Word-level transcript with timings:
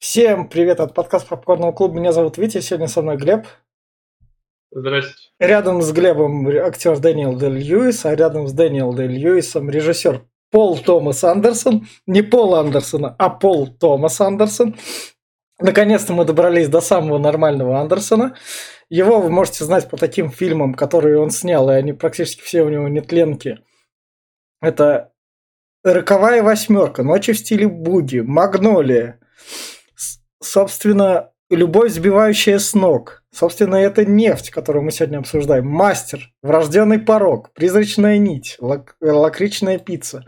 Всем 0.00 0.48
привет 0.48 0.80
от 0.80 0.94
подкаста 0.94 1.28
Попкорного 1.28 1.72
клуба. 1.72 2.00
Меня 2.00 2.12
зовут 2.12 2.38
Витя, 2.38 2.60
сегодня 2.60 2.88
со 2.88 3.02
мной 3.02 3.18
Глеб. 3.18 3.46
Здравствуйте. 4.70 5.28
Рядом 5.38 5.82
с 5.82 5.92
Глебом 5.92 6.48
актер 6.48 6.98
Дэниел 6.98 7.36
Дель 7.36 7.58
Льюис, 7.58 8.06
а 8.06 8.14
рядом 8.14 8.48
с 8.48 8.54
Дэниел 8.54 8.94
Дель 8.94 9.10
Льюисом 9.10 9.68
режиссер 9.68 10.22
Пол 10.50 10.78
Томас 10.78 11.22
Андерсон. 11.22 11.86
Не 12.06 12.22
Пол 12.22 12.54
Андерсона, 12.54 13.14
а 13.18 13.28
Пол 13.28 13.66
Томас 13.66 14.18
Андерсон. 14.22 14.74
Наконец-то 15.58 16.14
мы 16.14 16.24
добрались 16.24 16.68
до 16.68 16.80
самого 16.80 17.18
нормального 17.18 17.78
Андерсона. 17.78 18.34
Его 18.88 19.20
вы 19.20 19.28
можете 19.28 19.64
знать 19.64 19.90
по 19.90 19.98
таким 19.98 20.30
фильмам, 20.30 20.72
которые 20.72 21.18
он 21.18 21.28
снял, 21.28 21.68
и 21.68 21.74
они 21.74 21.92
практически 21.92 22.40
все 22.40 22.62
у 22.62 22.70
него 22.70 22.88
нетленки. 22.88 23.58
Это 24.62 25.12
«Роковая 25.84 26.42
восьмерка», 26.42 27.02
«Ночи 27.02 27.34
в 27.34 27.38
стиле 27.38 27.68
буги», 27.68 28.20
«Магнолия», 28.20 29.19
собственно, 30.40 31.32
любовь, 31.50 31.92
сбивающая 31.92 32.58
с 32.58 32.74
ног. 32.74 33.22
Собственно, 33.32 33.76
это 33.76 34.04
нефть, 34.04 34.50
которую 34.50 34.84
мы 34.84 34.90
сегодня 34.90 35.18
обсуждаем. 35.18 35.66
Мастер, 35.66 36.32
врожденный 36.42 36.98
порог, 36.98 37.52
призрачная 37.52 38.18
нить, 38.18 38.56
лак- 38.60 38.94
лакричная 39.00 39.78
пицца. 39.78 40.24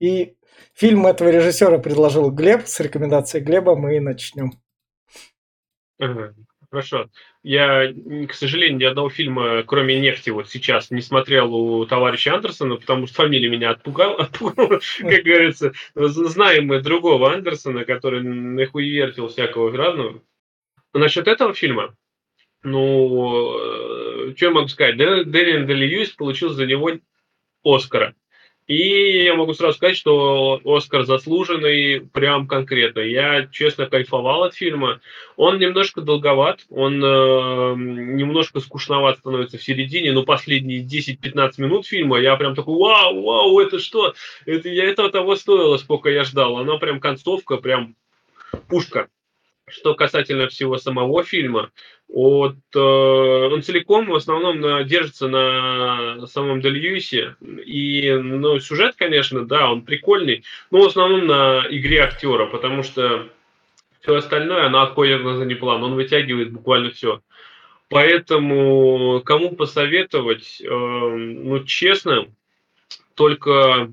И 0.00 0.36
фильм 0.74 1.06
этого 1.06 1.28
режиссера 1.30 1.78
предложил 1.78 2.30
Глеб. 2.30 2.66
С 2.66 2.78
рекомендацией 2.80 3.42
Глеба 3.42 3.74
мы 3.74 3.96
и 3.96 4.00
начнем. 4.00 4.52
Ага, 5.98 6.34
хорошо. 6.70 7.08
Я, 7.48 7.94
к 8.28 8.34
сожалению, 8.34 8.78
ни 8.78 8.84
одного 8.84 9.08
фильма, 9.08 9.62
кроме 9.62 10.00
«Нефти», 10.00 10.30
вот 10.30 10.48
сейчас 10.48 10.90
не 10.90 11.00
смотрел 11.00 11.54
у 11.54 11.86
товарища 11.86 12.34
Андерсона, 12.34 12.74
потому 12.74 13.06
что 13.06 13.22
фамилия 13.22 13.48
меня 13.48 13.70
отпугала, 13.70 14.16
отпугала 14.24 14.80
как 14.98 15.22
говорится. 15.22 15.72
Знаем 15.94 16.66
мы 16.66 16.80
другого 16.80 17.32
Андерсона, 17.32 17.84
который 17.84 18.20
нахуй 18.20 18.88
вертел 18.88 19.28
всякого 19.28 19.70
разного. 19.70 20.20
Насчет 20.92 21.28
этого 21.28 21.54
фильма, 21.54 21.94
ну, 22.64 23.56
э, 23.60 24.34
что 24.34 24.46
я 24.46 24.50
могу 24.50 24.66
сказать? 24.66 24.96
Дэниел 24.96 25.66
Дели 25.66 25.86
Льюис 25.86 26.10
получил 26.10 26.48
за 26.48 26.66
него 26.66 26.90
Оскара. 27.62 28.16
И 28.66 29.22
я 29.24 29.34
могу 29.36 29.54
сразу 29.54 29.76
сказать, 29.76 29.96
что 29.96 30.60
Оскар 30.64 31.04
заслуженный, 31.04 32.00
прям 32.00 32.48
конкретно. 32.48 33.00
Я, 33.00 33.46
честно, 33.46 33.86
кайфовал 33.86 34.42
от 34.42 34.54
фильма. 34.54 35.00
Он 35.36 35.58
немножко 35.58 36.00
долговат, 36.00 36.66
он 36.68 36.94
э, 37.02 37.74
немножко 37.76 38.58
скучноват 38.58 39.18
становится 39.18 39.58
в 39.58 39.62
середине, 39.62 40.12
но 40.12 40.24
последние 40.24 40.84
10-15 40.84 41.52
минут 41.58 41.86
фильма 41.86 42.18
я 42.18 42.34
прям 42.36 42.56
такой, 42.56 42.76
вау, 42.76 43.22
вау, 43.22 43.60
это 43.60 43.78
что? 43.78 44.14
Это, 44.46 44.68
я 44.68 44.84
этого 44.84 45.10
того 45.10 45.36
стоило, 45.36 45.76
сколько 45.76 46.08
я 46.10 46.24
ждал. 46.24 46.58
Она 46.58 46.76
прям 46.78 46.98
концовка, 46.98 47.58
прям 47.58 47.94
пушка. 48.68 49.08
Что 49.68 49.94
касательно 49.94 50.46
всего 50.48 50.78
самого 50.78 51.24
фильма, 51.24 51.72
от, 52.08 52.56
э, 52.74 52.78
он 52.78 53.62
целиком 53.62 54.06
в 54.06 54.14
основном 54.14 54.60
на, 54.60 54.84
держится 54.84 55.26
на 55.26 56.26
самом 56.28 56.60
Дельюисе. 56.60 57.34
И 57.40 58.12
ну, 58.12 58.60
сюжет, 58.60 58.94
конечно, 58.96 59.44
да, 59.44 59.70
он 59.72 59.82
прикольный, 59.82 60.44
но 60.70 60.82
в 60.82 60.86
основном 60.86 61.26
на 61.26 61.66
игре 61.68 62.02
актера, 62.02 62.46
потому 62.46 62.84
что 62.84 63.28
все 64.00 64.14
остальное, 64.14 64.66
оно 64.66 64.82
отходит 64.82 65.24
на 65.24 65.36
задний 65.36 65.56
план. 65.56 65.82
Он 65.82 65.94
вытягивает 65.94 66.52
буквально 66.52 66.90
все. 66.90 67.22
Поэтому 67.88 69.20
кому 69.24 69.56
посоветовать, 69.56 70.60
э, 70.60 70.68
ну, 70.68 71.64
честно, 71.64 72.26
только 73.14 73.92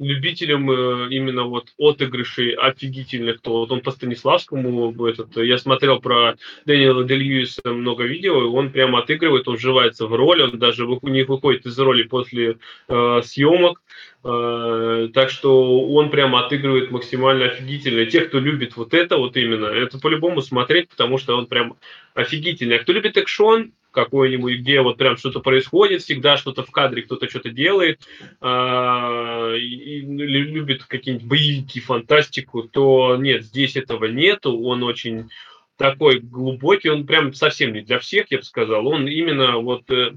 любителям 0.00 0.70
э, 0.70 1.08
именно 1.10 1.44
вот 1.44 1.68
отыгрышей 1.78 2.54
офигительных, 2.54 3.40
то 3.40 3.60
вот 3.60 3.70
он 3.70 3.82
по 3.82 3.90
Станиславскому, 3.90 4.90
этот, 5.06 5.36
я 5.36 5.58
смотрел 5.58 6.00
про 6.00 6.36
Дэниела 6.64 7.02
Льюиса 7.02 7.60
много 7.66 8.04
видео, 8.04 8.42
и 8.42 8.46
он 8.46 8.70
прямо 8.70 9.00
отыгрывает, 9.00 9.46
он 9.46 9.56
вживается 9.56 10.06
в 10.06 10.14
роль, 10.14 10.42
он 10.42 10.58
даже 10.58 10.86
них 11.08 11.28
выходит 11.28 11.66
из 11.66 11.78
роли 11.78 12.02
после 12.04 12.56
э, 12.88 13.20
съемок, 13.22 13.82
э, 14.24 15.08
так 15.12 15.30
что 15.30 15.86
он 15.88 16.10
прямо 16.10 16.46
отыгрывает 16.46 16.90
максимально 16.90 17.44
офигительно. 17.44 18.06
Те, 18.06 18.22
кто 18.22 18.38
любит 18.38 18.76
вот 18.76 18.94
это 18.94 19.18
вот 19.18 19.36
именно, 19.36 19.66
это 19.66 19.98
по-любому 19.98 20.40
смотреть, 20.40 20.88
потому 20.88 21.18
что 21.18 21.36
он 21.36 21.46
прям 21.46 21.76
офигительный. 22.20 22.76
А 22.76 22.78
кто 22.80 22.92
любит 22.92 23.16
экшон, 23.16 23.72
какой-нибудь, 23.90 24.60
где 24.60 24.80
вот 24.80 24.96
прям 24.96 25.16
что-то 25.16 25.40
происходит, 25.40 26.02
всегда 26.02 26.36
что-то 26.36 26.62
в 26.62 26.70
кадре, 26.70 27.02
кто-то 27.02 27.28
что-то 27.28 27.50
делает, 27.50 28.00
э, 28.40 29.56
и, 29.58 30.00
любит 30.00 30.84
какие-нибудь 30.84 31.26
боевики, 31.26 31.80
фантастику, 31.80 32.62
то 32.62 33.16
нет, 33.16 33.44
здесь 33.44 33.76
этого 33.76 34.06
нету, 34.06 34.58
он 34.60 34.82
очень 34.82 35.28
такой 35.76 36.20
глубокий, 36.20 36.90
он 36.90 37.06
прям 37.06 37.32
совсем 37.34 37.72
не 37.72 37.80
для 37.80 37.98
всех, 37.98 38.26
я 38.30 38.38
бы 38.38 38.44
сказал, 38.44 38.86
он 38.86 39.08
именно 39.08 39.58
вот 39.58 39.90
э, 39.90 40.12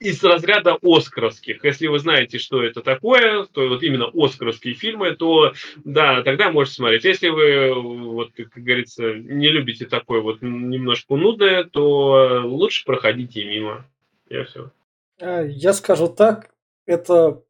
из 0.00 0.22
разряда 0.22 0.76
оскаровских. 0.82 1.64
Если 1.64 1.86
вы 1.86 1.98
знаете, 1.98 2.38
что 2.38 2.62
это 2.62 2.82
такое, 2.82 3.44
то 3.44 3.68
вот 3.68 3.82
именно 3.82 4.10
оскаровские 4.12 4.74
фильмы, 4.74 5.14
то 5.14 5.52
да, 5.84 6.22
тогда 6.22 6.50
можете 6.50 6.76
смотреть. 6.76 7.04
Если 7.04 7.28
вы, 7.28 7.72
вот, 7.74 8.32
как 8.34 8.50
говорится, 8.54 9.14
не 9.14 9.48
любите 9.48 9.86
такое 9.86 10.20
вот 10.20 10.42
немножко 10.42 11.16
нудное, 11.16 11.64
то 11.64 12.42
лучше 12.44 12.84
проходите 12.84 13.44
мимо. 13.44 13.86
Я 14.28 14.44
все. 14.44 14.70
А, 15.20 15.42
я 15.42 15.72
скажу 15.72 16.08
так, 16.08 16.50
это 16.86 17.42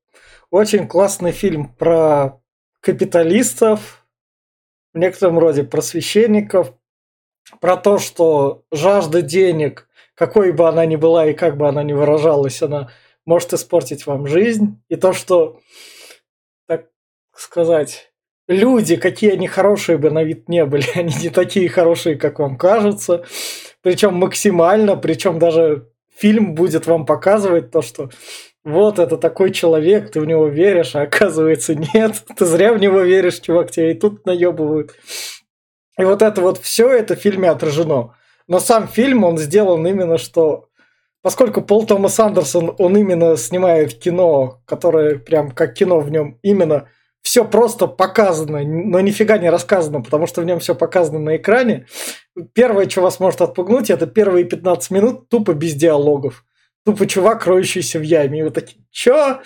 очень 0.51 0.87
классный 0.87 1.33
фильм 1.33 1.69
про 1.75 2.41
капиталистов, 2.81 4.05
в 4.93 4.99
некотором 4.99 5.39
роде 5.39 5.65
просвещенников, 5.65 6.75
про 7.61 7.77
то, 7.77 7.99
что 7.99 8.63
жажда 8.71 9.23
денег– 9.23 9.89
какой 10.15 10.53
бы 10.53 10.69
она 10.69 10.87
ни 10.87 10.97
была 10.97 11.27
и 11.27 11.35
как 11.35 11.57
бы 11.57 11.69
она 11.69 11.83
ни 11.83 11.93
выражалась, 11.93 12.63
она 12.63 12.91
может 13.27 13.53
испортить 13.53 14.07
вам 14.07 14.27
жизнь. 14.27 14.81
И 14.89 14.97
то, 14.97 15.13
что, 15.13 15.61
так 16.67 16.87
сказать, 17.35 18.13
люди, 18.47 18.97
какие 18.97 19.33
они 19.33 19.49
хорошие 19.49 19.99
бы 19.99 20.11
на 20.11 20.23
вид 20.23 20.49
не 20.49 20.65
были, 20.65 20.87
они 20.95 21.15
не 21.21 21.31
такие 21.31 21.69
хорошие, 21.69 22.17
как 22.17 22.39
вам 22.39 22.57
кажется. 22.57 23.25
Причем 23.83 24.15
максимально, 24.15 24.97
причем 24.97 25.39
даже 25.39 25.89
фильм 26.17 26.55
будет 26.55 26.87
вам 26.87 27.07
показывать 27.07 27.71
то, 27.71 27.83
что 27.83 28.11
вот 28.63 28.99
это 28.99 29.19
такой 29.19 29.51
человек, 29.51 30.11
ты 30.11 30.21
в 30.21 30.27
него 30.27 30.47
веришь, 30.47 30.95
а 30.95 31.03
оказывается 31.03 31.75
нет, 31.75 32.23
ты 32.37 32.47
зря 32.47 32.73
в 32.73 32.79
него 32.79 33.01
веришь, 33.01 33.41
чувак, 33.41 33.73
тебя 33.73 33.91
и 33.91 33.95
тут 33.95 34.25
наебывают. 34.25 34.95
И 35.99 36.05
вот 36.05 36.23
это 36.23 36.41
вот 36.41 36.59
все 36.59 36.91
это 36.91 37.17
в 37.17 37.21
фильме 37.21 37.51
отражено. 37.51 38.15
Но 38.49 38.61
сам 38.61 38.89
фильм, 38.89 39.25
он 39.25 39.39
сделан 39.39 39.87
именно 39.87 40.19
что... 40.19 40.69
Поскольку 41.23 41.63
Пол 41.63 41.87
Томас 41.87 42.21
Андерсон, 42.21 42.75
он 42.79 42.97
именно 42.99 43.37
снимает 43.39 43.95
кино, 43.95 44.61
которое 44.67 45.19
прям 45.19 45.53
как 45.53 45.73
кино 45.73 46.01
в 46.01 46.11
нем 46.11 46.39
именно 46.43 46.89
все 47.23 47.47
просто 47.47 47.87
показано, 47.87 48.63
но 48.63 49.01
нифига 49.01 49.39
не 49.39 49.49
рассказано, 49.49 50.03
потому 50.03 50.27
что 50.27 50.43
в 50.43 50.45
нем 50.45 50.61
все 50.61 50.75
показано 50.75 51.19
на 51.19 51.37
экране. 51.37 51.87
Первое, 52.53 52.87
что 52.87 53.01
вас 53.01 53.19
может 53.19 53.41
отпугнуть, 53.41 53.89
это 53.89 54.07
первые 54.07 54.45
15 54.45 54.91
минут 54.91 55.29
тупо 55.31 55.55
без 55.55 55.75
диалогов. 55.75 56.45
Тупо 56.85 57.07
чувак, 57.07 57.47
роющийся 57.47 57.99
в 57.99 58.03
яме. 58.03 58.41
И 58.41 58.43
вы 58.43 58.51
такие, 58.51 58.85
чё? 58.91 59.41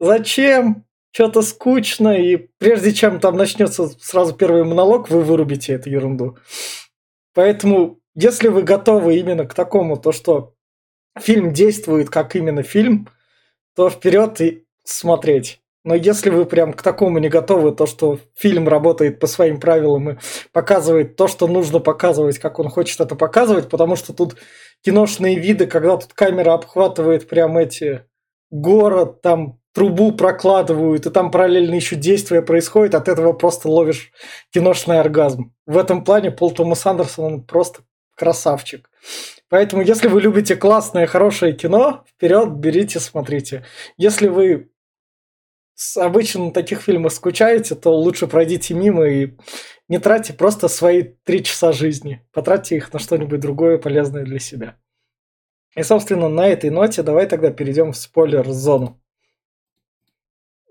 Зачем? 0.00 0.84
Что-то 1.12 1.42
скучно. 1.42 2.18
И 2.18 2.36
прежде 2.58 2.92
чем 2.92 3.20
там 3.20 3.36
начнется 3.36 3.88
сразу 4.00 4.34
первый 4.34 4.64
монолог, 4.64 5.10
вы 5.10 5.22
вырубите 5.22 5.74
эту 5.74 5.90
ерунду. 5.90 6.38
Поэтому 7.34 8.00
если 8.14 8.48
вы 8.48 8.62
готовы 8.62 9.16
именно 9.16 9.46
к 9.46 9.54
такому, 9.54 9.96
то 9.96 10.12
что 10.12 10.54
фильм 11.18 11.52
действует 11.52 12.10
как 12.10 12.34
именно 12.34 12.62
фильм, 12.62 13.08
то 13.74 13.88
вперед 13.88 14.40
и 14.40 14.66
смотреть. 14.84 15.60
Но 15.84 15.94
если 15.94 16.30
вы 16.30 16.46
прям 16.46 16.72
к 16.72 16.82
такому 16.82 17.18
не 17.18 17.28
готовы, 17.28 17.72
то 17.72 17.86
что 17.86 18.20
фильм 18.36 18.68
работает 18.68 19.18
по 19.18 19.26
своим 19.26 19.58
правилам 19.58 20.10
и 20.10 20.16
показывает 20.52 21.16
то, 21.16 21.26
что 21.26 21.48
нужно 21.48 21.80
показывать, 21.80 22.38
как 22.38 22.58
он 22.58 22.68
хочет 22.68 23.00
это 23.00 23.16
показывать, 23.16 23.68
потому 23.68 23.96
что 23.96 24.12
тут 24.12 24.36
киношные 24.82 25.36
виды, 25.36 25.66
когда 25.66 25.96
тут 25.96 26.12
камера 26.12 26.54
обхватывает 26.54 27.28
прям 27.28 27.58
эти 27.58 28.04
город, 28.50 29.22
там 29.22 29.58
трубу 29.74 30.12
прокладывают, 30.12 31.06
и 31.06 31.10
там 31.10 31.30
параллельно 31.30 31.74
еще 31.74 31.96
действия 31.96 32.42
происходит, 32.42 32.94
от 32.94 33.08
этого 33.08 33.32
просто 33.32 33.68
ловишь 33.68 34.12
киношный 34.52 35.00
оргазм. 35.00 35.54
В 35.66 35.78
этом 35.78 36.04
плане 36.04 36.30
Пол 36.30 36.52
Томас 36.52 36.84
Андерсон, 36.86 37.24
он 37.24 37.42
просто 37.42 37.82
красавчик. 38.16 38.90
Поэтому, 39.48 39.82
если 39.82 40.08
вы 40.08 40.20
любите 40.20 40.56
классное, 40.56 41.06
хорошее 41.06 41.52
кино, 41.54 42.04
вперед, 42.08 42.50
берите, 42.52 43.00
смотрите. 43.00 43.64
Если 43.96 44.28
вы 44.28 44.70
обычно 45.96 46.46
на 46.46 46.50
таких 46.52 46.82
фильмах 46.82 47.12
скучаете, 47.12 47.74
то 47.74 47.90
лучше 47.90 48.26
пройдите 48.26 48.74
мимо 48.74 49.06
и 49.06 49.32
не 49.88 49.98
тратьте 49.98 50.32
просто 50.32 50.68
свои 50.68 51.02
три 51.02 51.42
часа 51.42 51.72
жизни. 51.72 52.26
Потратьте 52.32 52.76
их 52.76 52.92
на 52.92 52.98
что-нибудь 52.98 53.40
другое 53.40 53.78
полезное 53.78 54.24
для 54.24 54.38
себя. 54.38 54.76
И, 55.74 55.82
собственно, 55.82 56.28
на 56.28 56.46
этой 56.46 56.70
ноте 56.70 57.02
давай 57.02 57.26
тогда 57.26 57.50
перейдем 57.50 57.92
в 57.92 57.96
спойлер-зону. 57.96 59.01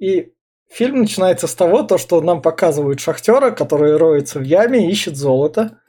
И 0.02 0.34
фильм 0.68 1.02
начинается 1.02 1.46
с 1.46 1.54
того, 1.54 1.84
то, 1.84 2.00
что 2.00 2.20
нам 2.22 2.42
показывают 2.42 3.00
шахтера, 3.00 3.52
который 3.52 3.96
роется 3.98 4.40
в 4.40 4.44
яме 4.44 4.88
и 4.88 4.92
ищет 4.92 5.16
золото. 5.16 5.80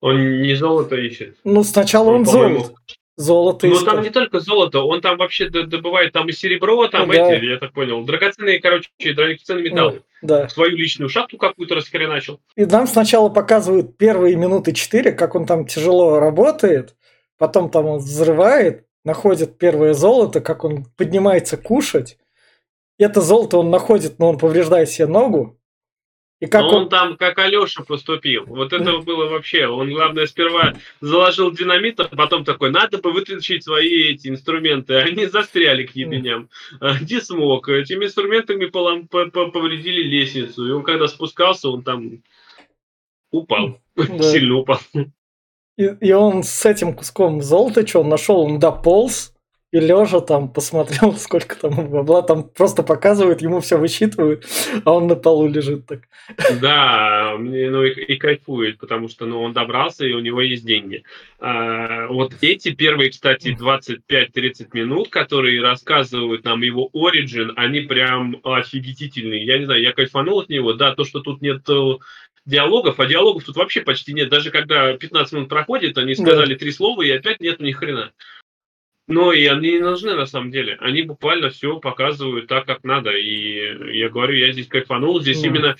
Он 0.00 0.42
не 0.42 0.54
золото 0.56 0.96
ищет. 0.96 1.36
Ну, 1.44 1.62
сначала 1.62 2.10
он, 2.10 2.16
он 2.16 2.26
золото. 2.26 2.74
Золото 3.16 3.68
Ну, 3.68 3.78
там 3.84 4.02
не 4.02 4.10
только 4.10 4.40
золото, 4.40 4.80
он 4.80 5.00
там 5.00 5.16
вообще 5.18 5.48
добывает 5.48 6.12
там 6.12 6.28
и 6.28 6.32
серебро, 6.32 6.88
там 6.88 7.06
ну, 7.06 7.12
эти, 7.12 7.40
да. 7.40 7.46
я 7.46 7.58
так 7.58 7.72
понял, 7.72 8.02
драгоценные, 8.04 8.58
короче, 8.58 8.88
драгоценные 8.98 9.70
металлы. 9.70 10.02
Да. 10.22 10.48
Свою 10.48 10.76
личную 10.76 11.08
шахту 11.08 11.36
какую-то 11.36 11.76
расхреначил. 11.76 12.40
И 12.56 12.64
нам 12.64 12.86
сначала 12.88 13.28
показывают 13.28 13.96
первые 13.96 14.34
минуты 14.34 14.72
четыре, 14.72 15.12
как 15.12 15.36
он 15.36 15.46
там 15.46 15.66
тяжело 15.66 16.18
работает, 16.18 16.96
потом 17.38 17.70
там 17.70 17.86
он 17.86 17.98
взрывает, 17.98 18.86
находит 19.04 19.58
первое 19.58 19.92
золото, 19.92 20.40
как 20.40 20.64
он 20.64 20.86
поднимается 20.96 21.56
кушать. 21.56 22.16
Это 23.02 23.20
золото 23.20 23.58
он 23.58 23.70
находит, 23.70 24.18
но 24.18 24.30
он 24.30 24.38
повреждает 24.38 24.88
себе 24.88 25.06
ногу, 25.06 25.58
и 26.42 26.46
как 26.46 26.64
он... 26.64 26.74
он 26.74 26.88
там 26.88 27.16
как 27.16 27.38
Алеша 27.38 27.84
поступил. 27.84 28.46
Вот 28.46 28.72
это 28.72 28.98
было 28.98 29.28
вообще. 29.28 29.68
Он, 29.68 29.88
главное, 29.92 30.26
сперва 30.26 30.74
заложил 31.00 31.52
динамит, 31.52 32.00
а 32.00 32.08
потом 32.08 32.44
такой, 32.44 32.72
надо 32.72 32.98
бы 32.98 33.12
вытащить 33.12 33.62
свои 33.62 34.10
эти 34.10 34.26
инструменты. 34.26 34.94
Они 34.96 35.26
застряли 35.26 35.86
к 35.86 35.94
ебеням. 35.94 36.50
А, 36.80 36.98
не 36.98 37.20
смог. 37.20 37.68
Этими 37.68 38.06
инструментами 38.06 38.64
полом... 38.64 39.06
повредили 39.06 40.02
лестницу. 40.02 40.66
И 40.66 40.72
он 40.72 40.82
когда 40.82 41.06
спускался, 41.06 41.68
он 41.68 41.84
там 41.84 42.22
упал. 43.30 43.78
Да. 43.94 44.22
Сильно 44.24 44.56
упал. 44.56 44.80
И, 45.76 45.84
и 46.00 46.12
он 46.12 46.42
с 46.42 46.66
этим 46.66 46.92
куском 46.92 47.40
золота, 47.40 47.86
что 47.86 48.00
он 48.00 48.08
нашел, 48.08 48.40
он 48.40 48.58
дополз, 48.58 49.32
и 49.72 49.80
лежа 49.80 50.20
там 50.20 50.52
посмотрел, 50.52 51.14
сколько 51.16 51.56
там 51.56 51.90
бабла, 51.90 52.22
там 52.22 52.44
просто 52.44 52.82
показывают, 52.82 53.40
ему 53.40 53.60
все 53.60 53.78
высчитывают, 53.78 54.44
а 54.84 54.92
он 54.92 55.06
на 55.06 55.16
полу 55.16 55.48
лежит 55.48 55.86
так. 55.86 56.02
Да, 56.60 57.34
ну 57.38 57.82
и, 57.82 57.90
и 57.90 58.16
кайфует, 58.16 58.78
потому 58.78 59.08
что 59.08 59.24
ну, 59.26 59.42
он 59.42 59.54
добрался, 59.54 60.04
и 60.06 60.12
у 60.12 60.20
него 60.20 60.42
есть 60.42 60.66
деньги. 60.66 61.04
А, 61.40 62.06
вот 62.08 62.34
эти 62.42 62.70
первые, 62.74 63.10
кстати, 63.10 63.56
25-30 63.58 64.68
минут, 64.74 65.08
которые 65.08 65.62
рассказывают 65.62 66.44
нам 66.44 66.60
его 66.60 66.90
оригин, 66.92 67.54
они 67.56 67.80
прям 67.80 68.36
офигительные. 68.44 69.44
Я 69.44 69.58
не 69.58 69.64
знаю, 69.64 69.80
я 69.80 69.92
кайфанул 69.92 70.40
от 70.40 70.50
него, 70.50 70.74
да, 70.74 70.94
то, 70.94 71.04
что 71.04 71.20
тут 71.20 71.40
нет 71.40 71.66
э, 71.68 71.94
диалогов, 72.44 73.00
а 73.00 73.06
диалогов 73.06 73.44
тут 73.44 73.56
вообще 73.56 73.80
почти 73.80 74.12
нет. 74.12 74.28
Даже 74.28 74.50
когда 74.50 74.92
15 74.96 75.32
минут 75.32 75.48
проходит, 75.48 75.96
они 75.96 76.14
сказали 76.14 76.54
да. 76.54 76.58
три 76.58 76.72
слова, 76.72 77.02
и 77.02 77.10
опять 77.10 77.40
нет 77.40 77.60
ни 77.60 77.72
хрена. 77.72 78.12
Но 79.08 79.32
и 79.32 79.46
они 79.46 79.72
не 79.72 79.80
нужны 79.80 80.14
на 80.14 80.26
самом 80.26 80.50
деле. 80.52 80.76
Они 80.80 81.02
буквально 81.02 81.50
все 81.50 81.78
показывают 81.80 82.46
так, 82.46 82.66
как 82.66 82.84
надо. 82.84 83.10
И 83.10 83.98
я 83.98 84.08
говорю, 84.08 84.34
я 84.34 84.52
здесь 84.52 84.68
кайфанул. 84.68 85.20
Здесь 85.20 85.42
mm. 85.42 85.46
именно 85.46 85.76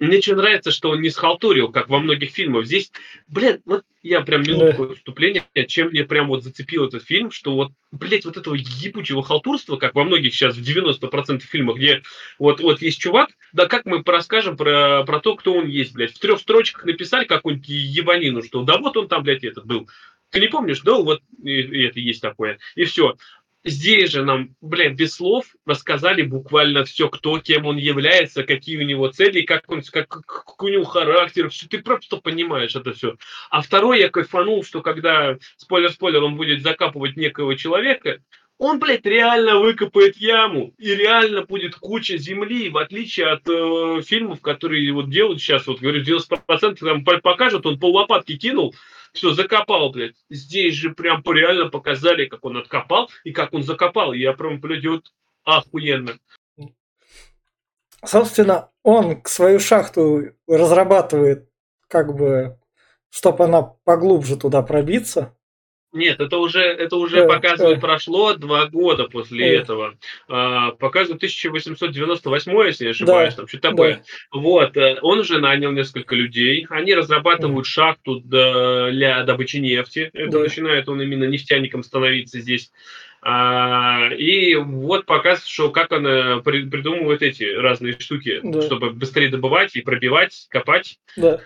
мне 0.00 0.18
очень 0.18 0.34
нравится, 0.34 0.72
что 0.72 0.90
он 0.90 1.00
не 1.00 1.10
схалтурил, 1.10 1.70
как 1.70 1.88
во 1.88 2.00
многих 2.00 2.30
фильмах. 2.30 2.66
Здесь, 2.66 2.90
блядь, 3.28 3.60
вот 3.64 3.84
я 4.02 4.22
прям 4.22 4.42
минутку 4.42 4.94
вступления, 4.94 5.44
чем 5.68 5.88
мне 5.88 6.04
прям 6.04 6.26
вот 6.26 6.42
зацепил 6.42 6.86
этот 6.86 7.04
фильм, 7.04 7.30
что 7.30 7.54
вот, 7.54 7.72
блядь, 7.92 8.24
вот 8.24 8.36
этого 8.36 8.54
ебучего 8.54 9.22
халтурства, 9.22 9.76
как 9.76 9.94
во 9.94 10.04
многих 10.04 10.34
сейчас 10.34 10.56
в 10.56 10.62
90% 10.62 11.40
фильмах, 11.40 11.76
где 11.76 12.02
вот, 12.38 12.60
вот 12.60 12.82
есть 12.82 13.00
чувак, 13.00 13.30
да 13.52 13.66
как 13.66 13.86
мы 13.86 14.02
расскажем 14.04 14.56
про, 14.56 15.04
про 15.04 15.20
то, 15.20 15.36
кто 15.36 15.54
он 15.54 15.68
есть, 15.68 15.94
блядь. 15.94 16.12
В 16.12 16.18
трех 16.18 16.40
строчках 16.40 16.84
написали 16.84 17.24
какую-нибудь 17.24 17.68
ебанину, 17.68 18.42
что 18.42 18.62
да 18.62 18.78
вот 18.78 18.96
он 18.96 19.08
там, 19.08 19.22
блядь, 19.22 19.44
этот 19.44 19.64
был. 19.64 19.88
Ты 20.34 20.40
не 20.40 20.48
помнишь, 20.48 20.80
да, 20.80 20.94
вот 20.94 21.22
и, 21.44 21.60
и 21.60 21.86
это 21.86 22.00
есть 22.00 22.20
такое. 22.20 22.58
И 22.74 22.84
все. 22.86 23.14
Здесь 23.62 24.10
же 24.10 24.24
нам, 24.24 24.56
блин, 24.60 24.96
без 24.96 25.14
слов 25.14 25.46
рассказали 25.64 26.22
буквально 26.22 26.84
все, 26.84 27.08
кто, 27.08 27.38
кем 27.38 27.66
он 27.66 27.76
является, 27.76 28.42
какие 28.42 28.76
у 28.78 28.84
него 28.84 29.06
цели, 29.08 29.42
как 29.42 29.70
он, 29.70 29.82
как, 29.82 30.08
как 30.08 30.62
у 30.62 30.68
него 30.68 30.82
характер, 30.82 31.50
все, 31.50 31.68
ты 31.68 31.78
просто 31.78 32.16
понимаешь 32.16 32.74
это 32.74 32.92
все. 32.92 33.14
А 33.48 33.62
второй 33.62 34.00
я 34.00 34.10
кайфанул, 34.10 34.64
что 34.64 34.82
когда, 34.82 35.38
спойлер-спойлер, 35.56 36.24
он 36.24 36.34
будет 36.34 36.62
закапывать 36.62 37.16
некого 37.16 37.54
человека, 37.56 38.18
он, 38.58 38.80
блядь, 38.80 39.06
реально 39.06 39.60
выкопает 39.60 40.16
яму, 40.16 40.74
и 40.78 40.94
реально 40.94 41.42
будет 41.42 41.76
куча 41.76 42.18
земли, 42.18 42.70
в 42.70 42.78
отличие 42.78 43.28
от 43.28 43.48
э, 43.48 44.02
фильмов, 44.02 44.40
которые 44.40 44.92
вот 44.92 45.10
делают 45.10 45.40
сейчас, 45.40 45.66
вот 45.68 45.80
говорю, 45.80 46.02
90% 46.02 46.76
там 46.76 47.04
покажут, 47.04 47.66
он 47.66 47.78
пол 47.78 47.94
лопатки 47.94 48.36
кинул, 48.36 48.74
все, 49.14 49.32
закопал, 49.32 49.90
блядь. 49.90 50.16
Здесь 50.28 50.74
же 50.74 50.90
прям 50.90 51.22
реально 51.24 51.70
показали, 51.70 52.26
как 52.26 52.44
он 52.44 52.58
откопал 52.58 53.08
и 53.22 53.32
как 53.32 53.54
он 53.54 53.62
закопал. 53.62 54.12
Я 54.12 54.32
прям, 54.32 54.60
блядь, 54.60 54.84
вот 54.84 55.12
охуенно. 55.44 56.18
Собственно, 58.04 58.70
он 58.82 59.22
свою 59.24 59.60
шахту 59.60 60.34
разрабатывает, 60.46 61.48
как 61.88 62.14
бы, 62.14 62.58
чтобы 63.08 63.44
она 63.44 63.62
поглубже 63.62 64.36
туда 64.36 64.62
пробиться. 64.62 65.34
Нет, 65.94 66.20
это 66.20 66.38
уже, 66.38 66.60
это 66.60 66.96
уже 66.96 67.20
э, 67.20 67.26
показывает, 67.28 67.78
э. 67.78 67.80
прошло 67.80 68.34
два 68.34 68.66
года 68.66 69.04
после 69.04 69.46
э. 69.46 69.60
этого. 69.60 69.94
А, 70.28 70.72
показывает 70.72 71.18
1898, 71.18 72.66
если 72.66 72.84
я 72.84 72.90
ошибаюсь, 72.90 73.30
да, 73.34 73.36
там 73.36 73.48
что-то 73.48 73.70
такое. 73.70 73.94
Да. 73.94 74.38
Вот, 74.38 74.76
он 75.02 75.20
уже 75.20 75.38
нанял 75.38 75.70
несколько 75.70 76.16
людей, 76.16 76.66
они 76.68 76.94
разрабатывают 76.94 77.64
mm. 77.64 77.68
шахту 77.68 78.20
для 78.20 79.22
добычи 79.22 79.58
нефти. 79.58 80.10
Это 80.12 80.32
да. 80.32 80.38
начинает 80.40 80.88
он 80.88 81.00
именно 81.00 81.24
нефтяником 81.24 81.84
становиться 81.84 82.40
здесь. 82.40 82.72
А, 83.26 84.10
и 84.10 84.54
вот 84.56 85.06
показывает, 85.06 85.48
что 85.48 85.70
как 85.70 85.92
она 85.92 86.40
при, 86.44 86.68
придумывает 86.68 87.22
эти 87.22 87.44
разные 87.44 87.98
штуки, 87.98 88.40
да. 88.42 88.60
чтобы 88.60 88.90
быстрее 88.90 89.28
добывать 89.28 89.76
и 89.76 89.80
пробивать, 89.80 90.46
копать. 90.50 90.98
Да. 91.16 91.40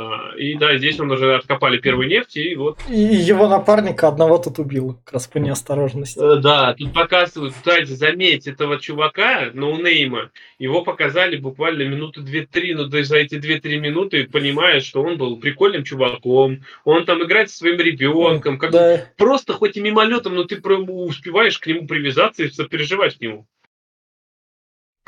А, 0.00 0.32
и 0.36 0.54
да, 0.54 0.78
здесь 0.78 1.00
он 1.00 1.10
уже 1.10 1.34
откопали 1.34 1.78
первую 1.78 2.06
нефть, 2.06 2.36
и 2.36 2.54
вот... 2.54 2.78
И 2.88 3.00
его 3.00 3.48
напарника 3.48 4.06
одного 4.06 4.38
тут 4.38 4.60
убил, 4.60 5.00
как 5.04 5.14
раз 5.14 5.26
по 5.26 5.38
неосторожности. 5.38 6.20
Э, 6.20 6.36
да, 6.40 6.72
тут 6.74 6.92
показывают, 6.92 7.54
кстати, 7.54 7.86
заметь, 7.86 8.46
этого 8.46 8.78
чувака, 8.78 9.50
ноунейма, 9.52 10.30
его 10.60 10.82
показали 10.82 11.36
буквально 11.36 11.82
минуты 11.82 12.20
две-три, 12.20 12.74
но 12.74 12.84
даже 12.84 13.06
за 13.06 13.16
эти 13.16 13.38
две-три 13.38 13.80
минуты 13.80 14.28
понимаешь, 14.28 14.84
что 14.84 15.02
он 15.02 15.18
был 15.18 15.36
прикольным 15.36 15.82
чуваком, 15.82 16.62
он 16.84 17.04
там 17.04 17.20
играет 17.24 17.50
со 17.50 17.56
своим 17.56 17.80
ребенком, 17.80 18.56
как 18.58 18.70
да. 18.70 19.04
просто 19.16 19.52
хоть 19.52 19.76
и 19.76 19.80
мимолетом, 19.80 20.36
но 20.36 20.44
ты 20.44 20.60
успеваешь 20.60 21.58
к 21.58 21.66
нему 21.66 21.88
привязаться 21.88 22.44
и 22.44 22.50
сопереживать 22.50 23.18
к 23.18 23.20
нему. 23.20 23.48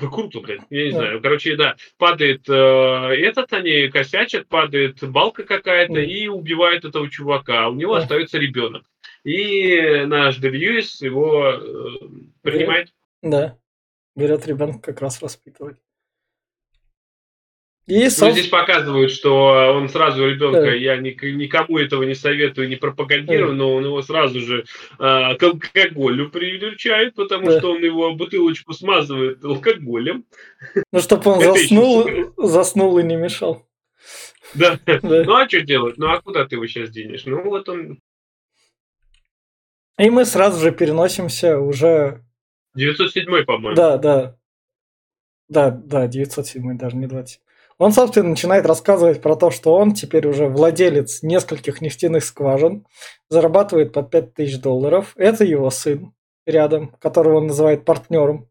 Круто, 0.09 0.41
блядь, 0.41 0.61
я 0.71 0.85
не 0.85 0.91
да. 0.93 0.99
знаю. 0.99 1.23
Короче, 1.23 1.57
да, 1.57 1.77
падает 1.99 2.49
э, 2.49 2.53
этот, 2.53 3.53
они 3.53 3.89
косячат, 3.89 4.49
падает 4.49 5.03
балка 5.03 5.43
какая-то 5.43 5.95
да. 5.95 6.03
и 6.03 6.29
убивает 6.29 6.85
этого 6.85 7.11
чувака. 7.11 7.69
У 7.69 7.75
него 7.75 7.97
да. 7.97 8.03
остается 8.03 8.39
ребенок. 8.39 8.85
И 9.25 10.05
наш 10.07 10.39
Дельюис 10.39 11.03
его 11.03 11.53
э, 11.53 11.61
принимает. 12.43 12.93
Да. 13.23 13.59
Берет 14.17 14.47
ребенка 14.47 14.81
как 14.93 15.01
раз 15.01 15.21
воспитывать. 15.21 15.77
И, 17.87 18.09
сам... 18.09 18.29
ну, 18.29 18.35
здесь 18.35 18.47
показывают, 18.47 19.11
что 19.11 19.75
он 19.75 19.89
сразу 19.89 20.29
ребенка, 20.29 20.61
да. 20.61 20.73
я 20.73 20.97
ни, 20.97 21.11
никому 21.33 21.79
этого 21.79 22.05
не 22.05 22.15
советую, 22.15 22.69
не 22.69 22.77
пропагандирую, 22.77 23.51
да. 23.51 23.57
но 23.57 23.75
он 23.75 23.85
его 23.85 24.01
сразу 24.03 24.41
же 24.41 24.65
а, 24.99 25.35
к 25.35 25.43
алкоголю 25.43 26.31
привлечает, 26.31 27.15
потому 27.15 27.47
да. 27.47 27.59
что 27.59 27.73
он 27.73 27.83
его 27.83 28.15
бутылочку 28.15 28.75
смазывает 28.75 29.45
алкоголем. 29.45 30.25
Ну, 30.93 31.01
чтобы 31.01 31.33
он 31.33 31.41
заснул, 31.43 32.09
заснул 32.37 32.99
и 32.99 33.03
не 33.03 33.17
мешал. 33.17 33.67
Да. 34.55 34.79
да. 34.87 35.01
Ну, 35.03 35.35
а 35.35 35.49
что 35.49 35.61
делать? 35.61 35.99
Ну, 35.99 36.11
а 36.11 36.21
куда 36.21 36.47
ты 36.47 36.57
его 36.57 36.67
сейчас 36.67 36.91
денешь? 36.91 37.25
Ну, 37.27 37.43
вот 37.43 37.69
он... 37.69 37.99
И 39.99 40.09
мы 40.11 40.25
сразу 40.25 40.61
же 40.61 40.73
переносимся 40.73 41.59
уже... 41.59 42.25
907, 42.75 43.45
по-моему. 43.45 43.75
Да, 43.75 43.99
да. 43.99 44.37
Да, 45.49 45.71
да, 45.71 46.07
907, 46.07 46.79
даже 46.79 46.97
не 46.97 47.07
20. 47.07 47.41
Он, 47.81 47.93
собственно, 47.93 48.29
начинает 48.29 48.67
рассказывать 48.67 49.23
про 49.23 49.37
то, 49.37 49.51
что 49.51 49.75
он 49.75 49.95
теперь 49.95 50.27
уже 50.27 50.49
владелец 50.49 51.23
нескольких 51.23 51.81
нефтяных 51.81 52.25
скважин, 52.25 52.85
зарабатывает 53.31 53.95
по 53.95 54.03
5000 54.03 54.61
долларов. 54.61 55.15
Это 55.17 55.45
его 55.45 55.71
сын 55.71 56.13
рядом, 56.45 56.89
которого 57.01 57.39
он 57.39 57.47
называет 57.47 57.87
партнером. 57.87 58.51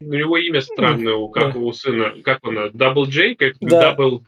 У 0.00 0.06
него 0.06 0.38
имя 0.38 0.62
странное, 0.62 1.28
как 1.28 1.52
да. 1.52 1.58
у 1.58 1.70
сына. 1.74 2.14
Как 2.24 2.42
он? 2.42 2.70
Double 2.72 3.04
J? 3.04 3.34
Как 3.34 3.56
да. 3.60 3.90
Double... 3.90 4.24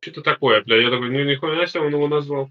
Что-то 0.00 0.22
такое, 0.22 0.60
бля. 0.62 0.82
Я 0.82 0.90
такой, 0.90 1.08
ну 1.08 1.22
нихуя 1.22 1.66
себе 1.68 1.82
он 1.82 1.92
его 1.92 2.08
назвал. 2.08 2.50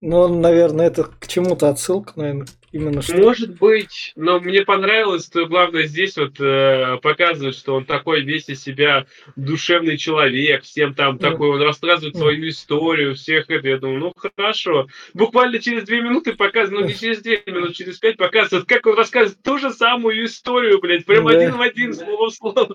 Ну, 0.00 0.28
наверное, 0.28 0.86
это 0.86 1.02
к 1.02 1.26
чему-то 1.26 1.68
отсылка, 1.68 2.12
наверное. 2.14 2.46
Именно 2.74 3.02
что. 3.02 3.16
Может 3.16 3.56
быть, 3.60 4.12
но 4.16 4.40
мне 4.40 4.62
понравилось, 4.62 5.26
что 5.26 5.46
главное 5.46 5.84
здесь 5.84 6.16
вот 6.16 6.40
э, 6.40 6.98
показывает, 7.02 7.54
что 7.54 7.76
он 7.76 7.84
такой 7.84 8.22
весь 8.22 8.48
из 8.48 8.64
себя 8.64 9.06
душевный 9.36 9.96
человек, 9.96 10.64
всем 10.64 10.92
там 10.92 11.12
Ну. 11.12 11.18
такой, 11.20 11.50
он 11.50 11.62
рассказывает 11.62 12.14
Ну. 12.14 12.20
свою 12.20 12.48
историю, 12.48 13.14
всех 13.14 13.48
это. 13.48 13.68
Я 13.68 13.78
думаю, 13.78 14.00
ну 14.00 14.12
хорошо. 14.36 14.88
Буквально 15.12 15.60
через 15.60 15.84
две 15.84 16.00
минуты 16.02 16.32
показывают, 16.32 16.80
ну 16.82 16.88
не 16.88 16.94
через 16.96 17.20
две 17.22 17.40
минуты, 17.46 17.74
через 17.74 17.98
пять 17.98 18.16
показывают, 18.16 18.66
как 18.66 18.84
он 18.86 18.96
рассказывает 18.96 19.40
ту 19.44 19.58
же 19.58 19.70
самую 19.70 20.24
историю, 20.24 20.80
блядь, 20.80 21.06
прям 21.06 21.26
Да. 21.26 21.38
один 21.38 21.52
в 21.56 21.60
один, 21.60 21.94
слово 21.94 22.28
в 22.28 22.34
слово. 22.34 22.74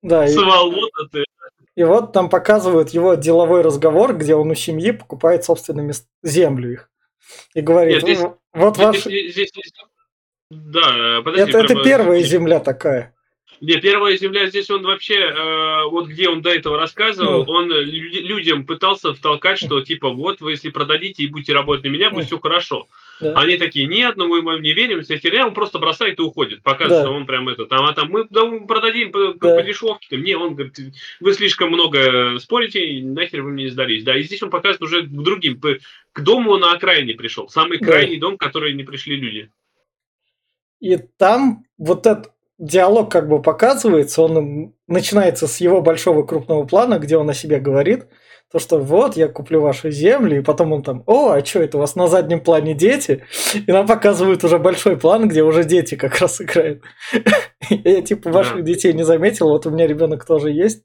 Да, 0.00 0.26
и, 0.26 0.28
Сволота 0.28 1.08
ты. 1.10 1.24
и 1.74 1.82
вот 1.82 2.12
там 2.12 2.30
показывают 2.30 2.90
его 2.90 3.14
деловой 3.14 3.62
разговор, 3.62 4.14
где 4.16 4.36
он 4.36 4.48
у 4.52 4.54
семьи 4.54 4.92
покупает 4.92 5.42
собственными 5.42 5.92
землю 6.22 6.72
их. 6.72 6.90
И 7.54 7.60
говорит, 7.60 7.94
Нет, 7.96 8.02
здесь- 8.04 8.20
«Ну, 8.20 8.38
вот 8.58 8.74
Здесь- 8.76 8.86
ваш... 8.86 8.96
здесь- 9.00 9.32
здесь- 9.32 9.50
здесь- 9.50 9.72
Да, 10.50 11.18
э, 11.18 11.22
подожди. 11.22 11.50
Это, 11.50 11.58
это 11.58 11.66
прям, 11.68 11.80
э, 11.80 11.84
первая 11.84 12.22
земля 12.22 12.60
такая. 12.60 13.14
Не, 13.60 13.76
первая 13.80 14.16
земля 14.16 14.46
здесь 14.46 14.70
он 14.70 14.82
вообще, 14.84 15.16
э, 15.16 15.84
вот 15.90 16.06
где 16.06 16.28
он 16.28 16.42
до 16.42 16.50
этого 16.50 16.78
рассказывал, 16.78 17.44
Ну. 17.44 17.52
он 17.52 17.70
лю- 17.70 18.22
людям 18.26 18.64
пытался 18.64 19.12
втолкать, 19.14 19.58
что 19.58 19.80
типа 19.80 20.10
вот 20.10 20.40
вы 20.40 20.52
если 20.52 20.70
продадите 20.70 21.24
и 21.24 21.28
будете 21.28 21.52
работать 21.54 21.84
на 21.84 21.88
меня, 21.88 22.10
будет 22.10 22.24
Ну. 22.24 22.26
все 22.26 22.38
хорошо. 22.38 22.86
Да. 23.20 23.34
Они 23.34 23.56
такие, 23.56 23.86
нет, 23.86 24.16
ну 24.16 24.28
мы 24.28 24.42
вам 24.42 24.62
не 24.62 24.72
верим, 24.72 25.02
вся 25.02 25.16
херня, 25.18 25.46
он 25.46 25.54
просто 25.54 25.78
бросает 25.78 26.18
и 26.18 26.22
уходит. 26.22 26.62
Показывает, 26.62 27.02
Да. 27.02 27.08
что 27.08 27.12
он 27.16 27.26
прям 27.26 27.48
это, 27.48 27.66
там, 27.66 27.84
а 27.84 27.92
там 27.92 28.10
мы, 28.10 28.26
да, 28.30 28.44
мы 28.44 28.66
продадим 28.66 29.10
по, 29.12 29.34
Да. 29.34 29.56
по 29.56 29.62
дешевке. 29.62 30.16
Не, 30.16 30.34
он 30.34 30.54
говорит, 30.54 30.76
вы 31.20 31.32
слишком 31.34 31.70
много 31.70 32.38
спорите, 32.38 32.86
и 32.86 33.02
нахер 33.02 33.42
вы 33.42 33.50
мне 33.50 33.64
не 33.64 33.70
сдались. 33.70 34.04
Да, 34.04 34.16
и 34.16 34.22
здесь 34.22 34.42
он 34.42 34.50
показывает 34.50 34.82
уже 34.82 35.02
к 35.02 35.08
другим, 35.10 35.60
к 36.12 36.20
дому 36.20 36.56
на 36.58 36.72
окраине 36.72 37.14
пришел. 37.14 37.48
Самый 37.48 37.78
Да. 37.78 37.86
крайний 37.86 38.18
дом, 38.18 38.34
в 38.34 38.38
который 38.38 38.72
не 38.74 38.84
пришли 38.84 39.16
люди. 39.16 39.50
И 40.80 40.96
там 40.96 41.64
вот 41.76 42.06
этот 42.06 42.32
диалог 42.58 43.10
как 43.10 43.28
бы 43.28 43.42
показывается, 43.42 44.22
он 44.22 44.74
начинается 44.86 45.46
с 45.46 45.60
его 45.60 45.80
большого 45.80 46.24
крупного 46.24 46.64
плана, 46.66 46.98
где 46.98 47.16
он 47.16 47.28
о 47.30 47.34
себе 47.34 47.58
говорит, 47.60 48.04
то, 48.50 48.58
что 48.58 48.78
вот, 48.78 49.16
я 49.16 49.28
куплю 49.28 49.60
ваши 49.60 49.90
земли, 49.90 50.38
и 50.38 50.42
потом 50.42 50.72
он 50.72 50.82
там, 50.82 51.02
о, 51.06 51.32
а 51.32 51.44
что 51.44 51.60
это, 51.60 51.76
у 51.76 51.80
вас 51.80 51.96
на 51.96 52.06
заднем 52.08 52.40
плане 52.40 52.72
дети? 52.74 53.24
И 53.54 53.70
нам 53.70 53.86
показывают 53.86 54.42
уже 54.42 54.58
большой 54.58 54.96
план, 54.96 55.28
где 55.28 55.42
уже 55.42 55.64
дети 55.64 55.96
как 55.96 56.18
раз 56.18 56.40
играют. 56.40 56.82
Я 57.68 58.00
типа 58.02 58.30
ваших 58.30 58.64
детей 58.64 58.92
не 58.94 59.02
заметил, 59.04 59.48
вот 59.50 59.66
у 59.66 59.70
меня 59.70 59.86
ребенок 59.86 60.24
тоже 60.24 60.50
есть, 60.50 60.82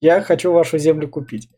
я 0.00 0.20
хочу 0.20 0.50
вашу 0.52 0.78
землю 0.78 1.08
купить. 1.08 1.48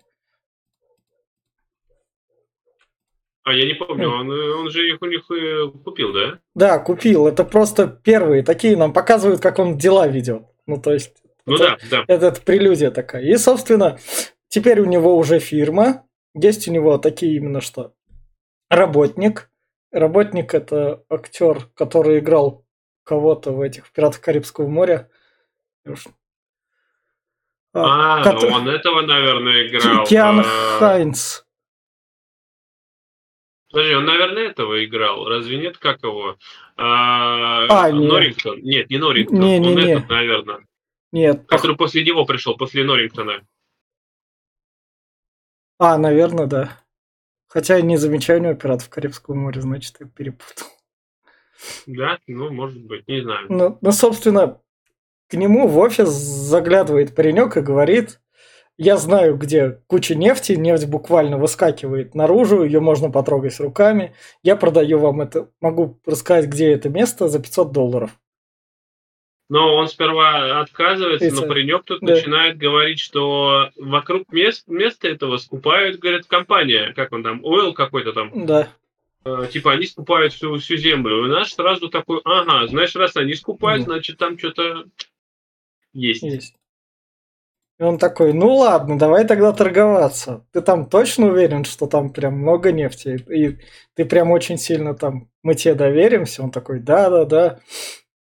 А 3.45 3.53
я 3.55 3.67
не 3.67 3.75
помню, 3.75 4.09
Хм. 4.09 4.21
он, 4.21 4.31
он 4.31 4.71
же 4.71 4.87
их 4.89 4.99
у 5.03 5.07
них 5.07 5.23
э, 5.31 5.67
купил, 5.85 6.13
да? 6.13 6.39
Да, 6.55 6.79
купил, 6.79 7.27
это 7.27 7.45
просто 7.45 7.89
первые 7.89 8.45
такие, 8.45 8.77
нам 8.77 8.93
показывают, 8.93 9.41
как 9.41 9.59
он 9.59 9.79
дела 9.79 10.07
ведет. 10.07 10.43
Ну, 10.67 10.77
то 10.81 10.93
есть, 10.93 11.13
Ну 11.45 11.57
это- 11.57 11.77
да, 11.91 12.05
да. 12.07 12.15
Это, 12.15 12.27
это 12.29 12.41
прелюдия 12.43 12.93
такая. 12.93 13.23
И, 13.25 13.37
собственно, 13.37 13.99
теперь 14.53 14.81
у 14.81 14.85
него 14.85 15.17
уже 15.17 15.39
фирма. 15.41 16.07
Есть 16.35 16.69
у 16.69 16.73
него 16.73 16.99
такие 16.99 17.37
именно 17.37 17.61
что. 17.63 17.95
Работник. 18.69 19.51
Работник 19.91 20.55
это 20.55 21.05
актер, 21.11 21.67
который 21.75 22.19
играл 22.21 22.65
кого-то 23.05 23.53
в 23.53 23.61
этих 23.63 23.87
в 23.87 23.93
пиратах 23.93 24.21
Карибского 24.21 24.69
моря. 24.69 25.11
Уж- 25.87 26.07
А, 27.75 28.23
кото- 28.23 28.47
он 28.49 28.69
этого, 28.69 29.01
наверное, 29.03 29.67
играл. 29.69 30.05
Ки- 30.05 30.11
Киан 30.11 30.41
а, 30.41 30.79
Хайнс. 30.79 31.47
Подожди, 33.71 33.95
он, 33.95 34.05
наверное, 34.05 34.49
этого 34.51 34.85
играл. 34.85 35.27
Разве 35.27 35.57
нет? 35.59 35.79
Как 35.79 36.03
его? 36.03 36.37
А, 36.77 37.85
А, 37.85 37.91
не. 37.91 38.07
Норрингтон. 38.07 38.61
Нет, 38.61 38.91
не 38.91 38.99
Норрингтон. 38.99 39.41
Не, 39.41 39.59
не, 39.59 39.69
он 39.69 39.75
не. 39.77 39.93
этот, 39.93 40.09
наверное. 40.11 40.67
Нет. 41.11 41.41
пох- 41.43 41.47
Который 41.57 41.77
после 41.77 42.05
него 42.05 42.27
пришел, 42.27 42.55
после 42.57 42.85
Норрингтона. 42.85 43.41
А, 45.85 45.99
наверное, 45.99 46.47
да. 46.47 46.79
Хотя 47.49 47.75
я 47.75 47.83
не 47.83 47.97
замечаю 47.97 48.39
у 48.39 48.45
него 48.45 48.55
пиратов 48.55 48.89
Карибского 48.89 49.35
моря, 49.35 49.61
значит, 49.61 49.97
я 49.99 50.07
перепутал. 50.07 50.69
Да? 51.89 52.21
Ну, 52.29 52.53
может 52.53 52.87
быть, 52.87 53.09
не 53.09 53.21
знаю. 53.21 53.47
Ну, 53.49 53.79
ну, 53.81 53.91
собственно, 53.91 54.61
к 55.29 55.35
нему 55.35 55.67
в 55.67 55.77
офис 55.79 56.09
заглядывает 56.09 57.17
паренек 57.17 57.57
и 57.57 57.63
говорит, 57.63 58.21
я 58.79 58.97
знаю, 58.97 59.37
где 59.37 59.83
куча 59.89 60.15
нефти, 60.15 60.53
нефть 60.53 60.87
буквально 60.87 61.37
выскакивает 61.37 62.15
наружу, 62.15 62.63
ее 62.63 62.79
можно 62.79 63.11
потрогать 63.11 63.59
руками, 63.59 64.15
я 64.45 64.55
продаю 64.55 65.01
вам 65.01 65.21
это, 65.21 65.51
могу 65.61 66.01
рассказать, 66.07 66.47
где 66.47 66.71
это 66.71 66.91
место 66.91 67.27
за 67.27 67.41
500 67.41 67.73
долларов. 67.73 68.13
Но 69.53 69.77
он 69.77 69.87
сперва 69.87 70.63
отказывается, 70.63 71.27
Это- 71.27 71.35
но 71.35 71.43
паренек 71.47 71.85
тут 71.85 72.01
да. 72.01 72.15
начинает 72.15 72.57
говорить, 72.57 72.99
что 72.99 73.69
вокруг 73.77 74.33
мест, 74.33 74.67
места 74.67 75.09
этого 75.09 75.37
скупают, 75.37 75.99
говорит, 75.99 76.25
компания, 76.25 76.95
как 76.97 77.13
он 77.13 77.23
там, 77.23 77.45
Oil 77.45 77.75
какой-то 77.75 78.15
там, 78.15 78.47
Да, 78.47 78.73
Э, 79.27 79.47
типа 79.53 79.73
они 79.73 79.85
скупают 79.85 80.33
всю, 80.33 80.57
всю 80.57 80.77
землю. 80.79 81.27
И 81.27 81.29
наш 81.29 81.53
сразу 81.53 81.91
такой, 81.91 82.23
ага, 82.25 82.67
знаешь, 82.67 82.97
раз 82.97 83.15
они 83.17 83.35
скупают, 83.35 83.83
Мгм. 83.83 83.93
значит 83.93 84.17
там 84.17 84.39
что-то 84.39 84.85
есть. 85.93 86.23
есть. 86.23 86.55
И 87.79 87.83
он 87.83 87.99
такой, 87.99 88.33
ну 88.33 88.55
ладно, 88.57 88.99
давай 88.99 89.27
тогда 89.27 89.53
торговаться. 89.53 90.47
Ты 90.55 90.63
там 90.63 90.89
точно 90.89 91.27
уверен, 91.27 91.65
что 91.65 91.87
там 91.87 92.11
прям 92.11 92.39
много 92.39 92.73
нефти? 92.73 93.23
И 93.31 93.59
ты 93.95 94.07
прям 94.07 94.31
очень 94.31 94.57
сильно 94.57 94.95
там, 94.95 95.29
мы 95.43 95.55
тебе 95.57 95.75
доверимся? 95.75 96.43
Он 96.43 96.51
такой, 96.51 96.81
да-да-да. 96.81 97.61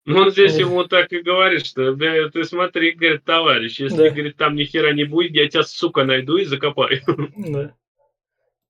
Ну, 0.06 0.20
он 0.20 0.30
здесь 0.30 0.56
ему 0.56 0.84
так 0.84 1.12
и 1.12 1.20
говорит, 1.20 1.66
что 1.66 1.94
«Да, 1.94 2.28
ты 2.30 2.44
смотри, 2.44 2.92
говорит, 2.92 3.24
товарищ, 3.24 3.80
если, 3.80 3.96
Да. 4.08 4.10
говорит, 4.10 4.36
там 4.36 4.54
ни 4.54 4.64
хера 4.64 4.92
не 4.92 5.02
будет, 5.04 5.32
я 5.32 5.48
тебя, 5.48 5.64
сука, 5.64 6.04
найду 6.04 6.36
и 6.36 6.44
закопаю. 6.44 7.00
Да. 7.36 7.74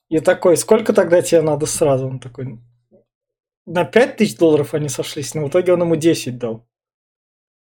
И 0.09 0.21
такой, 0.21 0.57
сколько 0.57 0.93
тогда 0.93 1.21
тебе 1.21 1.43
надо 1.43 1.67
сразу? 1.67 2.07
Он 2.07 2.21
такой, 2.21 2.59
на 3.67 3.85
5 3.85 4.17
тысяч 4.17 4.37
долларов 4.37 4.73
они 4.73 4.89
сошлись, 4.89 5.35
но 5.35 5.45
в 5.45 5.51
итоге 5.51 5.73
он 5.75 5.83
ему 5.83 5.97
10 5.97 6.39
дал. 6.39 6.67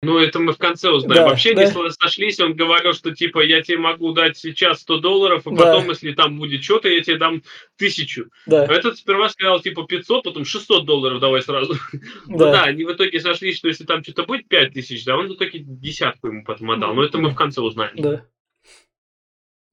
Ну, 0.05 0.19
это 0.19 0.39
мы 0.39 0.53
в 0.53 0.57
конце 0.57 0.89
узнаем. 0.89 1.23
Да, 1.23 1.29
Вообще, 1.29 1.53
да. 1.53 1.61
если 1.63 1.89
сошлись, 1.89 2.39
он 2.39 2.55
говорил, 2.55 2.93
что, 2.93 3.13
типа, 3.13 3.39
я 3.43 3.61
тебе 3.61 3.77
могу 3.77 4.13
дать 4.13 4.37
сейчас 4.37 4.81
100 4.81 4.99
долларов, 4.99 5.41
а 5.45 5.49
Да. 5.51 5.55
потом, 5.55 5.89
если 5.89 6.13
там 6.13 6.37
будет 6.37 6.63
что-то, 6.63 6.87
я 6.87 7.01
тебе 7.03 7.17
дам 7.17 7.41
тысячу. 7.77 8.29
Да, 8.45 8.65
Этот 8.65 8.97
сперва 8.97 9.29
сказал, 9.29 9.59
типа, 9.59 9.83
500, 9.83 10.23
потом 10.23 10.45
600 10.45 10.85
долларов 10.85 11.19
давай 11.19 11.41
сразу. 11.41 11.73
Ну 12.27 12.37
да, 12.37 12.51
да. 12.51 12.63
они 12.63 12.83
в 12.85 12.91
итоге 12.91 13.19
сошлись, 13.19 13.57
что 13.57 13.67
если 13.67 13.83
там 13.83 14.03
что-то 14.03 14.23
будет 14.23 14.47
5000, 14.47 15.03
да, 15.05 15.17
он 15.17 15.27
в 15.27 15.33
итоге 15.35 15.59
десятку 15.59 16.27
ему 16.27 16.43
потом 16.43 16.71
отдал. 16.71 16.93
Но 16.93 17.03
это 17.03 17.17
мы 17.17 17.29
в 17.29 17.35
конце 17.35 17.61
узнаем. 17.61 17.95
Да. 17.97 18.25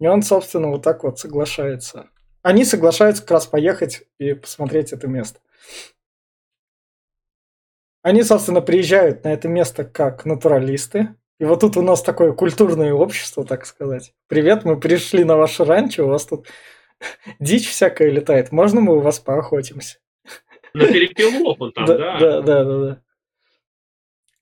И 0.01 0.07
он, 0.07 0.23
собственно, 0.23 0.69
вот 0.69 0.83
так 0.83 1.05
вот 1.05 1.19
соглашается. 1.19 2.11
Они 2.43 2.65
соглашаются 2.65 3.23
как 3.23 3.31
раз 3.33 3.47
поехать 3.47 4.03
и 4.19 4.35
посмотреть 4.35 4.93
это 4.93 5.07
место. 5.07 5.39
Они, 8.03 8.23
собственно, 8.25 8.61
приезжают 8.61 9.25
на 9.25 9.33
это 9.33 9.49
место 9.49 9.85
как 9.85 10.25
натуралисты. 10.25 11.15
И 11.39 11.45
вот 11.45 11.61
тут 11.61 11.77
у 11.77 11.83
нас 11.83 12.03
такое 12.03 12.33
культурное 12.33 12.93
общество, 12.93 13.45
так 13.45 13.65
сказать. 13.65 14.13
Привет, 14.29 14.65
мы 14.65 14.79
пришли 14.79 15.25
на 15.25 15.37
ваше 15.37 15.65
ранчо, 15.65 16.05
у 16.05 16.09
вас 16.09 16.27
тут 16.27 16.47
дичь 17.41 17.69
всякая 17.69 18.11
летает. 18.11 18.53
Можно 18.53 18.81
мы 18.81 18.97
у 18.97 19.01
вас 19.01 19.19
поохотимся? 19.21 19.99
На 20.75 20.87
перепелов 20.87 21.61
он 21.61 21.73
там, 21.73 21.87
да. 21.87 21.97
да, 21.97 22.41
да, 22.43 22.65
да, 22.65 22.79
да. 22.79 23.03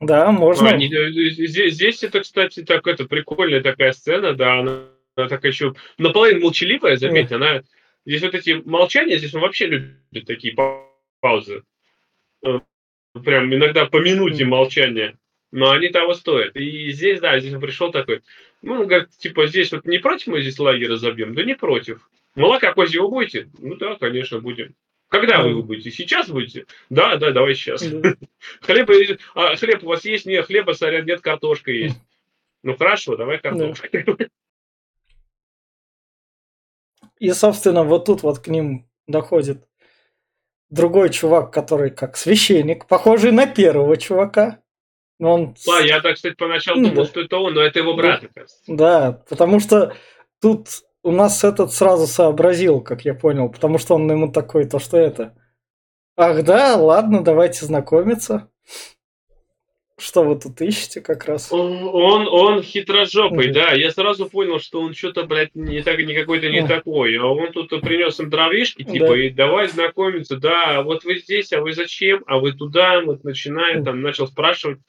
Да, 0.00 0.32
можно. 0.32 0.70
А, 0.70 0.76
не- 0.76 0.86
э, 0.90 1.10
здесь, 1.46 1.74
здесь 1.74 2.02
это, 2.02 2.20
кстати, 2.20 2.62
так 2.62 2.86
это 2.86 3.04
прикольная 3.04 3.62
такая 3.62 3.92
сцена, 3.92 4.32
да, 4.34 4.60
она, 4.60 4.84
она 5.16 5.28
такая 5.28 5.52
еще 5.52 5.74
наполовину 5.98 6.40
молчаливая, 6.40 6.96
заметь, 6.96 7.30
она 7.32 7.62
здесь 8.06 8.22
вот 8.22 8.34
эти 8.34 8.62
молчания, 8.64 9.18
здесь 9.18 9.34
он 9.34 9.42
вообще 9.42 9.66
любит 9.66 10.26
такие 10.26 10.54
па- 10.54 10.86
паузы. 11.20 11.64
Э, 13.14 13.20
Прям 13.20 13.54
иногда 13.54 13.86
по 13.86 13.98
минуте 13.98 14.44
молчания. 14.44 15.16
Но 15.52 15.70
они 15.70 15.88
того 15.88 16.14
стоят. 16.14 16.54
И 16.54 16.92
здесь, 16.92 17.20
да, 17.20 17.38
здесь 17.40 17.54
он 17.54 17.60
пришел 17.60 17.90
такой, 17.90 18.22
ну, 18.62 18.74
он 18.74 18.86
говорит, 18.86 19.10
типа, 19.18 19.46
здесь 19.46 19.72
вот 19.72 19.84
не 19.84 19.98
против 19.98 20.28
мы 20.28 20.42
здесь 20.42 20.58
лагерь 20.58 20.90
разобьем? 20.90 21.34
Да 21.34 21.42
не 21.42 21.56
против. 21.56 22.08
Молока 22.36 22.72
козьего 22.72 23.08
будете? 23.08 23.50
Ну 23.58 23.74
да, 23.74 23.96
конечно, 23.96 24.38
будем. 24.38 24.74
Когда 25.08 25.42
вы 25.42 25.50
его 25.50 25.62
будете? 25.64 25.90
Сейчас 25.90 26.28
будете? 26.28 26.66
Да, 26.88 27.16
да, 27.16 27.32
давай 27.32 27.56
сейчас. 27.56 27.82
Да. 27.82 28.14
Хлеба, 28.60 28.94
а, 29.34 29.56
хлеб 29.56 29.82
у 29.82 29.88
вас 29.88 30.04
есть? 30.04 30.24
Нет, 30.24 30.46
хлеба, 30.46 30.72
сорян, 30.72 31.04
нет, 31.04 31.20
картошка 31.20 31.72
есть. 31.72 32.00
Ну 32.62 32.76
хорошо, 32.76 33.16
давай 33.16 33.38
картошку. 33.38 33.88
И, 37.18 37.30
собственно, 37.32 37.82
вот 37.82 38.06
тут 38.06 38.22
вот 38.22 38.38
к 38.38 38.46
ним 38.46 38.88
доходит 39.08 39.66
другой 40.70 41.10
чувак, 41.10 41.52
который 41.52 41.90
как 41.90 42.16
священник, 42.16 42.86
похожий 42.86 43.32
на 43.32 43.46
первого 43.46 43.96
чувака. 43.96 44.58
Но 45.18 45.34
он... 45.34 45.56
с- 45.56 45.68
А, 45.68 45.80
я 45.82 46.00
так, 46.00 46.14
кстати, 46.16 46.34
поначалу 46.34 46.80
Ну 46.80 46.88
думал, 46.88 47.04
да. 47.04 47.10
что 47.10 47.20
это 47.20 47.36
он, 47.36 47.54
но 47.54 47.60
это 47.60 47.78
его 47.80 47.94
брат, 47.94 48.22
оказывается. 48.24 48.58
Да, 48.66 49.22
потому 49.28 49.60
что 49.60 49.94
тут 50.40 50.68
у 51.02 51.10
нас 51.12 51.44
этот 51.44 51.72
сразу 51.72 52.06
сообразил, 52.06 52.80
как 52.80 53.04
я 53.04 53.14
понял, 53.14 53.50
потому 53.50 53.78
что 53.78 53.94
он 53.96 54.10
ему 54.10 54.32
такой, 54.32 54.64
то 54.66 54.78
что 54.78 54.96
это. 54.96 55.34
Ах 56.16 56.42
да, 56.44 56.76
ладно, 56.76 57.22
давайте 57.22 57.66
знакомиться. 57.66 58.48
Что 60.00 60.24
вы 60.24 60.40
тут 60.40 60.58
ищете 60.62 61.02
как 61.02 61.26
раз? 61.26 61.52
Он, 61.52 61.82
он, 61.92 62.26
он 62.26 62.62
хитрожопый, 62.62 63.52
да. 63.52 63.72
Я 63.72 63.90
сразу 63.90 64.30
понял, 64.30 64.58
что 64.58 64.80
он 64.80 64.94
что-то, 64.94 65.24
блядь, 65.24 65.54
не, 65.54 65.82
так, 65.82 65.98
не 65.98 66.14
какой-то 66.14 66.48
не 66.48 66.66
такой. 66.66 67.18
А 67.18 67.26
он 67.26 67.52
тут 67.52 67.68
принес 67.82 68.18
им 68.18 68.30
дровишки, 68.30 68.82
типа, 68.82 69.08
да. 69.08 69.18
и 69.18 69.28
давай 69.28 69.68
знакомиться. 69.68 70.38
Да, 70.38 70.78
а 70.78 70.82
вот 70.82 71.04
вы 71.04 71.18
здесь, 71.18 71.52
а 71.52 71.60
вы 71.60 71.74
зачем? 71.74 72.24
А 72.26 72.38
вы 72.38 72.52
туда? 72.52 73.02
Вот 73.02 73.24
начинает, 73.24 73.84
там, 73.84 74.00
начал 74.00 74.26
спрашивать. 74.26 74.80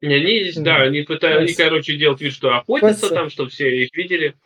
И 0.00 0.06
они 0.06 0.44
здесь, 0.44 0.56
да, 0.56 0.76
они 0.76 1.02
пытаются, 1.02 1.42
они, 1.42 1.54
короче, 1.54 1.96
делают 1.96 2.20
вид, 2.20 2.34
что 2.34 2.56
охотятся 2.56 3.10
там, 3.10 3.30
что 3.30 3.48
все 3.48 3.82
их 3.82 3.96
видели. 3.96 4.36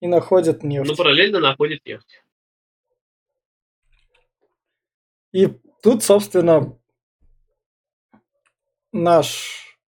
И 0.00 0.08
находят 0.08 0.64
нефть. 0.64 0.88
Ну, 0.88 0.96
параллельно 0.96 1.38
находят 1.38 1.86
нефть. 1.86 2.24
И 5.32 5.46
тут, 5.82 6.02
собственно, 6.02 6.78
наш 8.92 9.78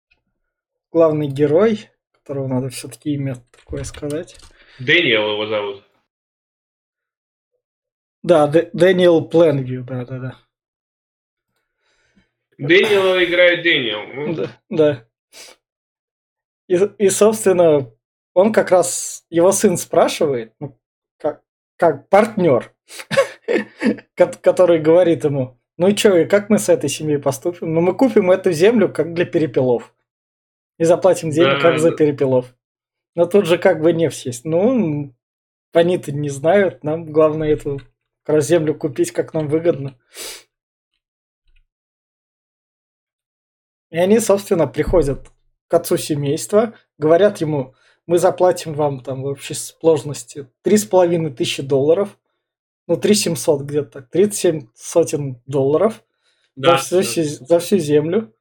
главный 0.91 1.29
герой, 1.29 1.91
которого 2.13 2.47
надо 2.47 2.69
все-таки 2.69 3.15
имя 3.15 3.37
такое 3.51 3.85
сказать. 3.85 4.39
Дэниел 4.79 5.33
его 5.33 5.47
зовут. 5.47 5.85
Да, 8.23 8.47
Дэниел 8.47 9.27
Пленвью, 9.27 9.85
да, 9.85 10.05
да, 10.05 10.19
да. 10.19 10.37
Дэниела 12.59 13.25
играет 13.25 13.63
Дэниел. 13.63 14.35
Да, 14.35 14.61
да. 14.69 15.09
И, 16.69 16.77
и, 16.99 17.09
собственно, 17.09 17.91
он 18.35 18.53
как 18.53 18.71
раз, 18.71 19.25
его 19.31 19.51
сын 19.53 19.77
спрашивает, 19.77 20.55
ну, 20.61 20.79
как, 21.19 21.43
как 21.77 22.09
партнер, 22.09 22.75
который 24.15 24.79
говорит 24.79 25.25
ему, 25.25 25.60
ну 25.81 25.89
и 25.89 25.97
что, 25.97 26.15
и 26.15 26.27
как 26.27 26.51
мы 26.51 26.59
с 26.59 26.69
этой 26.69 26.91
семьей 26.91 27.19
поступим? 27.19 27.73
Ну 27.73 27.81
мы 27.81 27.97
купим 27.97 28.31
эту 28.31 28.53
землю 28.53 28.93
как 28.93 29.15
для 29.15 29.25
перепелов. 29.25 29.95
И 30.77 30.85
заплатим 30.85 31.31
денег 31.31 31.55
да, 31.55 31.61
как 31.63 31.79
за 31.79 31.91
перепелов. 31.93 32.55
Но 33.15 33.25
тут 33.25 33.47
же 33.47 33.57
как 33.57 33.81
бы 33.81 33.95
нефть 33.95 34.27
есть. 34.27 34.45
Ну, 34.45 35.15
они-то 35.73 36.13
не 36.13 36.29
знают. 36.29 36.85
Нам 36.85 37.07
главное 37.11 37.49
эту 37.49 37.81
как 38.25 38.37
раз 38.37 38.47
землю 38.47 38.75
купить, 38.75 39.13
как 39.13 39.33
нам 39.33 39.49
выгодно. 39.49 39.99
И 43.89 43.97
они, 43.97 44.19
собственно, 44.19 44.67
приходят 44.67 45.31
к 45.67 45.73
отцу 45.73 45.97
семейства, 45.97 46.75
говорят 46.99 47.41
ему, 47.41 47.75
мы 48.07 48.19
заплатим 48.19 48.75
вам 48.75 49.03
там 49.03 49.23
в 49.23 49.25
общей 49.25 49.55
сложности 49.55 50.47
три 50.61 50.77
с 50.77 50.85
половиной 50.85 51.31
тысячи 51.31 51.63
долларов– 51.63 52.19
ну, 52.91 52.97
3700 52.97 53.63
где-то, 53.63 54.03
37 54.03 54.67
сотен 54.75 55.37
долларов 55.47 56.03
да, 56.57 56.77
за, 56.77 57.03
всю, 57.03 57.23
да. 57.23 57.47
за 57.47 57.59
всю 57.61 57.79
землю. 57.79 58.35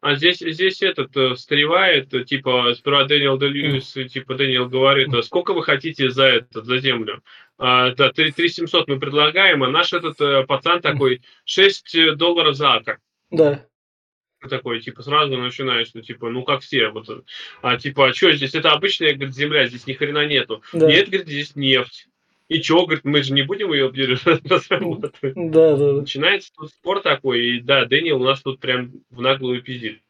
А 0.00 0.14
здесь, 0.14 0.38
здесь 0.38 0.82
этот 0.82 1.16
э, 1.16 1.34
встревает, 1.34 2.14
э, 2.14 2.24
типа, 2.24 2.72
сперва 2.76 3.04
Дэниел 3.06 3.38
Дельюис, 3.38 3.96
mm. 3.96 4.04
типа, 4.04 4.36
Дэниел 4.36 4.68
говорит, 4.68 5.12
а 5.12 5.22
сколько 5.22 5.52
вы 5.52 5.64
хотите 5.64 6.10
за 6.10 6.26
это, 6.26 6.62
за 6.62 6.78
землю? 6.78 7.24
А, 7.58 7.92
да, 7.92 8.12
3700 8.12 8.86
мы 8.86 9.00
предлагаем, 9.00 9.64
а 9.64 9.68
наш 9.68 9.92
этот 9.92 10.20
э, 10.20 10.44
пацан 10.46 10.80
такой, 10.80 11.20
6 11.44 12.14
долларов 12.14 12.54
за 12.54 12.74
акр. 12.74 13.00
Да. 13.32 13.66
Такой, 14.48 14.80
типа, 14.80 15.02
сразу 15.02 15.36
начинаешь, 15.36 15.88
что, 15.88 16.02
типа, 16.02 16.30
ну, 16.30 16.44
как 16.44 16.60
все, 16.60 16.88
вот, 16.90 17.08
а, 17.62 17.76
типа, 17.78 18.10
а 18.10 18.14
что 18.14 18.32
здесь, 18.32 18.54
это 18.54 18.70
обычная, 18.70 19.14
говорит, 19.14 19.34
земля, 19.34 19.66
здесь 19.66 19.88
ни 19.88 19.92
хрена 19.92 20.24
нету. 20.24 20.62
Да. 20.72 20.86
Нет, 20.86 21.08
говорит, 21.08 21.26
здесь 21.26 21.56
нефть. 21.56 22.06
И 22.50 22.60
чё, 22.60 22.84
говорит, 22.84 23.04
мы 23.04 23.22
же 23.22 23.32
не 23.32 23.42
будем 23.42 23.72
ее 23.72 23.86
разрабатывать. 23.88 25.12
Да, 25.36 25.76
да. 25.76 25.92
Начинается 25.92 26.50
тут 26.52 26.70
спор 26.70 27.00
такой, 27.00 27.46
и 27.46 27.60
да, 27.60 27.84
Дэниел 27.84 28.20
у 28.20 28.24
нас 28.24 28.42
тут 28.42 28.58
прям 28.58 28.92
в 29.08 29.20
наглую 29.20 29.62
пиздит. 29.62 30.00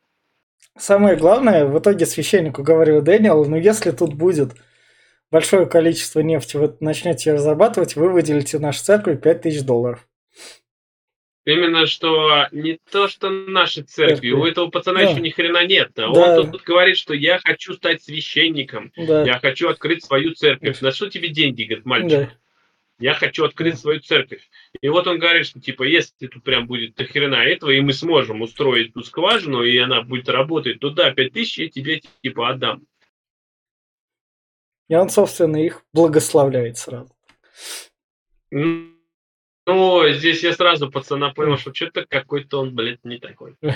Самое 0.79 1.17
главное, 1.17 1.67
в 1.67 1.79
итоге 1.79 2.07
священнику 2.07 2.63
говорил 2.63 3.03
Дэниел, 3.03 3.45
ну 3.45 3.57
если 3.57 3.91
тут 3.91 4.15
будет 4.15 4.55
большое 5.31 5.67
количество 5.67 6.21
нефти, 6.21 6.57
вы 6.57 6.75
начнете 6.81 7.29
ее 7.29 7.37
разрабатывать, 7.37 7.95
вы 7.95 8.09
выделите 8.09 8.59
нашу 8.59 8.83
церковь 8.85 9.21
5000 9.21 9.61
долларов. 9.63 10.09
Именно 11.47 11.87
что 11.87 12.49
не 12.53 12.79
то, 12.91 13.09
что 13.09 13.31
наши 13.31 13.83
церкви, 13.83 14.31
у 14.31 14.45
этого 14.45 14.69
пацана 14.69 15.01
да. 15.01 15.11
еще 15.11 15.21
ни 15.21 15.31
хрена 15.31 15.67
нет. 15.67 15.93
Да. 15.95 16.11
Он 16.11 16.37
тут, 16.37 16.53
тут 16.53 16.63
говорит, 16.65 16.99
что 16.99 17.15
я 17.15 17.41
хочу 17.43 17.73
стать 17.73 18.03
священником, 18.03 18.93
да. 18.97 19.25
я 19.25 19.39
хочу 19.39 19.69
открыть 19.69 20.05
свою 20.05 20.35
церковь. 20.35 20.81
На 20.83 20.93
что 20.93 21.09
тебе 21.09 21.29
деньги, 21.29 21.65
говорит 21.65 21.87
мальчик? 21.87 22.11
Да. 22.11 22.31
Я 22.99 23.15
хочу 23.15 23.47
открыть 23.47 23.79
свою 23.79 24.01
церковь. 24.01 24.51
И 24.83 24.89
вот 24.91 25.07
он 25.07 25.19
говорит, 25.19 25.47
что 25.47 25.59
типа, 25.59 25.85
если 25.85 26.27
тут 26.27 26.45
прям 26.45 26.67
будет 26.67 26.95
до 26.97 27.07
хрена 27.07 27.37
этого, 27.37 27.71
и 27.71 27.81
мы 27.81 27.95
сможем 27.95 28.43
устроить 28.43 28.93
ту 28.93 29.03
скважину, 29.03 29.63
и 29.63 29.79
она 29.79 30.03
будет 30.03 30.29
работать, 30.29 30.81
то 30.81 30.91
да, 30.91 31.11
5000 31.11 31.59
я 31.59 31.69
тебе 31.71 32.03
типа 32.23 32.51
отдам. 32.51 32.87
И 34.89 34.95
он, 34.95 35.09
собственно, 35.09 35.57
их 35.57 35.83
благословляет 35.95 36.77
сразу. 36.77 37.11
Ну, 38.51 38.90
здесь 40.13 40.43
я 40.43 40.53
сразу 40.53 40.91
пацана 40.91 41.33
понял, 41.33 41.57
что 41.59 41.75
что-то 41.75 42.07
какой-то 42.07 42.61
он, 42.61 42.75
блядь, 42.75 43.05
не 43.05 43.19
такой. 43.19 43.57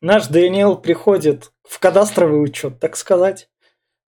Наш 0.00 0.26
Дэниел 0.26 0.76
приходит 0.76 1.52
в 1.62 1.78
кадастровый 1.78 2.42
учет, 2.42 2.78
так 2.78 2.96
сказать, 2.96 3.48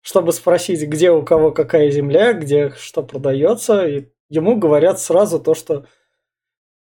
чтобы 0.03 0.33
спросить, 0.33 0.83
где 0.83 1.11
у 1.11 1.25
кого 1.25 1.53
какая 1.53 1.91
земля, 1.91 2.33
где 2.33 2.71
что 2.71 3.03
продается, 3.03 3.87
и 3.87 4.09
ему 4.29 4.57
говорят 4.57 5.01
сразу 5.01 5.41
то, 5.41 5.55
что 5.55 5.87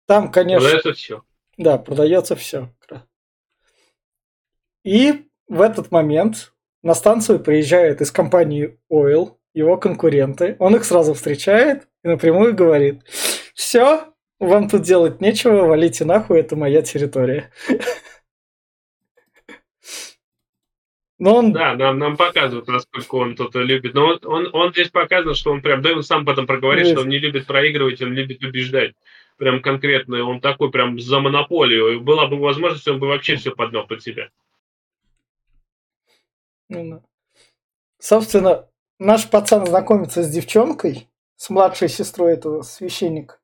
там, 0.07 0.31
конечно... 0.31 0.69
Продается 0.69 0.93
все. 0.93 1.23
Да, 1.57 1.79
продается 1.79 2.37
все. 2.37 2.75
И 4.85 5.29
в 5.49 5.61
этот 5.61 5.91
момент 5.91 6.55
на 6.83 6.95
станцию 6.95 7.41
приезжает 7.41 8.01
из 8.01 8.13
компании 8.13 8.81
Oil 8.91 9.37
его 9.57 9.79
конкуренты. 9.79 10.55
Он 10.59 10.77
их 10.77 10.85
сразу 10.85 11.15
встречает 11.15 11.89
и 12.05 12.09
напрямую 12.09 12.55
говорит, 12.55 13.03
все, 13.55 14.13
вам 14.39 14.69
тут 14.69 14.83
делать 14.83 15.21
нечего, 15.23 15.67
валите 15.67 16.05
нахуй, 16.05 16.39
это 16.41 16.57
моя 16.57 16.83
территория. 16.83 17.51
Но 21.19 21.37
он... 21.37 21.53
Да, 21.55 21.75
нам, 21.75 21.99
нам 21.99 22.19
показывают, 22.19 22.69
насколько 22.69 23.15
он 23.15 23.37
тут 23.37 23.55
любит. 23.55 23.95
Но 23.95 24.09
он, 24.09 24.19
он, 24.25 24.51
он 24.53 24.73
здесь 24.73 24.91
показывает, 24.91 25.39
что 25.39 25.51
он 25.51 25.63
прям, 25.63 25.81
да, 25.81 25.93
он 25.93 26.03
сам 26.03 26.27
потом 26.27 26.47
проговорит, 26.47 26.85
Нет. 26.85 26.93
что 26.93 27.01
он 27.01 27.09
не 27.09 27.19
любит 27.19 27.47
проигрывать, 27.47 28.03
он 28.03 28.13
любит 28.13 28.45
убеждать. 28.45 28.93
Прям 29.39 29.63
конкретно, 29.63 30.23
он 30.25 30.41
такой 30.41 30.71
прям 30.71 31.01
за 31.01 31.19
монополию. 31.21 32.03
Была 32.03 32.27
бы 32.27 32.39
возможность, 32.39 32.87
он 32.89 32.99
бы 32.99 33.07
вообще 33.07 33.37
все 33.37 33.53
поднял 33.53 33.87
под 33.87 34.03
себя. 34.03 34.29
Ну 36.69 37.03
Собственно, 37.99 38.69
наш 38.99 39.29
пацан 39.29 39.67
знакомится 39.67 40.23
с 40.23 40.29
девчонкой, 40.29 41.09
с 41.37 41.51
младшей 41.51 41.89
сестрой 41.89 42.33
этого 42.35 42.63
священника. 42.63 43.39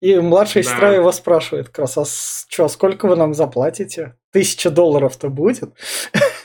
И 0.00 0.16
младшая 0.18 0.62
да. 0.62 0.70
сестра 0.70 0.92
его 0.92 1.10
спрашивает 1.10 1.68
как 1.68 1.80
раз, 1.80 1.98
а 1.98 2.04
что, 2.04 2.68
сколько 2.68 3.08
вы 3.08 3.16
нам 3.16 3.34
заплатите? 3.34 4.16
Тысяча 4.30 4.70
долларов-то 4.70 5.28
будет? 5.28 5.72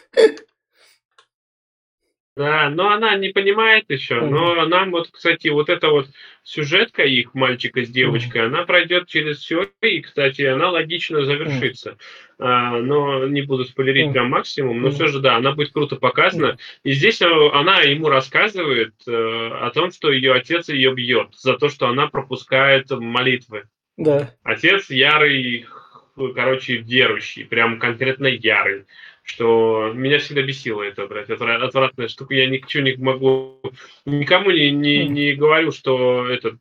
Да, 2.36 2.69
но 2.69 2.89
она 2.89 3.15
не 3.15 3.30
понимает 3.30 3.86
еще. 3.89 4.22
Но 4.22 4.65
нам 4.65 4.89
вот, 4.89 5.10
кстати, 5.12 5.50
вот 5.50 5.69
эта 5.69 5.89
вот 5.89 6.08
сюжетка 6.41 7.04
их 7.04 7.36
мальчика 7.36 7.86
с 7.86 7.89
девочкой, 7.89 8.48
она 8.48 8.63
пройдет 8.63 9.08
через 9.08 9.38
все, 9.38 9.69
и, 9.82 10.02
кстати, 10.02 10.41
она 10.41 10.72
логично 10.72 11.24
завершится. 11.26 11.98
А, 12.39 12.80
но 12.80 13.28
не 13.28 13.43
буду 13.43 13.65
спойлерить 13.65 14.12
прям 14.13 14.30
максимум, 14.30 14.82
но 14.82 14.89
все 14.89 15.08
же, 15.08 15.19
да, 15.19 15.36
она 15.36 15.52
будет 15.52 15.74
круто 15.74 15.96
показана. 15.96 16.58
И 16.84 16.93
здесь 16.93 17.22
э, 17.22 17.28
она 17.54 17.82
ему 17.82 18.10
рассказывает 18.10 18.96
э, 19.06 19.12
о 19.12 19.69
том, 19.69 19.91
что 19.91 20.12
ее 20.12 20.34
отец 20.34 20.69
ее 20.69 20.91
бьет 20.93 21.36
за 21.36 21.56
то, 21.58 21.69
что 21.69 21.88
она 21.88 22.08
пропускает 22.08 22.89
молитвы. 22.89 23.65
Да. 23.96 24.32
Отец 24.41 24.89
ярый, 24.89 25.67
короче, 26.15 26.78
верующий, 26.78 27.46
прям 27.46 27.78
конкретно 27.78 28.26
ярый 28.26 28.86
что 29.24 29.92
меня 29.94 30.20
всегда 30.20 30.42
бесило 30.42 30.84
это, 30.84 31.08
блядь, 31.08 31.30
отвратная 31.30 32.10
штука. 32.10 32.36
Я 32.36 32.48
ничего 32.48 32.84
не 32.84 32.96
могу, 32.98 33.60
никому 34.06 34.52
не, 34.52 34.70
не, 34.70 35.08
не 35.08 35.34
говорю, 35.34 35.72
что 35.72 36.28
это 36.28 36.58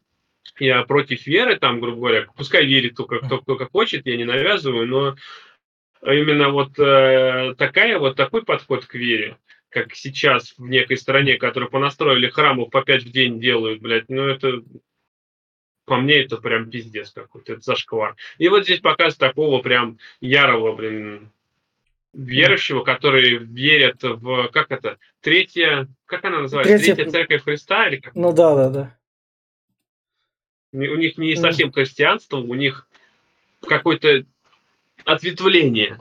я 0.59 0.83
против 0.85 1.27
веры, 1.27 1.59
там, 1.59 1.81
грубо 1.81 1.99
говоря, 1.99 2.27
пускай 2.37 2.65
верит 2.65 2.97
только 2.97 3.19
кто, 3.19 3.39
кто 3.39 3.57
как 3.57 3.73
хочет, 3.73 4.07
я 4.07 4.17
не 4.17 4.25
навязываю, 4.25 4.87
но 4.87 5.17
именно 6.03 6.51
вот 6.51 6.79
э, 6.79 7.55
такая 7.59 7.99
вот 7.99 8.17
такой 8.17 8.45
подход 8.45 8.87
к 8.87 8.95
вере, 8.95 9.39
как 9.69 9.95
сейчас 9.95 10.55
в 10.57 10.69
некой 10.69 10.97
стране, 10.99 11.37
которые 11.37 11.69
понастроили 11.69 12.29
храмов 12.29 12.71
по 12.71 12.83
пять 12.83 13.03
в 13.03 13.11
день 13.11 13.41
делают, 13.41 13.81
блядь, 13.81 14.09
ну 14.09 14.27
это 14.27 14.63
по 15.85 15.97
мне 15.97 16.23
это 16.23 16.37
прям 16.37 16.71
пиздец 16.71 17.11
какой-то, 17.11 17.55
это 17.55 17.63
зашквар. 17.63 18.15
И 18.39 18.49
вот 18.49 18.65
здесь 18.65 18.81
показ 18.81 19.17
такого 19.17 19.63
прям 19.63 19.99
ярого, 20.21 20.77
блин, 20.77 21.33
верующего, 22.13 22.85
которые 22.85 23.39
верят 23.39 24.03
в, 24.03 24.49
как 24.49 24.71
это, 24.71 24.99
третья, 25.21 25.89
как 26.07 26.25
она 26.25 26.41
называется, 26.41 26.77
Третья- 26.77 26.95
третья 26.95 27.11
церковь 27.11 27.43
Христа, 27.45 27.89
или 27.89 27.97
как? 28.01 28.15
Ну 28.15 28.33
да, 28.33 28.55
да, 28.55 28.71
да. 28.71 28.99
У 30.73 30.79
них 30.79 31.19
не 31.19 31.33
Мгм. 31.33 31.41
совсем 31.41 31.73
христианство, 31.73 32.39
у 32.39 32.55
них 32.55 32.89
какое-то 33.61 34.25
ответвление. 35.05 35.99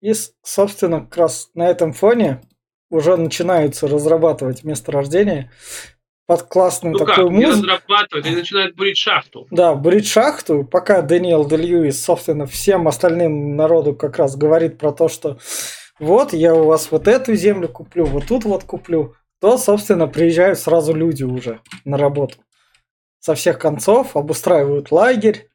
И, 0.00 0.12
собственно, 0.42 1.00
как 1.00 1.16
раз 1.16 1.50
на 1.54 1.68
этом 1.68 1.92
фоне 1.92 2.40
уже 2.88 3.16
начинаются 3.16 3.88
разрабатывать 3.88 4.62
месторождение 4.62 5.50
под 6.28 6.42
классную 6.42 6.92
Ну 6.92 6.98
как, 7.06 7.16
такую 7.16 7.30
не 7.30 7.46
музыку. 7.46 7.66
разрабатывать, 7.68 8.26
они 8.26 8.36
начинают 8.36 8.76
бурить 8.76 8.98
шахту. 8.98 9.46
Да, 9.50 9.74
брить 9.74 10.06
шахту, 10.06 10.62
пока 10.62 11.00
Дэниел 11.00 11.48
Де 11.48 11.56
Льюис, 11.56 12.04
собственно, 12.04 12.44
всем 12.44 12.86
остальным 12.86 13.56
народу 13.56 13.94
как 13.94 14.18
раз 14.18 14.36
говорит 14.36 14.76
про 14.76 14.92
то, 14.92 15.08
что 15.08 15.38
вот, 15.98 16.34
я 16.34 16.54
у 16.54 16.64
вас 16.64 16.92
вот 16.92 17.08
эту 17.08 17.34
землю 17.34 17.66
куплю, 17.68 18.04
вот 18.04 18.26
тут 18.26 18.44
вот 18.44 18.64
куплю, 18.64 19.14
то, 19.40 19.56
собственно, 19.56 20.06
приезжают 20.06 20.58
сразу 20.58 20.92
люди 20.92 21.24
уже 21.24 21.60
на 21.86 21.96
работу. 21.96 22.36
Со 23.20 23.34
всех 23.34 23.58
концов 23.58 24.14
обустраивают 24.14 24.92
лагерь. 24.92 25.48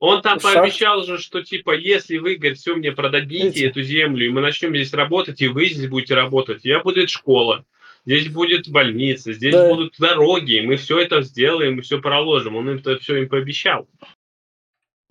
Он 0.00 0.20
там 0.20 0.38
Шахт. 0.38 0.54
пообещал 0.54 1.02
же, 1.04 1.16
что 1.16 1.42
типа, 1.42 1.74
если 1.74 2.18
вы, 2.18 2.36
говорит, 2.36 2.58
все 2.58 2.74
мне 2.74 2.92
продадите 2.92 3.48
Эти. 3.48 3.64
эту 3.64 3.80
землю, 3.80 4.26
и 4.26 4.28
мы 4.28 4.42
начнем 4.42 4.74
здесь 4.76 4.92
работать, 4.92 5.40
и 5.40 5.48
вы 5.48 5.66
здесь 5.66 5.88
будете 5.88 6.14
работать, 6.14 6.66
я 6.66 6.80
будет 6.80 7.08
школа, 7.08 7.64
здесь 8.08 8.28
будет 8.32 8.68
больница, 8.70 9.34
здесь 9.34 9.54
Да. 9.54 9.68
будут 9.68 9.98
дороги, 9.98 10.60
мы 10.60 10.76
все 10.76 10.98
это 10.98 11.20
сделаем, 11.20 11.76
мы 11.76 11.82
все 11.82 12.00
проложим. 12.00 12.56
Он 12.56 12.70
им 12.70 12.76
это 12.78 12.96
все 12.96 13.16
им 13.16 13.28
пообещал. 13.28 13.86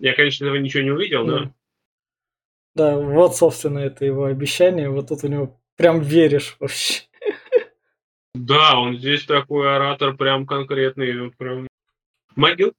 Я, 0.00 0.14
конечно, 0.14 0.44
этого 0.44 0.56
ничего 0.56 0.82
не 0.82 0.90
увидел, 0.90 1.24
но 1.24 1.38
Да. 1.38 1.54
Да, 2.74 2.96
вот, 2.98 3.36
собственно, 3.36 3.78
это 3.78 4.04
его 4.04 4.24
обещание. 4.24 4.88
Вот 4.90 5.08
тут 5.08 5.24
у 5.24 5.28
него 5.28 5.60
прям 5.76 6.00
веришь 6.00 6.56
вообще. 6.58 7.04
да, 8.34 8.78
он 8.78 8.98
здесь 8.98 9.24
такой 9.24 9.74
оратор 9.74 10.16
прям 10.16 10.46
конкретный, 10.46 11.30
прям 11.32 11.68
могил. 12.34 12.72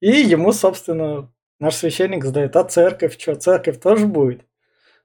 И 0.00 0.10
ему, 0.10 0.52
собственно, 0.52 1.32
наш 1.58 1.74
священник 1.74 2.24
задает, 2.24 2.54
а 2.54 2.64
церковь 2.64 3.18
что, 3.18 3.34
церковь 3.34 3.80
тоже 3.80 4.06
будет? 4.06 4.44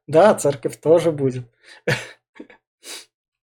Да, 0.08 0.34
церковь 0.36 0.80
тоже 0.80 1.12
будет. 1.12 1.46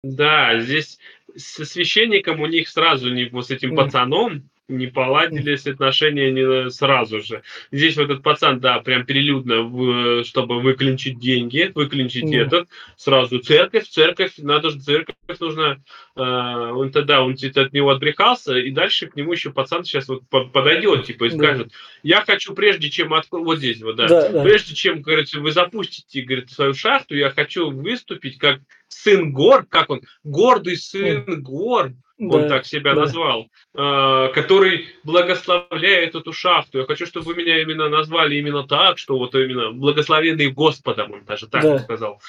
Да, 0.04 0.60
здесь 0.60 1.00
со 1.36 1.66
священником 1.66 2.42
у 2.42 2.48
них 2.48 2.70
сразу 2.70 3.14
не 3.14 3.26
вот 3.26 3.48
с 3.48 3.52
этим 3.52 3.76
пацаном 3.76 4.50
не 4.68 4.88
поладились 4.88 5.66
отношения 5.66 6.32
не 6.32 6.70
сразу 6.70 7.22
же. 7.22 7.42
Здесь 7.72 7.96
вот 7.98 8.06
этот 8.06 8.24
пацан, 8.24 8.60
да, 8.60 8.80
прям 8.80 9.06
перелюдно, 9.06 9.62
в- 9.64 10.24
чтобы 10.26 10.60
выклинчить 10.60 11.20
деньги, 11.20 11.72
выклинчить 11.74 12.24
Мгм. 12.26 12.34
этот, 12.34 12.70
сразу 12.98 13.40
церковь, 13.40 13.88
церковь, 13.88 14.34
надо 14.38 14.72
же, 14.72 14.80
церковь 14.80 15.16
нужно, 15.40 15.82
э, 16.16 16.22
он 16.22 16.92
тогда, 16.92 17.24
он 17.24 17.34
от 17.34 17.74
него 17.74 17.92
отбрехался, 17.92 18.58
и 18.58 18.72
дальше 18.72 19.08
к 19.08 19.16
нему 19.16 19.32
еще 19.32 19.52
пацан 19.52 19.86
сейчас 19.86 20.08
вот 20.10 20.28
по- 20.30 20.46
подойдет, 20.46 21.06
типа, 21.06 21.26
и 21.26 21.30
Да. 21.30 21.38
скажет, 21.38 21.72
я 22.04 22.22
хочу 22.22 22.54
прежде 22.54 22.90
чем, 22.90 23.14
от... 23.14 23.28
вот 23.32 23.60
здесь 23.60 23.82
вот, 23.82 23.96
да, 23.96 24.08
Да, 24.08 24.30
да. 24.30 24.44
прежде 24.44 24.76
чем, 24.76 25.02
говорится, 25.02 25.40
вы 25.40 25.52
запустите, 25.52 26.22
говорит, 26.24 26.50
свою 26.52 26.74
шахту, 26.74 27.16
я 27.16 27.30
хочу 27.30 27.70
выступить 27.72 28.38
как 28.38 28.60
сын 28.90 29.32
гор, 29.32 29.66
как 29.66 29.90
он, 29.90 30.02
гордый 30.24 30.76
сын 30.78 31.24
гор, 31.42 31.94
он 32.20 32.30
Да, 32.42 32.50
так 32.50 32.66
себя 32.66 32.94
да. 32.96 33.02
назвал, 33.02 33.48
э, 33.76 34.30
который 34.34 34.88
благословляет 35.04 36.16
эту 36.16 36.34
шахту. 36.34 36.80
Я 36.80 36.86
хочу, 36.86 37.06
чтобы 37.06 37.28
вы 37.28 37.36
меня 37.36 37.62
именно 37.62 37.90
назвали 37.90 38.36
именно 38.36 38.68
так, 38.68 38.98
что 38.98 39.18
вот 39.18 39.36
именно 39.36 39.72
благословенный 39.72 40.50
Господом, 40.52 41.12
он 41.14 41.26
даже 41.26 41.48
так 41.48 41.62
Да. 41.62 41.80
сказал. 41.80 42.22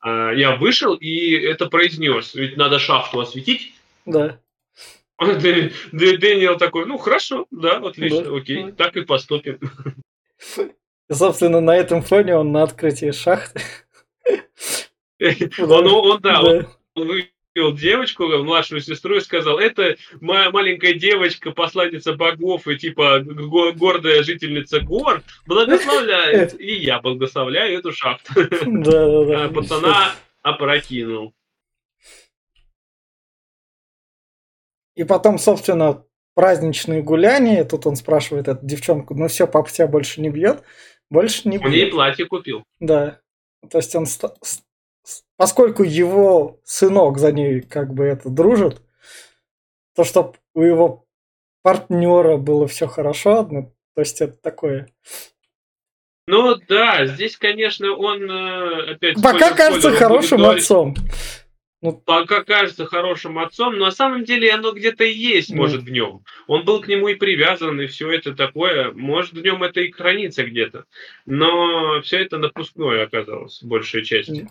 А, 0.00 0.30
я 0.32 0.56
вышел 0.56 0.94
и 0.94 1.30
это 1.32 1.66
произнес. 1.66 2.34
Ведь 2.34 2.56
надо 2.56 2.78
шахту 2.78 3.20
осветить. 3.20 3.72
Да. 4.06 4.38
Дэ- 5.20 5.72
Дэ- 5.92 6.16
Дэниел 6.16 6.56
такой, 6.56 6.86
ну 6.86 6.96
хорошо, 6.96 7.46
да, 7.50 7.78
отлично, 7.78 8.22
Да. 8.24 8.36
окей, 8.36 8.72
так 8.72 8.96
и 8.96 9.02
поступим. 9.02 9.58
Собственно, 11.10 11.60
на 11.60 11.76
этом 11.76 12.02
фоне 12.02 12.36
он 12.36 12.52
на 12.52 12.62
открытии 12.62 13.10
шахты. 13.12 13.60
Он, 15.58 15.86
он, 15.88 16.20
да, 16.20 16.40
он 16.42 16.66
Вывел 17.58 17.76
девочку, 17.76 18.24
младшую 18.28 18.80
сестру, 18.80 19.16
и 19.16 19.20
сказал, 19.20 19.58
это 19.58 19.96
моя 20.20 20.50
маленькая 20.50 20.94
девочка, 20.94 21.50
посланница 21.50 22.14
богов 22.14 22.68
и 22.68 22.76
типа 22.78 23.20
го- 23.20 23.72
гордая 23.72 24.22
жительница 24.22 24.80
гор, 24.80 25.22
благословляет. 25.46 26.54
И 26.60 26.76
я 26.76 27.00
благословляю 27.00 27.78
эту 27.78 27.92
шахту. 27.92 28.32
Да, 28.36 28.44
да, 29.06 29.24
да. 29.24 29.44
А 29.48 29.48
Пацана 29.48 30.12
опрокинул. 30.42 31.34
И 34.94 35.04
потом, 35.04 35.38
собственно, 35.38 36.04
праздничные 36.34 37.02
гуляния. 37.02 37.64
Тут 37.64 37.86
он 37.86 37.96
спрашивает 37.96 38.46
эту 38.48 38.64
девчонку, 38.64 39.14
ну 39.14 39.26
все, 39.28 39.46
папа 39.48 39.68
тебя 39.70 39.86
больше 39.88 40.20
не 40.20 40.30
бьет? 40.30 40.62
Больше 41.10 41.48
не 41.48 41.58
Он 41.58 41.70
ей 41.72 41.84
бьет. 41.84 41.90
платье 41.92 42.26
купил. 42.26 42.64
Да. 42.80 43.20
То 43.70 43.78
есть 43.78 43.94
он, 43.96 44.06
ста- 44.06 44.34
с- 44.42 44.58
с- 44.58 44.62
поскольку 45.36 45.82
его 45.82 46.60
сынок 46.64 47.18
за 47.18 47.32
ней 47.32 47.60
как 47.60 47.92
бы 47.94 48.04
это 48.04 48.28
дружит, 48.28 48.82
то 49.94 50.04
чтобы 50.04 50.34
у 50.54 50.62
его 50.62 51.06
партнера 51.62 52.36
было 52.36 52.66
все 52.66 52.86
хорошо, 52.86 53.46
ну, 53.50 53.74
то 53.94 54.00
есть 54.00 54.20
это 54.20 54.36
такое. 54.36 54.88
Ну 56.26 56.56
да, 56.68 57.06
здесь, 57.06 57.36
конечно, 57.36 57.92
он 57.94 58.30
э, 58.30 58.92
опять... 58.92 59.22
Пока 59.22 59.54
кажется 59.54 59.90
хорошим 59.92 60.38
говорить, 60.38 60.62
отцом. 60.62 60.94
Пока 62.04 62.42
кажется 62.42 62.86
хорошим 62.86 63.38
отцом, 63.38 63.78
но 63.78 63.86
на 63.86 63.90
самом 63.92 64.24
деле 64.24 64.52
оно 64.52 64.72
где-то 64.72 65.04
и 65.04 65.12
есть, 65.12 65.50
Ну. 65.50 65.56
может, 65.56 65.82
в 65.82 65.90
нем. 65.90 66.24
Он 66.46 66.64
был 66.64 66.80
к 66.80 66.88
нему 66.88 67.08
и 67.08 67.14
привязан, 67.14 67.80
и 67.80 67.86
все 67.86 68.10
это 68.10 68.34
такое. 68.34 68.92
Может, 68.92 69.34
в 69.34 69.42
нем 69.42 69.62
это 69.62 69.80
и 69.80 69.90
хранится 69.90 70.44
где-то. 70.44 70.84
Но 71.24 72.02
все 72.02 72.18
это 72.18 72.36
напускное 72.36 73.04
оказалось, 73.04 73.62
большей 73.62 74.04
части. 74.04 74.48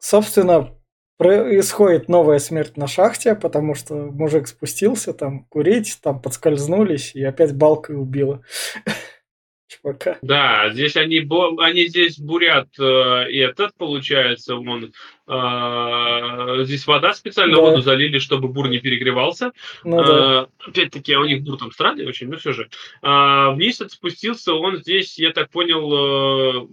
Собственно, 0.00 0.74
происходит 1.18 2.08
новая 2.08 2.38
смерть 2.38 2.78
на 2.78 2.86
шахте, 2.86 3.34
потому 3.34 3.74
что 3.74 3.94
мужик 3.94 4.48
спустился 4.48 5.12
там 5.12 5.44
курить, 5.44 5.98
там 6.02 6.20
подскользнулись 6.22 7.14
и 7.14 7.22
опять 7.22 7.54
балкой 7.54 7.96
убило 8.00 8.42
чувака. 9.68 10.16
Да, 10.22 10.70
здесь 10.72 10.96
они, 10.96 11.28
они 11.58 11.86
здесь 11.88 12.18
бурят 12.18 12.68
э, 12.78 13.30
и 13.30 13.36
этот, 13.36 13.74
получается, 13.76 14.56
он, 14.56 14.92
э, 15.28 16.64
здесь 16.64 16.86
вода 16.86 17.12
специально, 17.12 17.56
Да. 17.56 17.60
воду 17.60 17.82
залили, 17.82 18.18
чтобы 18.18 18.48
бур 18.48 18.68
не 18.70 18.78
перегревался. 18.78 19.52
Ну 19.84 20.02
да. 20.02 20.40
А, 20.40 20.48
Опять-таки, 20.66 21.14
у 21.16 21.26
них 21.26 21.42
бур 21.42 21.58
там 21.58 21.70
странный 21.70 22.06
очень, 22.06 22.28
но 22.28 22.38
все 22.38 22.54
же. 22.54 22.70
А, 23.02 23.50
Вниз 23.50 23.82
спустился, 23.88 24.54
он 24.54 24.78
здесь, 24.78 25.18
я 25.18 25.32
так 25.32 25.50
понял, 25.50 26.64
э, 26.64 26.68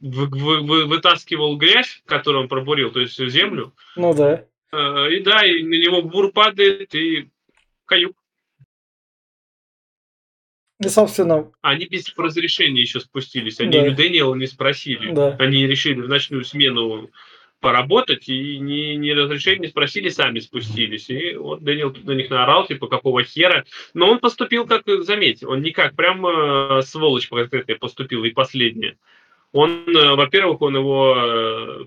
вы- 0.00 0.26
вы- 0.28 0.60
вы- 0.62 0.86
вытаскивал 0.86 1.56
грязь, 1.56 2.02
которую 2.06 2.42
он 2.42 2.48
пробурил, 2.48 2.90
то 2.90 3.00
есть 3.00 3.18
землю. 3.18 3.72
Ну 3.96 4.14
да. 4.14 4.44
Э, 4.72 5.12
И 5.12 5.20
да, 5.20 5.46
и 5.46 5.62
на 5.62 5.74
него 5.74 6.02
бур 6.02 6.32
падает, 6.32 6.94
и 6.94 7.28
каюк. 7.86 8.16
И, 10.84 10.88
собственно, 10.88 11.50
Они 11.62 11.86
без 11.86 12.12
разрешения 12.16 12.82
еще 12.82 13.00
спустились. 13.00 13.60
Они 13.60 13.72
Да. 13.72 13.84
у 13.84 13.90
Дэниела 13.94 14.34
не 14.34 14.46
спросили. 14.46 15.12
Да. 15.12 15.34
Они 15.38 15.66
решили 15.66 16.02
в 16.02 16.08
ночную 16.08 16.44
смену 16.44 17.10
поработать, 17.60 18.28
и 18.28 18.58
ни, 18.58 18.94
ни 18.96 19.10
разрешения 19.10 19.60
не 19.60 19.68
спросили, 19.68 20.10
сами 20.10 20.40
спустились. 20.40 21.08
И 21.08 21.34
вот 21.36 21.62
Дэниел 21.62 21.92
тут 21.92 22.04
на 22.04 22.12
них 22.12 22.28
наорал, 22.28 22.66
типа, 22.66 22.88
какого 22.88 23.24
хера. 23.24 23.64
Но 23.94 24.10
он 24.10 24.18
поступил, 24.18 24.66
как, 24.66 24.82
заметь, 25.04 25.42
он 25.42 25.62
не 25.62 25.70
как 25.70 25.96
прям 25.96 26.26
э, 26.26 26.82
сволочь 26.82 27.28
конкретная 27.28 27.76
поступил, 27.76 28.24
и 28.24 28.30
последнее. 28.30 28.98
Он, 29.56 29.88
э, 29.88 30.14
во-первых, 30.14 30.60
он 30.60 30.76
его 30.76 31.14
э, 31.16 31.84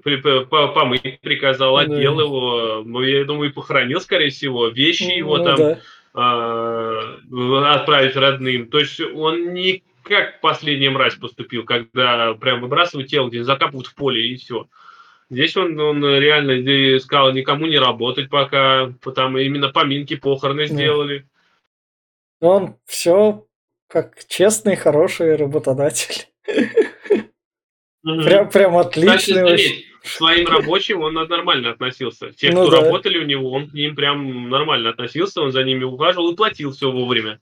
помыть 0.74 1.20
приказал, 1.22 1.76
Да. 1.76 1.82
одел 1.82 2.20
его, 2.20 2.82
ну, 2.84 3.04
я 3.04 3.24
думаю, 3.26 3.52
и 3.52 3.54
похоронил, 3.54 4.02
скорее 4.02 4.32
всего, 4.32 4.70
вещи 4.70 5.04
его 5.04 5.38
ну 5.38 5.44
там 5.44 5.56
да. 5.58 5.80
а, 6.16 7.76
отправить 7.76 8.16
родным. 8.16 8.70
То 8.70 8.80
есть 8.80 9.00
он 9.00 9.54
не 9.54 9.84
как 10.02 10.42
последняя 10.42 10.90
мразь 10.90 11.14
поступил, 11.14 11.64
когда 11.64 12.34
прям 12.34 12.62
выбрасывают 12.62 13.08
тело, 13.08 13.30
где 13.30 13.44
закапывают 13.44 13.86
в 13.86 13.94
поле 13.94 14.30
и 14.30 14.38
все. 14.38 14.66
Здесь 15.30 15.56
он, 15.56 15.80
он 15.80 16.04
реально 16.04 17.00
сказал 17.00 17.32
никому 17.34 17.68
не 17.68 17.78
работать 17.78 18.32
пока, 18.32 18.92
потому 19.04 19.38
именно 19.38 19.70
поминки, 19.70 20.16
похороны 20.16 20.68
Да. 20.68 20.74
сделали. 20.74 21.28
Он 22.42 22.78
все 22.88 23.46
как 23.88 24.16
честный, 24.28 24.76
хороший 24.76 25.36
работодатель. 25.36 26.26
Мгм. 28.04 28.24
Прям, 28.24 28.50
прям 28.50 28.74
к 30.02 30.08
своим 30.08 30.48
рабочим 30.48 31.02
он 31.02 31.14
нормально 31.14 31.72
относился. 31.72 32.32
Те, 32.32 32.52
Ну 32.52 32.64
кто 32.64 32.72
да. 32.72 32.82
работали 32.82 33.18
у 33.18 33.26
него, 33.26 33.52
он 33.52 33.70
к 33.70 33.74
ним 33.74 33.96
прям 33.96 34.50
нормально 34.50 34.90
относился, 34.92 35.42
он 35.42 35.52
за 35.52 35.64
ними 35.64 35.84
ухаживал 35.84 36.32
и 36.32 36.36
платил 36.36 36.72
все 36.72 36.92
вовремя. 36.92 37.40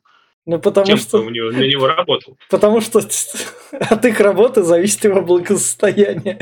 Ну, 0.48 0.60
потому 0.60 0.86
Тем, 0.86 0.98
что, 0.98 1.18
у 1.20 1.30
него, 1.30 1.52
на 1.52 1.60
него 1.68 1.88
работал. 1.88 2.38
потому 2.50 2.80
что 2.80 3.00
от 3.00 4.06
их 4.06 4.20
работы 4.22 4.64
зависит 4.64 5.04
его 5.04 5.22
благосостояние. 5.22 6.40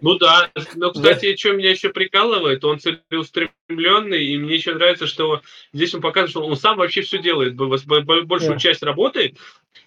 Ну 0.00 0.14
да, 0.16 0.48
но, 0.76 0.92
кстати, 0.92 1.34
что 1.36 1.52
меня 1.52 1.70
еще 1.70 1.88
прикалывает, 1.88 2.64
он 2.64 2.78
целеустремленный, 2.78 4.24
и 4.24 4.38
мне 4.38 4.54
еще 4.54 4.74
нравится, 4.74 5.08
что 5.08 5.40
здесь 5.72 5.92
он 5.92 6.00
показывает, 6.02 6.30
что 6.30 6.46
он 6.46 6.56
сам 6.56 6.76
вообще 6.76 7.00
все 7.02 7.18
делает, 7.18 7.56
большую 7.56 8.52
Да. 8.52 8.58
часть 8.58 8.82
работы, 8.84 9.34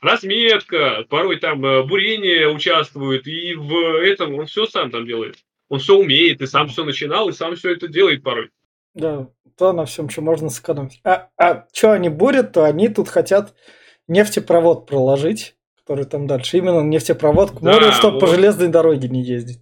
разметка, 0.01 1.05
порой 1.09 1.37
там 1.37 1.65
э, 1.65 1.83
бурение 1.83 2.49
участвует, 2.49 3.25
и 3.25 3.53
в 3.55 3.73
этом 4.03 4.35
он 4.35 4.47
все 4.47 4.65
сам 4.65 4.91
там 4.91 5.05
делает. 5.05 5.37
Он 5.69 5.79
все 5.79 5.95
умеет, 5.95 6.41
и 6.41 6.45
сам 6.45 6.67
все 6.67 6.83
начинал, 6.83 7.29
и 7.29 7.33
сам 7.33 7.55
все 7.55 7.71
это 7.71 7.87
делает 7.87 8.21
порой. 8.21 8.49
Да, 8.93 9.27
то 9.57 9.73
на 9.73 9.85
всем, 9.85 10.09
что 10.09 10.21
можно 10.21 10.49
сэкономить. 10.49 10.99
А, 11.03 11.29
а 11.37 11.65
что 11.73 11.91
они 11.91 12.09
бурят, 12.09 12.53
то 12.53 12.63
они 12.65 12.89
тут 12.89 13.09
хотят 13.09 13.53
нефтепровод 14.07 14.85
проложить, 14.87 15.55
который 15.77 16.05
там 16.05 16.27
дальше. 16.27 16.57
Именно 16.57 16.81
нефтепровод 16.81 17.51
к 17.51 17.61
Да, 17.61 17.73
морю, 17.73 17.91
чтобы 17.91 18.19
по 18.19 18.25
вот. 18.27 18.35
железной 18.35 18.67
дороге 18.69 19.09
не 19.09 19.23
ездить. 19.23 19.59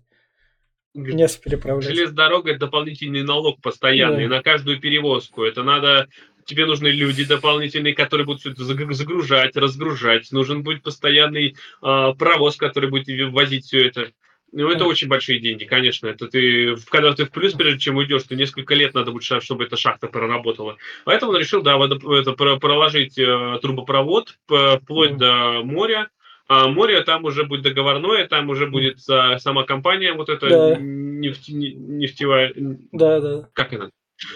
Нефть 0.93 1.41
переправлять. 1.41 1.85
Железная 1.89 2.15
дорога 2.27 2.51
это 2.51 2.61
дополнительный 2.61 3.23
налог 3.23 3.61
постоянный 3.61 4.27
Да. 4.27 4.37
на 4.37 4.43
каждую 4.43 4.79
перевозку. 4.79 5.43
Это 5.43 5.63
надо 5.63 6.07
тебе 6.45 6.65
нужны 6.65 6.87
люди 6.87 7.23
дополнительные, 7.23 7.93
которые 7.93 8.25
будут 8.25 8.41
все 8.41 8.51
это 8.51 8.63
загру- 8.63 8.91
загружать, 8.91 9.55
разгружать. 9.55 10.31
Нужен 10.31 10.63
будет 10.63 10.83
постоянный 10.83 11.55
а, 11.81 12.13
паровоз, 12.13 12.57
который 12.57 12.89
будет 12.89 13.07
возить 13.31 13.65
все 13.65 13.87
это. 13.87 14.11
Ну, 14.53 14.69
это 14.69 14.85
очень 14.85 15.07
большие 15.07 15.39
деньги, 15.39 15.63
конечно. 15.63 16.07
Это 16.07 16.27
ты, 16.27 16.75
когда 16.89 17.13
ты 17.13 17.25
в 17.25 17.31
плюс, 17.31 17.53
прежде 17.53 17.79
чем 17.79 17.95
уйдешь, 17.95 18.23
ты 18.23 18.35
несколько 18.35 18.75
лет 18.75 18.93
надо 18.93 19.11
будет, 19.11 19.23
чтобы 19.43 19.63
эта 19.63 19.77
шахта 19.77 20.07
проработала. 20.07 20.77
Поэтому 21.05 21.31
он 21.31 21.37
решил, 21.39 21.61
да, 21.61 21.77
это, 21.77 22.33
про- 22.33 22.57
проложить 22.57 23.17
э, 23.17 23.59
трубопровод 23.61 24.37
вплоть 24.47 25.17
до 25.17 25.61
моря. 25.63 26.09
А 26.47 26.67
море 26.67 27.01
там 27.03 27.23
уже 27.23 27.45
будет 27.45 27.61
договорное, 27.61 28.27
там 28.27 28.49
уже 28.49 28.67
будет 28.67 28.97
а, 29.09 29.39
сама 29.39 29.63
компания, 29.63 30.11
вот 30.11 30.27
эта 30.27 30.49
Да. 30.49 30.75
нефть- 30.81 31.47
не- 31.47 31.71
нефтевая, 31.71 32.51
Да, 32.91 33.21
да. 33.21 33.49
как 33.53 33.71
это? 33.71 33.89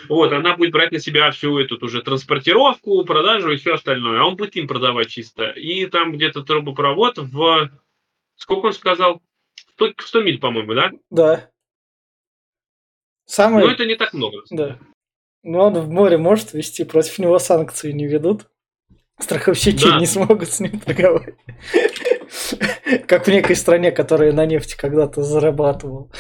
Вот, 0.08 0.32
она 0.32 0.56
будет 0.56 0.71
брать 0.71 0.93
на 0.93 0.99
себя 0.99 1.30
всю 1.32 1.60
эту 1.60 1.78
уже 1.84 2.01
транспортировку, 2.01 3.04
продажу 3.04 3.51
и 3.51 3.58
все 3.58 3.73
остальное. 3.73 4.21
А 4.21 4.25
он 4.25 4.38
будет 4.38 4.56
им 4.56 4.65
продавать 4.65 5.10
чисто. 5.10 5.49
И 5.49 5.88
там 5.88 6.13
где-то 6.13 6.43
трубопровод 6.43 7.17
в... 7.17 7.69
Сколько 8.38 8.67
он 8.67 8.73
сказал? 8.73 9.21
100, 9.76 9.94
100 10.00 10.22
миль, 10.24 10.40
по-моему, 10.40 10.74
да? 10.74 10.92
Да. 11.10 11.50
Самое... 13.26 13.66
Но 13.66 13.72
это 13.74 13.86
не 13.86 13.96
так 13.96 14.14
много. 14.14 14.38
Да. 14.50 14.80
Но 15.44 15.68
он 15.68 15.74
в 15.80 15.90
море 15.90 16.18
может 16.18 16.54
вести, 16.54 16.84
против 16.84 17.20
него 17.20 17.38
санкции 17.40 17.92
не 17.92 18.08
ведут. 18.08 18.48
Страховщики 19.20 19.84
Да. 19.86 20.00
не 20.00 20.06
смогут 20.06 20.50
с 20.50 20.60
ним 20.60 20.80
торговать. 20.80 21.36
Как 23.08 23.26
в 23.26 23.32
некой 23.32 23.56
стране, 23.56 23.92
которая 23.92 24.34
на 24.34 24.46
нефти 24.46 24.76
когда-то 24.78 25.24
зарабатывал. 25.24 26.12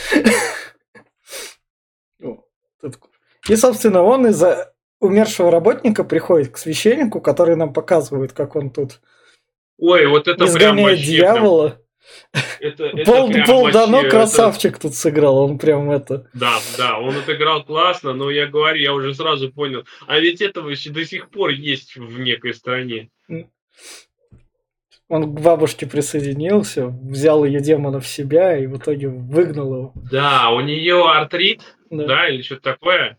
И, 3.49 3.55
собственно, 3.55 4.01
он 4.01 4.27
из-за 4.27 4.73
умершего 4.99 5.51
работника 5.51 6.03
приходит 6.03 6.49
к 6.51 6.57
священнику, 6.57 7.21
который 7.21 7.55
нам 7.55 7.73
показывает, 7.73 8.33
как 8.33 8.55
он 8.55 8.69
тут 8.71 9.01
Ой, 9.77 10.07
вот 10.07 10.27
это 10.27 10.37
прям 10.37 10.47
изгоняет 10.49 10.97
вообще... 10.99 11.17
прям- 11.19 11.35
дьявола. 11.35 11.81
Это, 12.59 12.85
это 12.85 13.05
Пол, 13.11 13.31
Пол 13.45 13.63
вообще- 13.63 13.71
Дано 13.73 14.01
это- 14.01 14.09
красавчик 14.09 14.77
тут 14.79 14.95
сыграл, 14.95 15.37
он 15.37 15.57
прям 15.57 15.89
это... 15.91 16.27
Да, 16.33 16.53
да, 16.77 16.99
он 16.99 17.15
отыграл 17.17 17.63
классно, 17.63 18.13
но 18.13 18.29
я 18.29 18.47
говорю, 18.47 18.79
я 18.81 18.93
уже 18.93 19.13
сразу 19.13 19.51
понял. 19.51 19.83
А 20.07 20.19
ведь 20.19 20.41
этого 20.41 20.69
еще 20.69 20.89
до 20.91 21.05
сих 21.05 21.29
пор 21.29 21.49
есть 21.51 21.95
в 21.95 22.19
некой 22.19 22.53
стране. 22.53 23.09
Он 25.07 25.23
к 25.35 25.39
бабушке 25.39 25.85
присоединился, 25.85 26.87
взял 26.87 27.45
ее 27.45 27.59
демона 27.59 27.99
в 27.99 28.07
себя 28.07 28.57
и 28.57 28.65
в 28.65 28.77
итоге 28.77 29.07
выгнал 29.07 29.73
его. 29.75 29.93
Да, 30.11 30.49
у 30.49 30.61
нее 30.61 31.07
артрит, 31.07 31.61
Да. 31.91 32.05
да, 32.07 32.29
или 32.29 32.41
что-то 32.41 32.61
такое. 32.73 33.17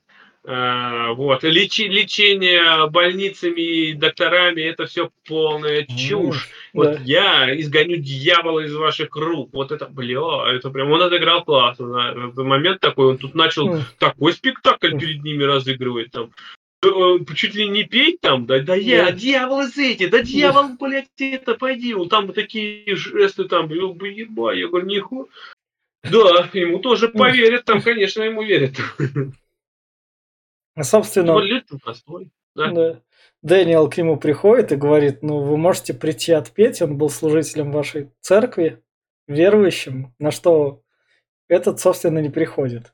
А, 0.49 1.13
вот. 1.15 1.45
Лечи- 1.45 1.89
лечение 1.89 2.89
больницами 2.91 3.61
и 3.61 3.93
докторами 3.95 4.63
это 4.63 4.87
все 4.87 5.11
полная 5.29 5.85
чушь. 5.85 6.49
Вот 6.77 6.93
Да. 6.93 7.01
я 7.05 7.59
изгоню 7.61 7.97
дьявола 7.97 8.61
из 8.61 8.75
ваших 8.75 9.17
рук. 9.17 9.49
Вот 9.55 9.73
это, 9.73 9.87
бля, 9.87 10.53
это 10.53 10.69
прям 10.71 10.91
он 10.91 11.01
отыграл 11.03 11.43
классно. 11.43 11.89
да. 11.89 12.13
В 12.29 12.45
момент 12.45 12.81
такой, 12.81 13.07
он 13.07 13.19
тут 13.19 13.35
начал 13.35 13.73
М, 13.77 13.83
такой 13.99 14.35
спектакль 14.35 14.99
перед 14.99 15.23
ними 15.25 15.43
разыгрывать 15.43 16.11
там. 16.11 16.31
Э, 16.85 17.17
Чуть 17.35 17.55
ли 17.55 17.67
не 17.69 17.85
петь 17.85 18.21
там, 18.21 18.45
да, 18.45 18.61
да 18.61 18.75
я, 18.75 19.07
Да. 19.07 19.13
дьявол 19.13 19.63
из 19.63 19.79
эти, 19.79 20.07
да 20.07 20.23
дьявол, 20.23 20.77
блядь, 20.79 21.09
это, 21.19 21.55
пойди, 21.55 21.95
вот 21.95 22.11
там 22.11 22.31
такие 22.35 22.95
жесты 22.95 23.45
там, 23.45 23.71
еба, 23.73 24.53
я 24.53 24.69
говорю, 24.69 24.87
ниху. 24.87 25.31
Да, 26.05 26.49
ему 26.53 26.79
тоже 26.79 27.09
поверят, 27.09 27.65
там, 27.65 27.81
конечно, 27.81 28.23
ему 28.23 28.43
верят. 28.43 28.75
А, 30.75 30.85
собственно. 30.85 31.33
Да. 32.57 32.71
да, 32.73 33.01
Дэниел 33.43 33.89
к 33.89 33.97
нему 33.99 34.17
приходит 34.17 34.73
и 34.73 34.77
говорит, 34.77 35.23
ну, 35.23 35.41
вы 35.41 35.57
можете 35.57 35.95
прийти 35.95 36.33
отпеть, 36.33 36.83
он 36.83 36.97
был 36.99 37.11
служителем 37.11 37.71
вашей 37.71 38.11
церкви, 38.21 38.83
верующим, 39.29 40.15
на 40.19 40.31
что 40.31 40.83
этот, 41.49 41.79
собственно, 41.81 42.19
не 42.19 42.31
приходит. 42.31 42.93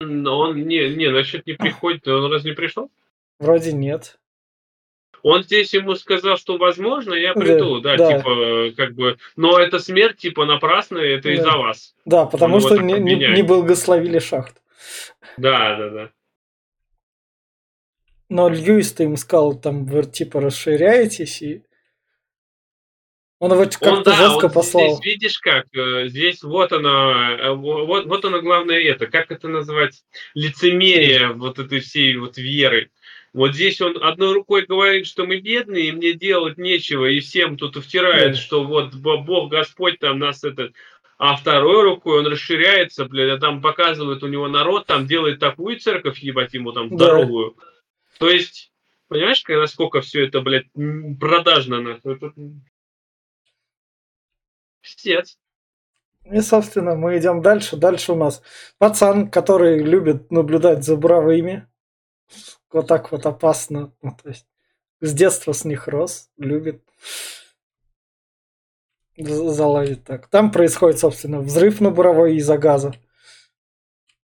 Но 0.00 0.38
он 0.38 0.66
не, 0.66 0.94
не, 0.94 1.10
насчет 1.10 1.46
не 1.46 1.54
приходит, 1.54 2.06
он 2.08 2.30
разве 2.30 2.50
не 2.50 2.56
пришел? 2.56 2.90
Вроде 3.38 3.72
нет. 3.72 4.18
Он 5.22 5.42
здесь 5.42 5.74
ему 5.74 5.94
сказал, 5.94 6.36
что 6.36 6.56
возможно, 6.56 7.14
я 7.14 7.34
Да, 7.34 7.40
приду, 7.40 7.80
да, 7.80 7.96
да. 7.96 8.18
типа, 8.18 8.28
э, 8.28 8.70
как 8.72 8.94
бы, 8.94 9.16
но 9.34 9.58
эта 9.58 9.78
смерть, 9.78 10.18
типа, 10.18 10.44
напрасная, 10.44 11.16
это 11.16 11.24
Да. 11.28 11.34
из-за 11.34 11.50
вас. 11.56 11.94
Да, 12.04 12.26
потому 12.26 12.56
Он 12.56 12.60
что 12.60 12.78
не, 12.78 12.98
не- 13.00 13.42
благословили 13.42 14.18
шахту. 14.20 14.60
Да, 15.36 15.76
да, 15.76 15.90
да. 15.90 16.10
Но 18.28 18.48
Льюис-то 18.48 19.04
им 19.04 19.16
сказал, 19.16 19.54
там, 19.58 19.84
вы 19.86 20.02
типа 20.04 20.40
расширяетесь, 20.40 21.42
и 21.42 21.62
он 23.38 23.52
его 23.52 23.62
Он, 23.62 23.68
как-то 23.68 24.02
да, 24.04 24.16
жестко 24.16 24.46
он 24.46 24.52
послал. 24.52 24.96
здесь, 24.96 25.04
видишь 25.04 25.38
как, 25.38 25.66
э, 25.74 26.08
здесь 26.08 26.42
вот 26.42 26.72
оно, 26.72 27.12
э, 27.12 27.50
во- 27.52 27.84
вот, 27.84 28.06
вот 28.06 28.24
оно 28.24 28.40
главное 28.40 28.80
это, 28.80 29.06
как 29.06 29.30
это 29.30 29.48
назвать, 29.48 30.02
лицемерие 30.34 31.28
вот 31.34 31.58
этой 31.58 31.80
всей 31.80 32.16
вот 32.16 32.38
веры. 32.38 32.90
Вот 33.34 33.54
здесь 33.54 33.80
он 33.82 34.02
одной 34.02 34.32
рукой 34.32 34.64
говорит, 34.64 35.06
что 35.06 35.26
мы 35.26 35.40
бедные, 35.40 35.88
и 35.88 35.92
мне 35.92 36.14
делать 36.14 36.56
нечего, 36.56 37.04
и 37.04 37.20
всем 37.20 37.58
тут 37.58 37.76
втирает, 37.76 38.32
Да. 38.32 38.38
что 38.38 38.64
вот 38.64 38.94
Бог 38.94 39.50
Господь 39.50 39.98
там 39.98 40.18
нас 40.18 40.42
этот, 40.42 40.72
а 41.18 41.36
второй 41.36 41.82
рукой 41.82 42.20
он 42.20 42.26
расширяется, 42.26 43.04
блядь, 43.04 43.36
а 43.36 43.38
там 43.38 43.60
показывает 43.60 44.22
у 44.22 44.28
него 44.28 44.48
народ, 44.48 44.86
там 44.86 45.06
делает 45.06 45.38
такую 45.40 45.78
церковь, 45.78 46.20
ебать 46.20 46.54
ему 46.54 46.72
там 46.72 46.96
Да. 46.96 47.26
То 48.18 48.30
есть, 48.30 48.72
понимаешь, 49.08 49.44
насколько 49.48 50.00
все 50.00 50.26
это, 50.26 50.40
блядь, 50.40 50.66
продажно, 51.20 51.80
нахуй. 51.80 52.18
Пиздец. 54.80 55.38
И, 56.24 56.40
собственно, 56.40 56.96
мы 56.96 57.18
идем 57.18 57.40
дальше. 57.40 57.76
Дальше 57.76 58.12
у 58.12 58.16
нас 58.16 58.42
пацан, 58.78 59.30
который 59.30 59.78
любит 59.78 60.30
наблюдать 60.30 60.84
за 60.84 60.96
буровыми. 60.96 61.68
Вот 62.72 62.88
так 62.88 63.12
вот 63.12 63.26
опасно. 63.26 63.92
Ну, 64.02 64.16
то 64.20 64.28
есть 64.28 64.46
с 65.00 65.12
детства 65.12 65.52
с 65.52 65.64
них 65.64 65.88
рос, 65.88 66.30
любит. 66.36 66.82
Залазит 69.16 70.04
так. 70.04 70.28
Там 70.28 70.50
происходит, 70.50 70.98
собственно, 70.98 71.40
взрыв 71.40 71.80
на 71.80 71.90
буровой 71.90 72.36
из-за 72.36 72.58
газа. 72.58 72.92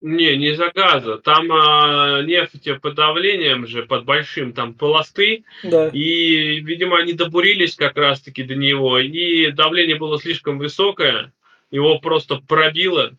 Не, 0.03 0.37
не 0.37 0.49
из-за 0.49 0.73
газа. 0.75 1.19
Там 1.19 1.51
а, 1.53 2.23
нефть 2.23 2.69
под 2.81 2.97
давлением 2.97 3.69
же, 3.69 3.85
под 3.85 4.05
большим, 4.05 4.53
там 4.53 4.75
пласты. 4.75 5.45
Да. 5.63 5.89
И, 5.89 6.59
видимо, 6.61 6.99
они 6.99 7.13
добурились 7.13 7.77
как 7.77 7.97
раз-таки 7.97 8.43
до 8.43 8.57
него. 8.57 8.99
И 8.99 9.53
давление 9.53 9.97
было 9.97 10.21
слишком 10.21 10.59
высокое. 10.59 11.33
Его 11.71 12.01
просто 12.01 12.37
пробило 12.37 13.13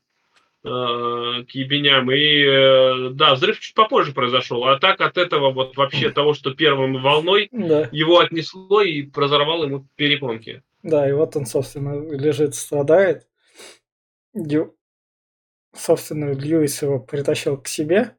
э, 0.65 0.67
к 0.67 1.49
ебеням. 1.51 2.11
И, 2.11 2.43
э, 2.43 3.09
да, 3.13 3.35
взрыв 3.35 3.61
чуть 3.61 3.75
попозже 3.75 4.11
произошел. 4.11 4.65
А 4.65 4.77
так 4.77 4.99
от 4.99 5.17
этого 5.17 5.51
вот 5.51 5.77
вообще 5.77 6.09
того, 6.11 6.33
что 6.33 6.53
первой 6.53 6.91
волной 6.99 7.47
Да. 7.53 7.87
его 7.93 8.19
отнесло 8.19 8.81
и 8.81 9.09
разорвало 9.15 9.65
ему 9.65 9.87
перепонки. 9.95 10.63
Да, 10.83 11.07
и 11.07 11.13
вот 11.13 11.33
он, 11.37 11.45
собственно, 11.45 12.13
лежит, 12.13 12.55
страдает. 12.55 13.25
Собственно, 15.75 16.33
Льюис 16.33 16.81
его 16.81 16.99
притащил 16.99 17.57
к 17.57 17.67
себе. 17.67 18.15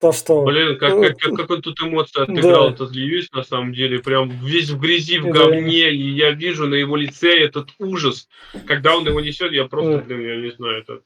то, 0.00 0.12
что... 0.12 0.44
Блин, 0.44 0.78
как, 0.78 1.00
как, 1.00 1.18
как, 1.18 1.34
как 1.34 1.50
он 1.50 1.62
тут 1.62 1.80
эмоции 1.80 2.22
отыграл, 2.22 2.68
да. 2.68 2.74
этот 2.74 2.92
Льюис, 2.92 3.30
на 3.32 3.42
самом 3.42 3.72
деле, 3.72 3.98
прям 3.98 4.30
весь 4.30 4.70
в 4.70 4.78
грязи, 4.78 5.18
в 5.18 5.28
говне, 5.28 5.84
да. 5.84 5.90
и 5.90 6.10
я 6.10 6.30
вижу 6.30 6.66
на 6.66 6.74
его 6.74 6.96
лице 6.96 7.38
этот 7.38 7.70
ужас. 7.78 8.28
Когда 8.66 8.96
он 8.96 9.06
его 9.06 9.20
несет, 9.20 9.52
я 9.52 9.66
просто, 9.66 9.98
блин, 9.98 10.20
я 10.20 10.36
не 10.36 10.52
знаю, 10.52 10.82
это... 10.82 11.02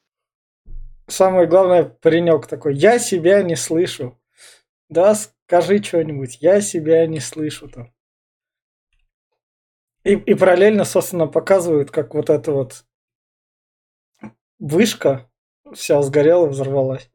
Самое 1.09 1.47
главное, 1.49 1.85
паренек 1.85 2.47
такой, 2.47 2.75
я 2.75 2.99
себя 2.99 3.43
не 3.43 3.57
слышу. 3.57 4.19
Да, 4.89 5.15
скажи 5.15 5.83
что-нибудь, 5.83 6.39
я 6.41 6.61
себя 6.61 7.07
не 7.07 7.19
слышу 7.19 7.69
там. 7.69 7.93
И, 10.05 10.15
и 10.15 10.35
параллельно, 10.35 10.85
собственно, 10.85 11.27
показывают, 11.27 11.91
как 11.91 12.15
вот 12.15 12.29
эта 12.29 12.53
вот 12.53 12.85
вышка 14.59 15.29
вся 15.75 16.01
сгорела, 16.03 16.47
взорвалась. 16.47 17.11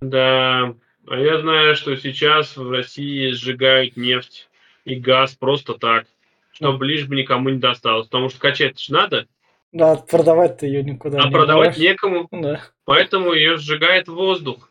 Да, 0.00 0.74
а 1.06 1.16
я 1.16 1.40
знаю, 1.40 1.74
что 1.76 1.96
сейчас 1.96 2.56
в 2.56 2.70
России 2.70 3.30
сжигают 3.30 3.96
нефть 3.96 4.48
и 4.84 4.94
газ 4.94 5.34
просто 5.34 5.74
так, 5.74 6.06
чтобы 6.52 6.86
лишь 6.86 7.06
бы 7.06 7.16
никому 7.16 7.50
не 7.50 7.58
досталось. 7.58 8.06
Потому 8.06 8.28
что 8.28 8.40
качать 8.40 8.78
же 8.78 8.92
надо. 8.92 9.28
Да, 9.72 9.96
продавать-то 9.96 10.66
ее 10.66 10.82
никуда 10.84 11.20
а 11.20 11.26
не 11.26 11.32
продавать 11.32 11.68
можешь. 11.68 11.82
некому. 11.82 12.28
Да. 12.30 12.62
Поэтому 12.84 13.32
ее 13.32 13.56
сжигает 13.56 14.08
воздух. 14.08 14.70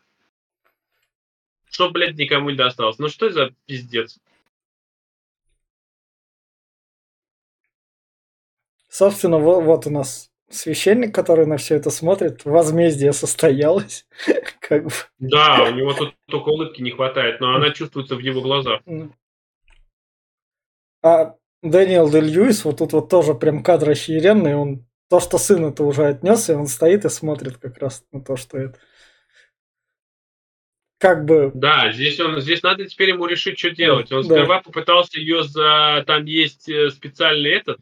Что, 1.70 1.90
блядь, 1.90 2.16
никому 2.16 2.50
не 2.50 2.56
досталось. 2.56 2.98
Ну 2.98 3.08
что 3.08 3.30
за 3.30 3.52
пиздец? 3.66 4.18
Собственно, 8.88 9.38
вот, 9.38 9.64
вот 9.64 9.86
у 9.88 9.90
нас 9.90 10.30
священник, 10.54 11.14
который 11.14 11.46
на 11.46 11.56
все 11.56 11.76
это 11.76 11.90
смотрит, 11.90 12.44
возмездие 12.44 13.12
состоялось. 13.12 14.06
как 14.60 14.84
бы. 14.84 14.90
Да, 15.18 15.64
у 15.64 15.74
него 15.74 15.92
тут 15.92 16.14
только 16.26 16.48
улыбки 16.48 16.80
не 16.80 16.90
хватает, 16.90 17.40
но 17.40 17.54
она 17.54 17.70
чувствуется 17.70 18.16
в 18.16 18.20
его 18.20 18.40
глазах. 18.40 18.80
А 21.02 21.34
Дэниел 21.62 22.10
Дель 22.10 22.30
Льюис, 22.30 22.64
вот 22.64 22.78
тут 22.78 22.92
вот 22.92 23.08
тоже 23.08 23.34
прям 23.34 23.62
кадр 23.62 23.90
охеренный, 23.90 24.54
он 24.54 24.86
то, 25.10 25.20
что 25.20 25.38
сын 25.38 25.64
это 25.66 25.84
уже 25.84 26.06
отнес, 26.06 26.48
и 26.48 26.54
он 26.54 26.66
стоит 26.66 27.04
и 27.04 27.10
смотрит 27.10 27.58
как 27.58 27.78
раз 27.78 28.04
на 28.10 28.22
то, 28.22 28.36
что 28.36 28.56
это 28.58 28.78
как 31.04 31.26
бы... 31.26 31.50
Да, 31.52 31.92
здесь, 31.92 32.18
он, 32.18 32.40
здесь 32.40 32.62
надо 32.62 32.86
теперь 32.86 33.10
ему 33.10 33.26
решить, 33.26 33.58
что 33.58 33.68
делать. 33.68 34.10
Он 34.10 34.26
да. 34.26 34.36
сперва 34.36 34.62
попытался 34.62 35.20
ее 35.20 35.42
за... 35.42 36.02
Там 36.06 36.24
есть 36.24 36.66
э, 36.66 36.88
специальный 36.88 37.50
этот, 37.50 37.80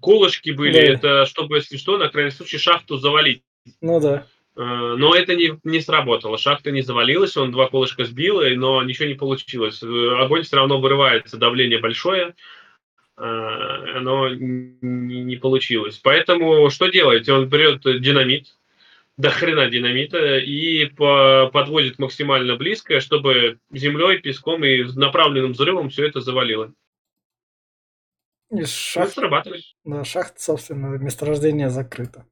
колышки 0.00 0.50
были, 0.50 0.72
да. 0.72 0.80
это 0.80 1.26
чтобы, 1.26 1.56
если 1.56 1.76
что, 1.76 1.98
на 1.98 2.08
крайний 2.08 2.32
случай 2.32 2.58
шахту 2.58 2.96
завалить. 2.96 3.42
Ну 3.80 4.00
да. 4.00 4.26
А, 4.56 4.96
но 4.96 5.14
это 5.14 5.34
не, 5.34 5.58
не 5.64 5.80
сработало. 5.80 6.38
Шахта 6.38 6.70
не 6.70 6.82
завалилась, 6.82 7.36
он 7.36 7.52
два 7.52 7.68
колышка 7.68 8.04
сбил, 8.04 8.40
но 8.56 8.82
ничего 8.82 9.08
не 9.08 9.14
получилось. 9.14 9.82
Огонь 9.82 10.42
все 10.42 10.56
равно 10.56 10.80
вырывается, 10.80 11.36
давление 11.36 11.78
большое, 11.78 12.34
а, 13.16 13.96
оно 13.96 14.28
не, 14.28 15.20
не 15.22 15.36
получилось. 15.36 15.98
Поэтому 16.02 16.70
что 16.70 16.88
делать? 16.88 17.28
Он 17.28 17.48
берет 17.48 17.82
динамит, 18.00 18.56
до 19.16 19.30
хрена 19.30 19.68
динамита 19.68 20.38
и 20.38 20.86
по, 20.86 21.50
подводит 21.52 21.98
максимально 21.98 22.56
близко, 22.56 23.00
чтобы 23.00 23.58
землей, 23.72 24.18
песком 24.18 24.64
и 24.64 24.84
направленным 24.94 25.52
взрывом 25.52 25.90
все 25.90 26.06
это 26.06 26.20
завалило. 26.20 26.72
И 28.50 28.64
шахт... 28.64 29.18
Да, 29.84 30.04
шахта, 30.04 30.40
собственно, 30.40 30.96
месторождение 30.98 31.68
закрыто. 31.68 32.26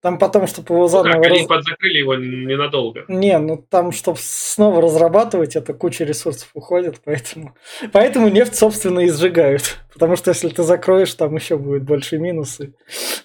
Там 0.00 0.18
потом, 0.18 0.46
чтобы 0.46 0.74
его 0.74 0.86
заново... 0.86 1.16
Ну, 1.16 1.22
как, 1.22 1.32
раз... 1.32 1.46
подзакрыли 1.46 1.98
его 1.98 2.14
ненадолго. 2.14 3.04
Не, 3.08 3.36
ну 3.38 3.56
там, 3.68 3.90
чтобы 3.90 4.18
снова 4.20 4.80
разрабатывать, 4.80 5.56
это 5.56 5.74
куча 5.74 6.04
ресурсов 6.04 6.50
уходит, 6.54 7.00
поэтому... 7.04 7.56
Поэтому 7.92 8.28
нефть, 8.28 8.54
собственно, 8.54 9.00
и 9.00 9.10
сжигают. 9.10 9.78
Потому 9.92 10.14
что 10.14 10.30
если 10.30 10.48
ты 10.50 10.62
закроешь, 10.62 11.12
там 11.14 11.34
еще 11.34 11.58
будет 11.58 11.82
больше 11.84 12.18
минусы. 12.18 12.74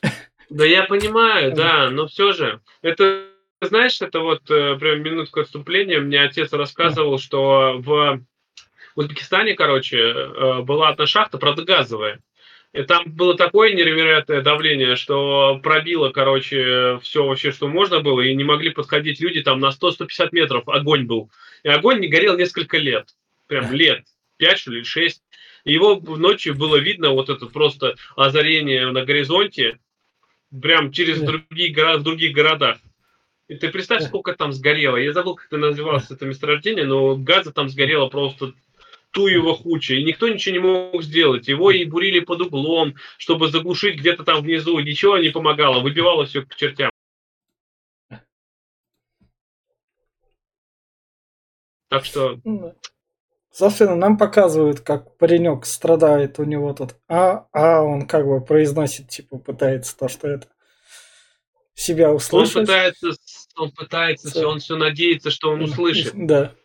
Да 0.50 0.66
я 0.66 0.84
понимаю, 0.84 1.52
да, 1.56 1.90
но 1.90 2.06
все 2.06 2.32
же. 2.32 2.62
Это, 2.84 3.24
знаешь, 3.60 4.00
это 4.04 4.20
вот 4.20 4.52
э, 4.52 4.76
прям 4.78 5.02
минутку 5.02 5.40
отступления. 5.40 6.00
Мне 6.00 6.22
отец 6.22 6.54
рассказывал, 6.54 7.18
что 7.18 7.78
в 7.80 8.22
в 8.96 9.00
Узбекистане, 9.00 9.56
короче, 9.56 9.98
э, 9.98 10.62
была 10.62 10.90
одна 10.90 11.06
шахта, 11.06 11.38
правда, 11.38 11.64
газовая. 11.64 12.20
И 12.74 12.82
там 12.84 13.04
было 13.06 13.38
такое 13.38 13.74
невероятное 13.74 14.42
давление, 14.42 14.96
что 14.96 15.60
пробило, 15.62 16.10
короче, 16.10 17.00
все 17.04 17.24
вообще, 17.24 17.52
что 17.52 17.68
можно 17.68 18.00
было, 18.00 18.22
и 18.22 18.34
не 18.34 18.44
могли 18.44 18.72
подходить 18.72 19.20
люди 19.20 19.44
там 19.44 19.60
на 19.60 19.70
100-150 19.70 20.30
метров, 20.32 20.68
огонь 20.68 21.06
был. 21.06 21.30
И 21.62 21.70
огонь 21.70 22.00
не 22.00 22.08
горел 22.08 22.36
несколько 22.36 22.80
лет, 22.80 23.10
прям 23.48 23.72
лет, 23.72 24.06
5 24.38 24.58
что 24.58 24.72
ли, 24.72 24.84
6. 24.84 25.22
И 25.66 25.74
его 25.74 25.96
ночью 25.96 26.56
было 26.56 26.78
видно 26.78 27.12
вот 27.12 27.30
это 27.30 27.46
просто 27.46 27.96
озарение 28.16 28.92
на 28.92 29.06
горизонте, 29.06 29.78
прям 30.62 30.92
через 30.92 31.22
другие 31.22 31.72
города, 31.72 32.00
в 32.00 32.04
других 32.04 32.34
городах. 32.34 32.78
И 33.48 33.56
ты 33.56 33.70
представь, 33.70 34.04
сколько 34.04 34.34
там 34.34 34.52
сгорело. 34.52 34.98
Я 34.98 35.14
забыл, 35.14 35.36
как 35.36 35.48
это 35.48 35.58
называлось, 35.58 36.10
это 36.10 36.26
месторождение, 36.26 36.86
но 36.86 37.16
газа 37.16 37.52
там 37.52 37.70
сгорело 37.70 38.08
просто 38.08 38.54
Туева 39.14 39.56
хуча, 39.56 39.94
и 39.94 40.04
никто 40.04 40.28
ничего 40.28 40.54
не 40.54 40.60
мог 40.60 41.04
сделать. 41.04 41.48
Его 41.48 41.72
и 41.72 41.86
бурили 41.86 42.20
под 42.20 42.42
углом, 42.42 42.96
чтобы 43.18 43.50
заглушить 43.50 44.00
где-то 44.00 44.24
там 44.24 44.42
внизу. 44.42 44.78
Ничего 44.80 45.18
не 45.20 45.30
помогало, 45.30 45.82
выбивало 45.82 46.26
все 46.26 46.42
к 46.42 46.56
чертям. 46.56 46.92
Так 51.90 52.06
что... 52.06 52.40
Ну 52.44 52.76
Собственно, 53.54 53.96
нам 53.96 54.18
показывают, 54.18 54.80
как 54.80 55.16
паренек 55.18 55.68
страдает 55.68 56.40
у 56.40 56.44
него 56.44 56.74
тут. 56.74 56.96
А, 57.08 57.46
а 57.52 57.84
он 57.84 58.08
как 58.08 58.26
бы 58.26 58.44
произносит, 58.44 59.10
типа, 59.10 59.38
пытается 59.38 59.96
то, 59.96 60.08
что 60.08 60.28
это 60.28 60.48
себя 61.76 62.12
услышать. 62.12 62.56
Он 62.56 62.62
пытается, 62.64 63.08
он 63.56 63.72
пытается, 63.72 64.48
он 64.48 64.60
все 64.60 64.76
надеется, 64.76 65.30
что 65.30 65.52
он 65.52 65.62
услышит. 65.62 66.14
Да. 66.16 66.56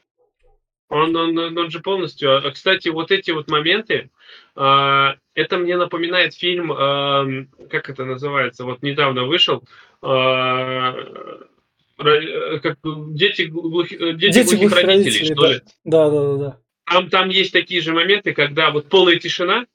Он, 0.88 1.14
он, 1.14 1.59
он 1.59 1.70
же 1.70 1.81
полностью... 1.81 2.37
А, 2.37 2.51
кстати, 2.51 2.88
вот 2.88 3.11
эти 3.11 3.31
вот 3.31 3.51
моменты, 3.51 4.11
э, 4.57 5.07
это 5.35 5.59
мне 5.59 5.77
напоминает 5.77 6.35
фильм, 6.35 6.72
э, 6.72 7.46
как 7.70 7.90
это 7.90 8.05
называется, 8.05 8.64
вот 8.64 8.83
недавно 8.83 9.24
вышел, 9.24 9.62
э, 10.03 10.92
как 12.62 12.79
дети, 13.12 13.42
глух, 13.42 13.88
дети, 13.88 14.31
дети 14.31 14.55
глухих 14.55 14.72
родителей, 14.72 15.05
родителей, 15.05 15.35
что 15.35 15.46
ли? 15.46 15.61
Да, 15.85 16.11
да, 16.11 16.22
да, 16.22 16.37
да. 16.37 16.59
Там, 16.87 17.11
там 17.11 17.29
есть 17.29 17.53
такие 17.53 17.83
же 17.83 17.92
моменты, 17.92 18.33
когда 18.33 18.70
вот 18.70 18.88
полная 18.88 19.16
тишина, 19.16 19.66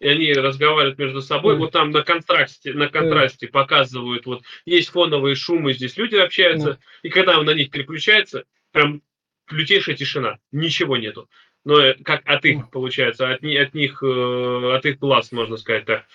и 0.00 0.08
они 0.08 0.32
разговаривают 0.32 0.98
между 0.98 1.20
собой. 1.20 1.56
Mm. 1.56 1.58
Вот 1.58 1.72
там 1.72 1.90
на 1.90 2.02
контрасте, 2.02 2.72
на 2.72 2.88
контрасте 2.88 3.46
mm. 3.46 3.50
показывают, 3.50 4.26
вот 4.26 4.42
есть 4.64 4.90
фоновые 4.90 5.34
шумы, 5.34 5.74
здесь 5.74 5.96
люди 5.96 6.14
общаются, 6.16 6.70
mm. 6.70 6.78
и 7.02 7.08
когда 7.10 7.38
он 7.38 7.46
на 7.46 7.54
них 7.54 7.70
переключается, 7.70 8.44
прям 8.72 9.02
лютейшая 9.50 9.96
тишина, 9.96 10.38
ничего 10.52 10.96
нету. 10.96 11.28
Но 11.64 11.80
э, 11.80 11.94
как 12.02 12.22
от 12.24 12.44
их, 12.44 12.70
получается, 12.70 13.30
от, 13.30 13.42
от 13.42 13.74
них, 13.74 14.02
э, 14.02 14.72
от 14.74 14.86
их 14.86 14.98
глаз, 14.98 15.32
можно 15.32 15.56
сказать 15.56 15.84
так, 15.84 16.06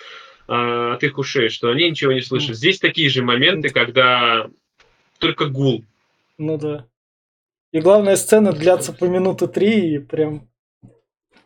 а, 0.47 0.93
от 0.93 1.03
их 1.03 1.17
ушей, 1.17 1.49
что 1.49 1.69
они 1.69 1.89
ничего 1.89 2.11
не 2.11 2.21
слышат. 2.21 2.55
Здесь 2.55 2.79
такие 2.79 3.09
же 3.09 3.23
моменты, 3.23 3.69
когда 3.69 4.49
только 5.19 5.45
гул. 5.45 5.85
Ну 6.37 6.57
да. 6.57 6.85
И 7.71 7.79
главная 7.79 8.17
сцена 8.17 8.51
длятся 8.51 8.93
по 8.93 9.05
минуты 9.05 9.47
три, 9.47 9.95
и 9.95 9.99
прям 9.99 10.49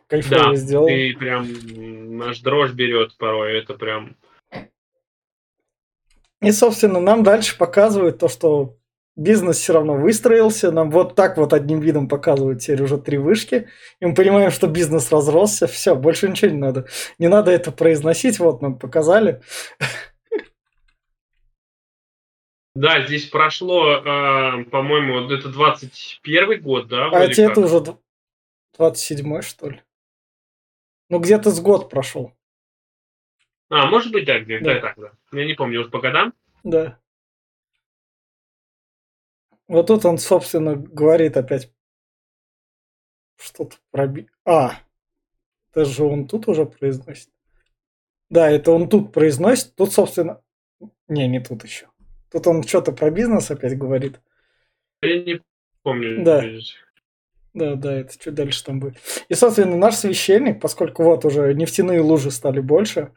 кайфово 0.08 0.50
да, 0.50 0.56
сделал. 0.56 0.88
и 0.88 1.12
прям 1.12 1.48
наш 2.18 2.40
дрожь 2.40 2.72
берет 2.72 3.16
порой, 3.16 3.58
это 3.58 3.74
прям... 3.74 4.16
И, 6.40 6.52
собственно, 6.52 7.00
нам 7.00 7.22
дальше 7.22 7.56
показывают 7.56 8.18
то, 8.18 8.28
что 8.28 8.76
бизнес 9.18 9.58
все 9.58 9.74
равно 9.74 9.94
выстроился, 9.94 10.70
нам 10.70 10.90
вот 10.90 11.14
так 11.14 11.36
вот 11.36 11.52
одним 11.52 11.80
видом 11.80 12.08
показывают 12.08 12.60
теперь 12.60 12.82
уже 12.82 12.96
три 12.96 13.18
вышки, 13.18 13.68
и 14.00 14.06
мы 14.06 14.14
понимаем, 14.14 14.50
что 14.50 14.68
бизнес 14.68 15.12
разросся, 15.12 15.66
все, 15.66 15.94
больше 15.94 16.28
ничего 16.28 16.50
не 16.52 16.58
надо. 16.58 16.86
Не 17.18 17.28
надо 17.28 17.50
это 17.50 17.72
произносить, 17.72 18.38
вот 18.38 18.62
нам 18.62 18.78
показали. 18.78 19.42
Да, 22.74 23.04
здесь 23.04 23.26
прошло, 23.26 23.96
э, 23.96 24.64
по-моему, 24.66 25.28
это 25.32 25.48
21 25.48 26.62
год, 26.62 26.86
да? 26.86 27.10
А 27.10 27.24
это, 27.24 27.42
это 27.42 27.60
уже 27.60 27.96
27 28.76 29.42
что 29.42 29.70
ли? 29.70 29.82
Ну, 31.10 31.18
где-то 31.18 31.50
с 31.50 31.60
год 31.60 31.90
прошел. 31.90 32.34
А, 33.68 33.86
может 33.86 34.12
быть, 34.12 34.26
да, 34.26 34.38
где-то 34.38 34.64
да. 34.64 34.80
так, 34.80 34.94
да. 34.96 35.12
Я 35.32 35.44
не 35.44 35.54
помню, 35.54 35.80
уже 35.80 35.90
по 35.90 35.98
годам. 35.98 36.32
Да. 36.62 37.00
Вот 39.68 39.86
тут 39.86 40.06
он, 40.06 40.18
собственно, 40.18 40.74
говорит 40.74 41.36
опять 41.36 41.70
что-то 43.36 43.76
про... 43.90 44.12
А, 44.44 44.80
это 45.70 45.84
же 45.84 46.04
он 46.04 46.26
тут 46.26 46.48
уже 46.48 46.64
произносит. 46.64 47.28
Да, 48.30 48.50
это 48.50 48.72
он 48.72 48.88
тут 48.88 49.12
произносит. 49.12 49.74
Тут, 49.74 49.92
собственно... 49.92 50.42
Не, 51.06 51.28
не 51.28 51.40
тут 51.40 51.64
еще. 51.64 51.86
Тут 52.30 52.46
он 52.46 52.62
что-то 52.62 52.92
про 52.92 53.10
бизнес 53.10 53.50
опять 53.50 53.76
говорит. 53.76 54.20
Я 55.02 55.22
не 55.22 55.40
помню. 55.82 56.24
Да. 56.24 56.42
Да, 57.54 57.74
да, 57.74 57.94
это 58.00 58.18
чуть 58.18 58.34
дальше 58.34 58.64
там 58.64 58.80
будет. 58.80 58.96
И, 59.28 59.34
собственно, 59.34 59.76
наш 59.76 59.96
священник, 59.96 60.60
поскольку 60.60 61.02
вот 61.02 61.24
уже 61.24 61.54
нефтяные 61.54 62.00
лужи 62.00 62.30
стали 62.30 62.60
больше, 62.60 63.12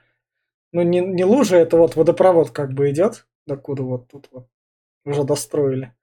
ну, 0.72 0.82
не, 0.82 1.00
не 1.00 1.26
лужи, 1.26 1.58
это 1.58 1.78
вот 1.78 1.96
водопровод 1.96 2.52
как 2.52 2.74
бы 2.74 2.90
идет, 2.90 3.28
докуда 3.46 3.84
вот 3.84 4.08
тут 4.08 4.30
вот 4.32 4.48
уже 5.06 5.24
достроили. 5.24 5.94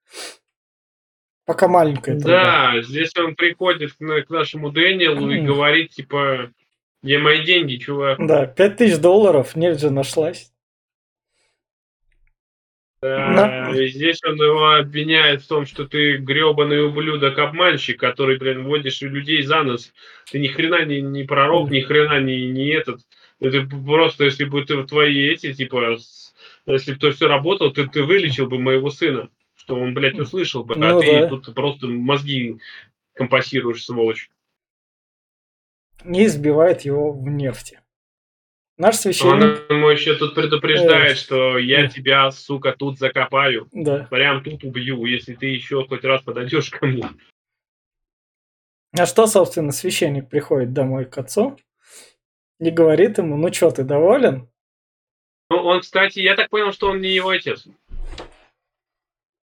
Пока 1.44 1.66
маленькая. 1.66 2.18
Да, 2.18 2.82
здесь 2.82 3.16
он 3.16 3.34
приходит 3.34 3.94
к, 3.94 3.96
к 3.96 4.30
нашему 4.30 4.70
Дэниелу 4.70 5.30
и 5.30 5.40
говорит, 5.40 5.92
типа, 5.92 6.52
где 7.02 7.18
мои 7.18 7.44
деньги, 7.44 7.76
чувак? 7.76 8.18
Да, 8.18 8.46
пять 8.46 8.76
тысяч 8.76 8.98
долларов, 8.98 9.56
нефть 9.56 9.80
же 9.80 9.90
нашлась. 9.90 10.52
Да, 13.00 13.70
и 13.74 13.86
здесь 13.88 14.18
он 14.24 14.34
его 14.34 14.72
обвиняет 14.72 15.42
в 15.42 15.48
том, 15.48 15.66
что 15.66 15.86
ты 15.86 16.16
гребаный 16.16 16.84
ублюдок-обманщик, 16.84 17.98
который, 17.98 18.38
блин, 18.38 18.64
водишь 18.64 19.00
людей 19.02 19.42
за 19.42 19.62
нос. 19.62 19.92
Ты 20.30 20.40
ни 20.40 20.48
хрена 20.48 20.84
не, 20.84 21.00
не 21.00 21.22
пророк, 21.22 21.70
ни 21.70 21.80
хрена 21.80 22.20
не, 22.20 22.50
не 22.50 22.70
этот. 22.70 23.00
Это 23.38 23.62
просто, 23.62 24.24
если 24.24 24.44
бы 24.44 24.64
ты 24.64 24.82
твои 24.82 25.28
эти, 25.28 25.52
типа, 25.52 25.96
если 26.72 26.92
бы 26.92 26.98
то 26.98 27.10
все 27.12 27.28
работало, 27.28 27.72
ты, 27.72 27.86
ты 27.88 28.02
вылечил 28.02 28.46
бы 28.46 28.58
моего 28.58 28.90
сына, 28.90 29.30
что 29.54 29.76
он, 29.76 29.94
блядь, 29.94 30.18
услышал 30.18 30.64
бы, 30.64 30.74
а 30.74 30.78
ну, 30.78 30.98
а 30.98 31.00
ты 31.00 31.20
да. 31.20 31.28
тут 31.28 31.54
просто 31.54 31.86
мозги 31.86 32.58
компасируешь, 33.14 33.84
сволочь. 33.84 34.30
Не 36.04 36.26
избивает 36.26 36.82
его 36.82 37.12
в 37.12 37.28
нефти. 37.28 37.80
Наш 38.76 38.96
священник... 38.96 39.68
Он 39.68 39.76
ему 39.76 39.88
еще 39.88 40.14
тут 40.14 40.36
предупреждает, 40.36 41.12
э, 41.12 41.14
что 41.16 41.58
я 41.58 41.86
э. 41.86 41.88
тебя, 41.88 42.30
сука, 42.30 42.72
тут 42.78 42.98
закопаю. 42.98 43.68
Да. 43.72 44.06
Прям 44.08 44.44
тут 44.44 44.62
убью, 44.62 45.04
если 45.04 45.34
ты 45.34 45.46
еще 45.46 45.84
хоть 45.88 46.04
раз 46.04 46.22
подойдешь 46.22 46.70
ко 46.70 46.86
мне. 46.86 47.08
А 48.96 49.04
что, 49.04 49.26
собственно, 49.26 49.72
священник 49.72 50.28
приходит 50.28 50.72
домой 50.72 51.06
к 51.06 51.18
отцу 51.18 51.58
и 52.60 52.70
говорит 52.70 53.18
ему, 53.18 53.36
ну 53.36 53.52
что, 53.52 53.70
ты 53.70 53.82
доволен? 53.82 54.48
Ну, 55.50 55.56
он, 55.56 55.80
кстати, 55.80 56.20
я 56.20 56.34
так 56.34 56.50
понял, 56.50 56.72
что 56.72 56.90
он 56.90 57.00
не 57.00 57.08
его 57.08 57.30
отец. 57.30 57.66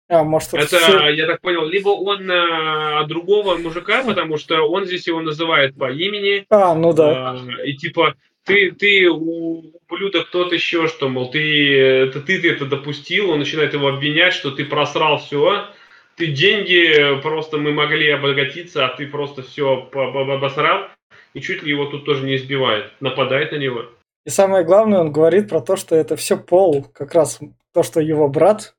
А, 0.08 0.22
может, 0.22 0.54
это, 0.54 0.76
это 0.76 0.78
все... 0.78 1.08
я 1.08 1.26
так 1.26 1.40
понял, 1.40 1.66
либо 1.66 1.88
он 1.88 2.30
а, 2.30 3.02
другого 3.04 3.56
мужика, 3.56 4.04
потому 4.04 4.36
что 4.36 4.62
он 4.62 4.84
здесь 4.84 5.06
его 5.06 5.20
называет 5.20 5.74
по 5.76 5.90
имени. 5.90 6.46
А, 6.48 6.74
ну 6.74 6.92
да. 6.92 7.30
А, 7.30 7.62
и 7.64 7.72
типа, 7.74 8.14
ты, 8.44 8.70
ты 8.70 9.10
ублюдок 9.10 10.28
тот 10.30 10.52
еще, 10.52 10.86
что, 10.86 11.08
мол, 11.08 11.30
ты, 11.30 11.76
это 11.76 12.20
ты, 12.20 12.40
ты 12.40 12.52
это 12.52 12.66
допустил, 12.66 13.30
он 13.30 13.40
начинает 13.40 13.72
его 13.72 13.88
обвинять, 13.88 14.34
что 14.34 14.52
ты 14.52 14.64
просрал 14.64 15.18
все, 15.18 15.66
ты 16.14 16.28
деньги, 16.28 17.20
просто 17.22 17.58
мы 17.58 17.72
могли 17.72 18.08
обогатиться, 18.10 18.86
а 18.86 18.96
ты 18.96 19.08
просто 19.08 19.42
все 19.42 19.88
обосрал, 19.92 20.88
и 21.34 21.40
чуть 21.40 21.64
ли 21.64 21.70
его 21.70 21.86
тут 21.86 22.04
тоже 22.04 22.24
не 22.24 22.36
избивает, 22.36 22.92
нападает 23.00 23.50
на 23.50 23.56
него. 23.56 23.86
И 24.26 24.30
самое 24.30 24.64
главное, 24.64 25.00
он 25.00 25.12
говорит 25.12 25.48
про 25.48 25.62
то, 25.62 25.76
что 25.76 25.96
это 25.96 26.16
все 26.16 26.36
Пол, 26.36 26.84
как 26.92 27.14
раз 27.14 27.40
то, 27.72 27.82
что 27.82 28.00
его 28.00 28.28
брат 28.28 28.74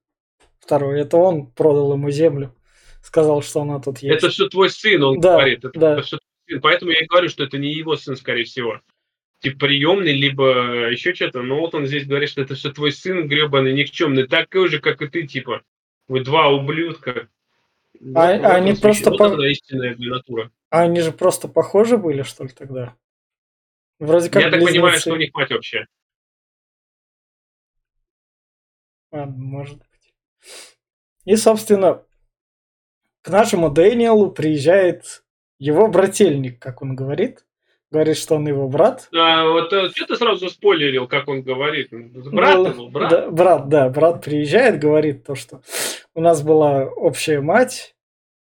второй, 0.60 1.02
это 1.02 1.18
он 1.18 1.48
продал 1.48 1.94
ему 1.94 2.12
землю, 2.12 2.54
сказал, 3.02 3.42
что 3.42 3.62
она 3.62 3.80
тут 3.80 4.00
есть. 4.00 4.18
Это 4.18 4.30
все 4.30 4.48
твой 4.48 4.70
сын, 4.70 5.02
он 5.02 5.20
да, 5.20 5.38
говорит, 5.38 5.66
это, 5.66 5.80
да. 5.80 5.94
это 5.94 6.02
все 6.04 6.18
твой 6.18 6.54
сын, 6.54 6.62
поэтому 6.62 6.92
я 6.92 7.00
и 7.00 7.08
говорю, 7.08 7.30
что 7.30 7.44
это 7.44 7.58
не 7.58 7.74
его 7.74 7.96
сын, 7.96 8.16
скорее 8.16 8.44
всего 8.44 8.82
типа 9.40 9.60
приемный, 9.60 10.14
либо 10.14 10.90
еще 10.90 11.14
что-то. 11.14 11.42
Но 11.42 11.60
вот 11.60 11.76
он 11.76 11.86
здесь 11.86 12.08
говорит, 12.08 12.30
что 12.30 12.42
это 12.42 12.56
все 12.56 12.72
твой 12.72 12.92
сын 12.92 13.28
гребаный, 13.28 13.74
никчемный, 13.74 14.28
такой 14.28 14.68
же, 14.68 14.80
как 14.80 15.02
и 15.02 15.08
ты, 15.08 15.28
типа. 15.28 15.62
Вы 16.08 16.22
два 16.22 16.50
ублюдка. 16.50 17.28
А, 18.16 18.38
вот 18.38 18.46
они 18.46 18.74
просто... 18.74 19.12
Вот 19.12 19.36
по... 19.36 19.48
истинная 19.48 19.96
натура. 19.98 20.52
А 20.70 20.82
они 20.82 21.02
же 21.02 21.12
просто 21.12 21.48
похожи 21.48 21.98
были, 21.98 22.24
что 22.24 22.44
ли, 22.44 22.50
тогда? 22.50 22.96
Вроде 24.00 24.30
как 24.30 24.44
Я 24.44 24.52
так 24.52 24.62
понимаю, 24.62 25.00
что 25.00 25.14
у 25.14 25.18
них 25.18 25.34
мать 25.34 25.50
вообще. 25.50 25.86
Ладно, 29.12 29.36
может 29.38 29.78
быть. 29.78 30.14
И, 31.26 31.36
собственно, 31.36 32.04
к 33.22 33.30
нашему 33.30 33.70
Дэниелу 33.70 34.32
приезжает 34.32 35.24
его 35.60 35.88
брательник, 35.88 36.60
как 36.60 36.82
он 36.82 36.96
говорит. 36.96 37.46
Говорит, 37.90 38.18
что 38.18 38.36
он 38.36 38.46
его 38.46 38.68
брат. 38.68 39.08
А, 39.16 39.46
вот 39.46 39.72
э, 39.72 39.90
что 39.96 40.08
ты 40.08 40.16
сразу 40.18 40.50
спойлерил, 40.50 41.08
как 41.08 41.30
он 41.30 41.42
говорит? 41.42 41.88
Брат 41.92 42.58
ну, 42.58 42.68
его, 42.68 42.90
брат? 42.90 43.10
Да, 43.10 43.30
брат, 43.30 43.70
да, 43.70 43.90
брат 43.90 44.26
приезжает, 44.26 44.78
говорит 44.78 45.26
то, 45.26 45.36
что 45.36 45.62
у 46.14 46.20
нас 46.20 46.42
была 46.44 46.84
общая 46.84 47.40
мать, 47.40 47.96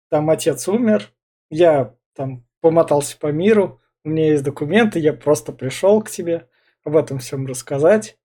там 0.09 0.29
отец 0.29 0.69
умер, 0.69 1.11
я 1.49 1.95
там 2.15 2.45
помотался 2.61 3.17
по 3.17 3.27
миру, 3.27 3.81
у 4.06 4.10
меня 4.10 4.32
есть 4.32 4.43
документы, 4.43 4.99
я 4.99 5.14
просто 5.14 5.51
пришел 5.51 6.01
к 6.01 6.10
тебе 6.10 6.47
об 6.84 6.95
этом 6.95 7.20
всем 7.20 7.45
рассказать. 7.47 8.18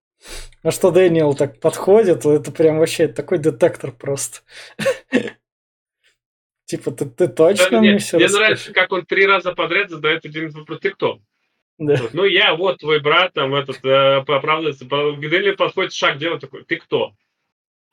На 0.63 0.71
что 0.71 0.91
Дэниел 0.91 1.35
так 1.35 1.59
подходит, 1.59 2.27
это 2.27 2.53
прям 2.53 2.79
вообще 2.79 3.09
такой 3.09 3.39
детектор 3.39 3.91
просто. 3.91 4.41
Типа, 6.67 6.91
ты, 6.93 7.07
ты 7.07 7.27
точно 7.27 7.71
да, 7.71 7.81
мне 7.81 7.99
все 7.99 8.19
Мне 8.19 8.29
нравится, 8.29 8.73
как 8.73 8.93
он 8.93 9.05
три 9.07 9.27
раза 9.27 9.53
подряд 9.53 9.91
задает 9.91 10.25
один 10.25 10.51
вопрос. 10.51 10.81
Ты 10.81 10.91
кто? 10.91 11.21
Да. 11.79 11.99
Ну, 12.13 12.25
я, 12.25 12.55
вот 12.55 12.79
твой 12.79 13.01
брат, 13.01 13.33
там, 13.33 13.55
этот, 13.55 13.83
э, 13.83 14.17
оправдывается. 14.19 14.85
Гдели 14.85 15.53
подходит, 15.53 15.95
шаг 15.95 16.19
делает 16.19 16.43
такой, 16.43 16.65
ты 16.65 16.77
кто? 16.77 17.15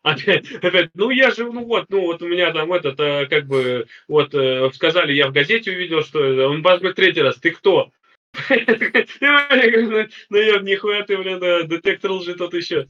Опять, 0.07 0.49
опять, 0.63 0.89
ну 0.93 1.09
я 1.09 1.31
же, 1.31 1.51
ну 1.51 1.65
вот, 1.65 1.87
ну 1.89 2.01
вот 2.01 2.21
у 2.21 2.27
меня 2.29 2.53
там 2.53 2.71
этот, 2.71 2.97
э, 2.99 3.25
как 3.25 3.45
бы, 3.45 3.87
вот 4.07 4.33
э, 4.33 4.71
сказали, 4.73 5.11
я 5.11 5.27
в 5.27 5.33
газете 5.33 5.71
увидел, 5.71 6.01
что 6.01 6.19
он 6.47 6.61
говорит 6.61 6.95
третий 6.95 7.21
раз, 7.21 7.35
ты 7.37 7.51
кто? 7.51 7.91
Ну 8.39 10.37
я 10.37 10.59
нихуя 10.59 11.03
ты, 11.03 11.17
блин, 11.17 11.39
детектор 11.67 12.11
лжи 12.11 12.35
тот 12.35 12.53
еще. 12.53 12.87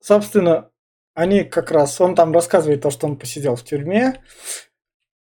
Собственно, 0.00 0.70
они 1.14 1.44
как 1.44 1.72
раз, 1.72 2.00
он 2.00 2.14
там 2.14 2.32
рассказывает 2.32 2.80
то, 2.80 2.90
что 2.90 3.06
он 3.06 3.18
посидел 3.18 3.56
в 3.56 3.64
тюрьме. 3.64 4.22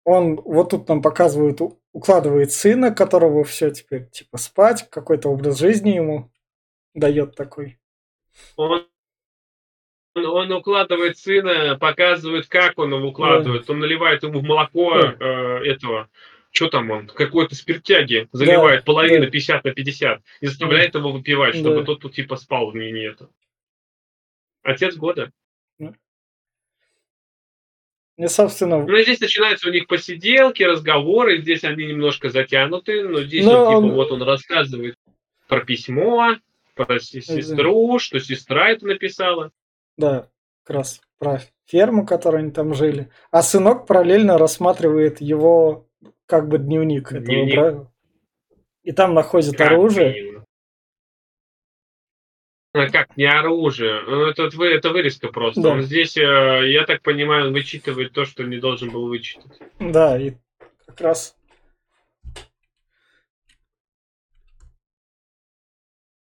Он 0.04 0.36
вот 0.36 0.70
тут 0.70 0.88
нам 0.88 1.02
показывает, 1.02 1.60
укладывает 1.92 2.52
сына, 2.52 2.94
которого 2.94 3.44
все 3.44 3.70
теперь 3.70 4.08
типа 4.08 4.38
спать, 4.38 4.88
какой-то 4.88 5.28
образ 5.28 5.58
жизни 5.58 5.90
ему 5.90 6.30
дает 6.94 7.36
такой. 7.36 7.78
Он, 8.56 8.86
он, 10.26 10.52
укладывает 10.52 11.18
сына, 11.18 11.76
показывает, 11.78 12.46
как 12.48 12.78
он 12.78 12.94
его 12.94 13.08
укладывает. 13.08 13.66
Да. 13.66 13.72
Он 13.72 13.80
наливает 13.80 14.22
ему 14.22 14.40
в 14.40 14.44
молоко 14.44 15.00
да. 15.00 15.16
э, 15.18 15.64
этого 15.64 16.08
что 16.50 16.68
там 16.68 16.90
он, 16.90 17.06
какой-то 17.06 17.54
спиртяги, 17.54 18.28
заливает 18.32 18.80
да, 18.80 18.84
половину 18.84 19.26
да. 19.26 19.30
50 19.30 19.64
на 19.64 19.70
50 19.72 20.22
и 20.40 20.46
заставляет 20.46 20.92
да. 20.92 20.98
его 20.98 21.12
выпивать, 21.12 21.54
чтобы 21.54 21.80
да. 21.80 21.84
тот 21.84 22.00
тут 22.00 22.14
типа 22.14 22.36
спал 22.36 22.70
в 22.70 22.74
ней 22.74 23.06
это. 23.06 23.28
Отец 24.62 24.96
года. 24.96 25.30
И, 28.16 28.26
собственно... 28.26 28.84
Ну, 28.84 28.98
здесь 28.98 29.20
начинаются 29.20 29.68
у 29.68 29.72
них 29.72 29.86
посиделки, 29.86 30.64
разговоры, 30.64 31.40
здесь 31.40 31.62
они 31.62 31.86
немножко 31.86 32.30
затянуты, 32.30 33.08
но 33.08 33.22
здесь 33.22 33.44
но 33.44 33.66
он, 33.66 33.84
типа, 33.84 33.94
вот 33.94 34.10
он 34.10 34.22
рассказывает 34.22 34.96
про 35.46 35.64
письмо, 35.64 36.36
про 36.74 36.98
сестру, 36.98 38.00
что 38.00 38.18
сестра 38.18 38.70
это 38.70 38.86
написала. 38.86 39.52
Да, 39.98 40.28
как 40.64 40.76
раз 40.76 41.00
про 41.18 41.40
ферму, 41.66 42.06
которой 42.06 42.42
они 42.42 42.50
там 42.50 42.72
жили. 42.72 43.10
А 43.30 43.42
сынок 43.42 43.86
параллельно 43.86 44.38
рассматривает 44.38 45.20
его 45.20 45.86
как 46.26 46.48
бы 46.48 46.58
дневник, 46.58 47.12
дневник. 47.12 47.52
этого 47.52 47.92
И 48.82 48.92
там 48.92 49.12
находит 49.12 49.56
как 49.56 49.72
оружие. 49.72 50.12
Дневник? 50.12 50.38
А 52.74 52.88
как, 52.90 53.16
не 53.16 53.24
оружие. 53.24 54.02
Ну, 54.06 54.26
это, 54.26 54.44
это 54.44 54.90
вырезка 54.90 55.28
просто. 55.28 55.60
Да. 55.60 55.70
Он 55.70 55.82
здесь, 55.82 56.16
э, 56.16 56.20
я 56.70 56.84
так 56.84 57.02
понимаю, 57.02 57.46
он 57.46 57.52
вычитывает 57.52 58.12
то, 58.12 58.24
что 58.24 58.44
не 58.44 58.58
должен 58.58 58.90
был 58.90 59.08
вычитать. 59.08 59.58
Да, 59.80 60.18
и 60.18 60.34
как 60.86 61.00
раз 61.00 61.37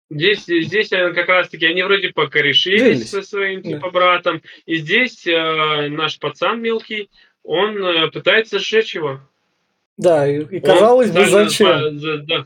Здесь, 0.10 0.46
здесь 0.46 0.92
э, 0.92 1.14
как 1.14 1.30
раз-таки 1.30 1.68
они 1.68 1.84
вроде 1.84 2.10
покорешились 2.10 3.10
со 3.10 3.22
своим 3.22 3.62
типа 3.62 3.88
да. 3.88 3.90
братом. 3.92 4.42
И 4.66 4.78
здесь 4.78 5.28
э, 5.28 5.88
наш 5.90 6.18
пацан 6.18 6.62
мелкий, 6.62 7.12
он 7.44 7.78
э, 7.78 8.10
пытается 8.10 8.58
сжечь 8.58 8.96
его. 8.96 9.20
Да, 9.98 10.28
и, 10.28 10.44
и 10.46 10.60
казалось 10.60 11.10
он, 11.10 11.16
бы, 11.16 11.26
зачем? 11.26 12.00
За, 12.00 12.18
да. 12.20 12.46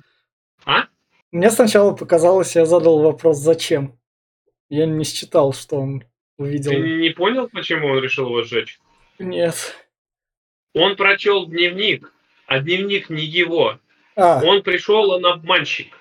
А? 0.65 0.87
Мне 1.31 1.49
сначала 1.51 1.93
показалось, 1.93 2.55
я 2.55 2.65
задал 2.65 3.01
вопрос, 3.01 3.37
зачем. 3.37 3.97
Я 4.69 4.85
не 4.85 5.05
считал, 5.05 5.53
что 5.53 5.77
он 5.77 6.03
увидел. 6.37 6.71
Ты 6.71 6.79
не 6.79 7.11
понял, 7.11 7.47
почему 7.47 7.87
он 7.87 7.99
решил 7.99 8.25
его 8.25 8.43
сжечь? 8.43 8.79
Нет. 9.19 9.75
Он 10.73 10.95
прочел 10.97 11.45
дневник, 11.45 12.11
а 12.45 12.59
дневник 12.59 13.09
не 13.09 13.23
его. 13.23 13.79
А. 14.15 14.41
Он 14.43 14.63
пришел, 14.63 15.11
он 15.11 15.25
обманщик. 15.25 15.93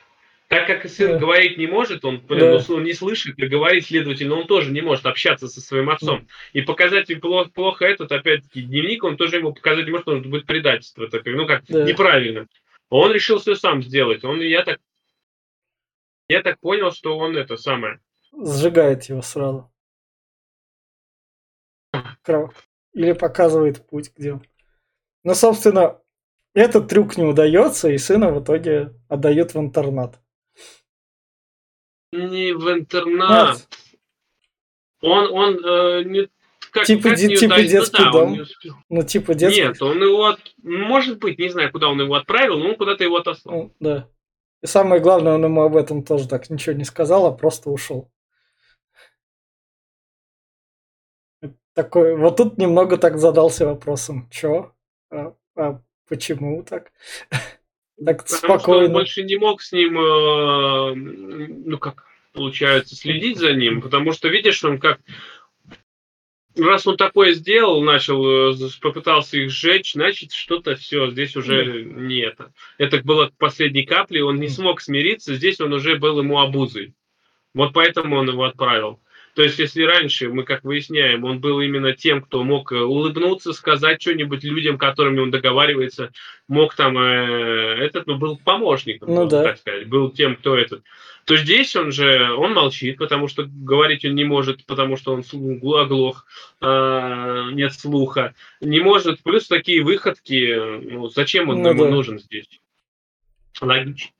Так 0.52 0.66
как 0.66 0.86
сын 0.90 1.18
говорить 1.18 1.56
не 1.56 1.66
может, 1.66 2.04
он, 2.04 2.18
блин, 2.18 2.40
Да. 2.40 2.62
ну, 2.68 2.74
он 2.74 2.84
не 2.84 2.92
слышит, 2.92 3.38
и 3.38 3.46
говорить, 3.46 3.86
следовательно, 3.86 4.34
он 4.34 4.46
тоже 4.46 4.70
не 4.70 4.82
может 4.82 5.06
общаться 5.06 5.48
со 5.48 5.62
своим 5.62 5.88
отцом. 5.88 6.28
И 6.52 6.60
показать 6.60 7.08
ему 7.08 7.22
плохо, 7.22 7.48
плохо 7.48 7.86
этот, 7.86 8.12
опять-таки, 8.12 8.60
дневник, 8.60 9.02
он 9.02 9.16
тоже 9.16 9.38
ему 9.38 9.54
показать 9.54 9.88
может, 9.88 10.08
он 10.08 10.28
будет 10.28 10.44
предательство 10.44 11.08
такое, 11.08 11.36
ну 11.36 11.46
как, 11.46 11.64
Да. 11.68 11.84
неправильно. 11.84 12.48
Он 12.90 13.10
решил 13.12 13.38
все 13.38 13.54
сам 13.54 13.82
сделать. 13.82 14.24
Он, 14.24 14.42
я 14.42 14.62
так, 14.62 14.78
я 16.28 16.42
так 16.42 16.60
понял, 16.60 16.92
что 16.92 17.16
он 17.16 17.34
это 17.34 17.56
самое. 17.56 18.00
Сжигает 18.30 19.04
его 19.04 19.22
сразу. 19.22 19.72
Или 22.92 23.12
показывает 23.12 23.86
путь, 23.88 24.12
где 24.14 24.34
он. 24.34 24.42
Ну, 25.24 25.34
собственно, 25.34 25.98
этот 26.52 26.88
трюк 26.88 27.16
не 27.16 27.24
удается, 27.24 27.88
и 27.88 27.96
сына 27.96 28.30
в 28.30 28.44
итоге 28.44 28.92
отдают 29.08 29.54
в 29.54 29.58
интернат. 29.58 30.21
Не 32.12 32.52
в 32.52 32.70
интернат. 32.70 33.56
Нет, 33.56 33.68
Он, 35.00 35.32
он 35.32 35.64
э, 35.64 36.02
не 36.04 36.28
как, 36.70 36.86
Типа 36.86 37.10
как 37.10 37.18
не 37.18 37.36
типа? 37.36 37.56
Ну 37.56 37.62
детский 37.64 38.02
да, 38.02 38.12
он 38.12 38.36
дом. 38.36 38.46
ну, 38.88 39.02
типа 39.02 39.34
детский. 39.34 39.60
Нет, 39.62 39.82
он 39.82 40.02
его, 40.02 40.24
от- 40.26 40.54
может 40.62 41.18
быть, 41.18 41.38
не 41.38 41.50
знаю, 41.50 41.70
куда 41.70 41.88
он 41.88 42.00
его 42.00 42.14
отправил, 42.14 42.58
но 42.58 42.70
он 42.70 42.76
куда-то 42.76 43.04
его 43.04 43.16
отослал. 43.16 43.54
Ну, 43.56 43.74
да. 43.78 44.08
И 44.62 44.66
самое 44.66 45.02
главное, 45.02 45.34
он 45.34 45.44
ему 45.44 45.62
об 45.62 45.76
этом 45.76 46.02
тоже 46.02 46.28
так 46.28 46.48
ничего 46.48 46.74
не 46.74 46.84
сказал, 46.84 47.26
а 47.26 47.32
просто 47.32 47.68
ушел. 47.68 48.10
Такой, 51.74 52.16
вот 52.16 52.36
тут 52.36 52.58
немного 52.58 52.96
так 52.96 53.18
задался 53.18 53.66
вопросом, 53.66 54.28
чё? 54.30 54.74
А, 55.10 55.34
а 55.56 55.80
почему 56.08 56.62
так? 56.62 56.92
Так 58.04 58.24
Потому 58.24 58.36
что 58.36 58.52
он 58.52 58.58
спокойно. 58.60 58.92
больше 58.92 59.22
не 59.22 59.36
мог 59.36 59.62
с 59.62 59.72
ним, 59.72 59.98
э, 59.98 60.94
ну 60.94 61.78
как 61.78 62.04
получается, 62.32 62.96
следить 62.96 63.38
за 63.38 63.52
ним, 63.52 63.80
потому 63.80 64.12
что 64.12 64.28
видишь, 64.28 64.64
он 64.64 64.78
как 64.78 65.00
раз 66.56 66.86
он 66.86 66.96
такое 66.96 67.32
сделал, 67.32 67.82
начал, 67.82 68.52
э, 68.52 68.70
попытался 68.80 69.38
их 69.38 69.50
сжечь, 69.50 69.92
значит, 69.92 70.32
что-то 70.32 70.76
все, 70.76 71.10
здесь 71.10 71.36
уже 71.36 71.82
не 71.84 72.20
это. 72.20 72.52
Это 72.78 73.02
было 73.02 73.30
последней 73.38 73.84
каплей, 73.84 74.22
он 74.22 74.36
не 74.36 74.48
смог 74.48 74.80
смириться, 74.80 75.34
здесь 75.34 75.60
он 75.60 75.72
уже 75.72 75.96
был 75.96 76.18
ему 76.18 76.40
обузой. 76.40 76.94
Вот 77.54 77.72
поэтому 77.72 78.16
он 78.16 78.28
его 78.28 78.44
отправил. 78.44 79.00
То 79.34 79.42
есть, 79.42 79.58
если 79.58 79.82
раньше, 79.82 80.28
мы 80.28 80.44
как 80.44 80.62
выясняем, 80.62 81.24
он 81.24 81.40
был 81.40 81.60
именно 81.60 81.92
тем, 81.94 82.20
кто 82.20 82.44
мог 82.44 82.70
э, 82.70 82.78
улыбнуться, 82.78 83.54
сказать 83.54 84.02
что-нибудь 84.02 84.44
людям, 84.44 84.76
которыми 84.76 85.20
он 85.20 85.30
договаривается, 85.30 86.12
мог 86.48 86.74
там 86.74 86.98
э, 86.98 87.76
этот, 87.80 88.06
ну, 88.06 88.16
был 88.18 88.36
помощником, 88.36 89.08
Ну 89.14 89.26
да. 89.26 89.42
так 89.44 89.58
сказать, 89.58 89.88
был 89.88 90.10
тем, 90.10 90.36
кто 90.36 90.56
этот. 90.56 90.82
То 91.24 91.36
здесь 91.36 91.74
он 91.76 91.92
же, 91.92 92.34
он 92.34 92.52
молчит, 92.52 92.98
потому 92.98 93.26
что 93.28 93.44
говорить 93.48 94.04
он 94.04 94.14
не 94.14 94.24
может, 94.24 94.66
потому 94.66 94.96
что 94.96 95.14
он 95.14 95.22
оглох, 95.30 96.26
э, 96.60 97.48
нет 97.52 97.72
слуха, 97.72 98.34
не 98.60 98.80
может, 98.80 99.22
плюс 99.22 99.46
такие 99.48 99.82
выходки, 99.82 100.54
ну, 100.90 101.08
зачем 101.08 101.48
он 101.48 101.62
Ну 101.62 101.70
ему 101.70 101.84
да. 101.84 101.90
нужен 101.90 102.18
здесь? 102.18 102.60
Логично. 103.60 104.10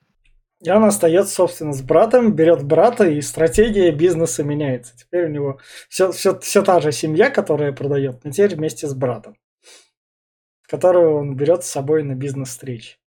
И 0.64 0.70
он 0.70 0.84
остается, 0.84 1.34
собственно, 1.34 1.72
с 1.72 1.82
братом, 1.82 2.34
берет 2.34 2.62
брата, 2.62 3.08
и 3.08 3.20
стратегия 3.20 3.90
бизнеса 3.90 4.44
меняется. 4.44 4.96
Теперь 4.96 5.26
у 5.26 5.28
него 5.28 5.58
все, 5.88 6.12
все, 6.12 6.38
все 6.38 6.62
та 6.62 6.80
же 6.80 6.92
семья, 6.92 7.30
которая 7.30 7.72
продает, 7.72 8.24
но 8.24 8.30
теперь 8.30 8.54
вместе 8.54 8.86
с 8.86 8.94
братом, 8.94 9.36
которого 10.68 11.18
он 11.18 11.34
берет 11.34 11.64
с 11.64 11.70
собой 11.70 12.04
на 12.04 12.14
бизнес-встречи. 12.14 12.98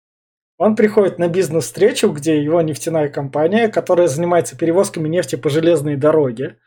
Он 0.58 0.76
приходит 0.76 1.18
на 1.18 1.30
бизнес-встречу, 1.30 2.10
где 2.10 2.42
его 2.42 2.62
нефтяная 2.62 3.08
компания, 3.08 3.70
которая 3.70 4.08
занимается 4.08 4.58
перевозками 4.58 5.08
нефти 5.08 5.38
по 5.38 5.50
железной 5.50 5.96
дороге, 5.96 6.60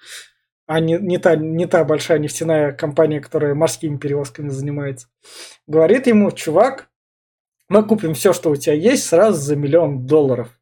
а 0.67 0.81
не, 0.81 0.99
не, 0.99 1.19
та, 1.19 1.37
не 1.37 1.67
та 1.67 1.85
большая 1.85 2.19
нефтяная 2.19 2.73
компания, 2.73 3.21
которая 3.21 3.55
морскими 3.55 3.97
перевозками 3.97 4.49
занимается, 4.49 5.09
говорит 5.67 6.07
ему, 6.07 6.31
чувак, 6.31 6.89
мы 7.69 7.87
купим 7.87 8.15
все, 8.15 8.33
что 8.33 8.51
у 8.51 8.57
тебя 8.57 8.75
есть, 8.75 9.07
сразу 9.07 9.39
за 9.39 9.55
миллион 9.55 10.07
долларов. 10.07 10.58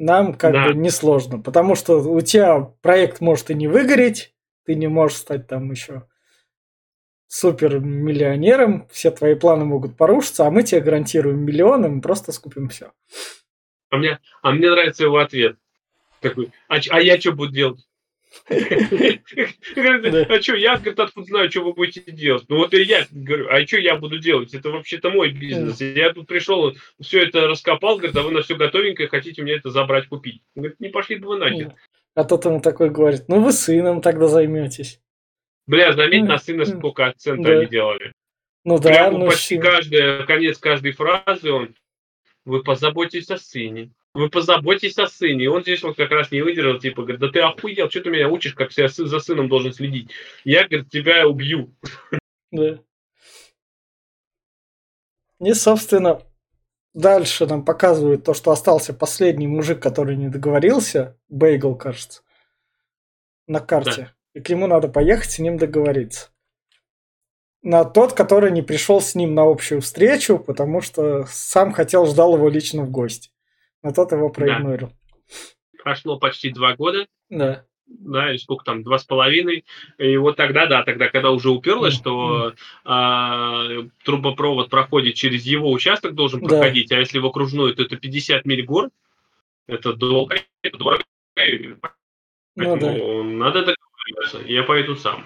Нам 0.00 0.32
как 0.32 0.54
Да. 0.54 0.68
бы 0.68 0.74
несложно, 0.74 1.40
потому 1.40 1.74
что 1.74 1.98
у 1.98 2.22
тебя 2.22 2.60
проект 2.80 3.20
может 3.20 3.50
и 3.50 3.54
не 3.54 3.68
выгореть, 3.68 4.34
ты 4.64 4.74
не 4.74 4.88
можешь 4.88 5.18
стать 5.18 5.46
там 5.46 5.70
еще 5.70 6.08
супер 7.26 7.80
миллионером, 7.80 8.88
все 8.90 9.10
твои 9.10 9.34
планы 9.34 9.66
могут 9.66 9.98
порушиться, 9.98 10.46
а 10.46 10.50
мы 10.50 10.62
тебе 10.62 10.80
гарантируем 10.80 11.40
миллион, 11.44 11.84
и 11.84 11.88
мы 11.90 12.00
просто 12.00 12.32
скупим 12.32 12.70
все. 12.70 12.92
А 13.90 13.98
мне, 13.98 14.18
а 14.40 14.52
мне 14.52 14.70
нравится 14.70 15.04
его 15.04 15.18
ответ. 15.18 15.58
Такой, 16.20 16.50
а, 16.68 16.76
а 16.88 17.00
я 17.02 17.20
что 17.20 17.32
буду 17.32 17.52
делать? 17.52 17.86
А 18.48 20.42
что, 20.42 20.54
я, 20.54 20.76
говорит, 20.76 20.98
откуда 20.98 21.26
знаю, 21.26 21.50
что 21.50 21.62
вы 21.62 21.72
будете 21.72 22.10
делать? 22.12 22.44
Ну 22.48 22.58
вот 22.58 22.74
и 22.74 22.82
я 22.82 23.06
говорю, 23.10 23.48
а 23.50 23.66
что 23.66 23.78
я 23.78 23.96
буду 23.96 24.18
делать? 24.18 24.54
Это 24.54 24.70
вообще-то 24.70 25.10
мой 25.10 25.30
бизнес. 25.30 25.80
Я 25.80 26.12
тут 26.12 26.26
пришел, 26.26 26.72
все 27.00 27.22
это 27.22 27.46
раскопал, 27.48 27.96
говорит, 27.96 28.16
а 28.16 28.22
вы 28.22 28.30
на 28.30 28.42
все 28.42 28.54
готовенькое 28.54 29.08
хотите 29.08 29.42
мне 29.42 29.54
это 29.54 29.70
забрать, 29.70 30.08
купить. 30.08 30.42
Говорит, 30.54 30.78
не 30.80 30.88
пошли 30.88 31.16
бы 31.16 31.28
вы 31.28 31.38
нахер. 31.38 31.74
А 32.14 32.24
тот 32.24 32.44
ему 32.44 32.60
такой 32.60 32.90
говорит, 32.90 33.24
ну 33.28 33.40
вы 33.40 33.52
сыном 33.52 34.00
тогда 34.00 34.26
займетесь. 34.26 35.00
Бля, 35.66 35.92
заметь, 35.92 36.24
на 36.24 36.38
сына 36.38 36.64
сколько 36.64 37.06
акцента 37.06 37.50
они 37.50 37.66
делали. 37.66 38.12
Ну 38.64 38.78
да, 38.78 38.90
Прямо 38.90 39.18
ну 39.18 39.26
почти 39.26 39.58
каждая, 39.58 40.26
конец 40.26 40.58
каждой 40.58 40.92
фразы 40.92 41.50
он, 41.50 41.74
вы 42.44 42.62
позаботьтесь 42.62 43.30
о 43.30 43.38
сыне. 43.38 43.90
Вы 44.12 44.28
позаботьтесь 44.28 44.98
о 44.98 45.06
сыне. 45.06 45.44
И 45.44 45.48
он 45.48 45.62
здесь 45.62 45.82
вот 45.82 45.96
как 45.96 46.10
раз 46.10 46.30
не 46.32 46.42
выдержал, 46.42 46.78
типа, 46.78 47.02
говорит, 47.02 47.20
да 47.20 47.28
ты 47.28 47.40
охуел, 47.40 47.88
что 47.88 48.00
ты 48.00 48.10
меня 48.10 48.28
учишь, 48.28 48.54
как 48.54 48.72
я 48.72 48.88
за 48.88 49.20
сыном 49.20 49.48
должен 49.48 49.72
следить? 49.72 50.10
Я, 50.44 50.66
говорит, 50.66 50.90
тебя 50.90 51.26
убью. 51.28 51.74
Да. 52.50 52.80
И, 55.40 55.54
собственно, 55.54 56.22
дальше 56.92 57.46
нам 57.46 57.64
показывают 57.64 58.24
то, 58.24 58.34
что 58.34 58.50
остался 58.50 58.92
последний 58.92 59.46
мужик, 59.46 59.80
который 59.80 60.16
не 60.16 60.28
договорился. 60.28 61.16
Бейгл, 61.28 61.76
кажется. 61.76 62.22
На 63.46 63.60
карте. 63.60 64.12
И 64.34 64.40
к 64.40 64.48
нему 64.48 64.66
надо 64.66 64.88
поехать, 64.88 65.30
с 65.30 65.38
ним 65.38 65.56
договориться. 65.56 66.30
На 67.62 67.84
тот, 67.84 68.14
который 68.14 68.50
не 68.50 68.62
пришел 68.62 69.00
с 69.00 69.14
ним 69.14 69.34
на 69.34 69.42
общую 69.42 69.80
встречу, 69.80 70.38
потому 70.38 70.80
что 70.80 71.26
сам 71.26 71.72
хотел, 71.72 72.06
ждал 72.06 72.34
его 72.34 72.48
лично 72.48 72.82
в 72.82 72.90
гости. 72.90 73.29
Но 73.82 73.92
тот 73.92 74.12
его 74.12 74.28
проигнорил. 74.28 74.92
Прошло 75.82 76.18
почти 76.18 76.50
два 76.50 76.76
года, 76.76 77.06
Да. 77.30 77.64
да, 77.86 78.30
или 78.30 78.36
сколько 78.36 78.64
там, 78.64 78.82
два 78.82 78.98
с 78.98 79.04
половиной. 79.04 79.64
И 79.96 80.16
вот 80.18 80.36
тогда, 80.36 80.66
да, 80.66 80.82
тогда, 80.82 81.08
когда 81.08 81.30
уже 81.30 81.50
уперлось, 81.50 81.94
что 81.94 82.52
а, 82.84 83.66
трубопровод 84.04 84.68
проходит 84.68 85.14
через 85.14 85.44
его 85.44 85.70
участок, 85.70 86.14
должен 86.14 86.40
Да. 86.42 86.48
проходить, 86.48 86.92
а 86.92 86.98
если 86.98 87.18
в 87.18 87.26
окружную, 87.26 87.74
то 87.74 87.82
это 87.82 87.96
50 87.96 88.44
миль 88.44 88.64
гор. 88.64 88.90
Это 89.66 89.94
долго, 89.94 90.36
это 90.62 90.76
дорого. 90.76 91.04
Ну 91.36 91.76
Поэтому 92.56 92.78
да. 92.78 93.22
надо 93.24 93.60
договариваться. 93.60 94.38
Я 94.46 94.64
поеду 94.64 94.96
сам. 94.96 95.24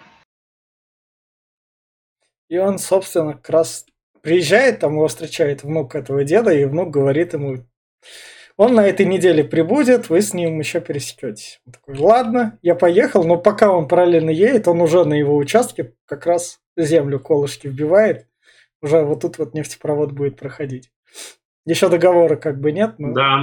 И 2.48 2.58
он, 2.58 2.78
собственно, 2.78 3.32
как 3.32 3.48
раз 3.50 3.86
приезжает, 4.20 4.80
там 4.80 4.92
его 4.92 5.08
встречает 5.08 5.64
внук 5.64 5.94
этого 5.94 6.22
деда, 6.24 6.52
и 6.52 6.64
внук 6.66 6.90
говорит 6.90 7.32
ему, 7.32 7.66
он 8.56 8.74
на 8.74 8.86
этой 8.86 9.04
неделе 9.06 9.42
прибудет, 9.44 10.08
вы 10.08 10.20
с 10.22 10.32
ним 10.32 10.58
еще 10.58 10.80
пересекетесь. 10.80 11.60
Он 11.66 11.72
такой, 11.72 11.98
ладно, 11.98 12.58
я 12.62 12.74
поехал, 12.74 13.24
но 13.24 13.36
пока 13.36 13.70
он 13.72 13.88
параллельно 13.88 14.30
едет, 14.30 14.68
он 14.68 14.80
уже 14.80 15.04
на 15.04 15.14
его 15.14 15.36
участке 15.36 15.94
как 16.06 16.26
раз 16.26 16.60
землю 16.76 17.18
колышки 17.18 17.66
вбивает, 17.66 18.28
уже 18.80 19.02
вот 19.02 19.20
тут 19.22 19.38
вот 19.38 19.54
нефтепровод 19.54 20.12
будет 20.12 20.38
проходить. 20.38 20.90
Еще 21.66 21.88
договора 21.88 22.36
как 22.36 22.60
бы 22.60 22.70
нет, 22.72 22.98
но 22.98 23.12
Да. 23.12 23.40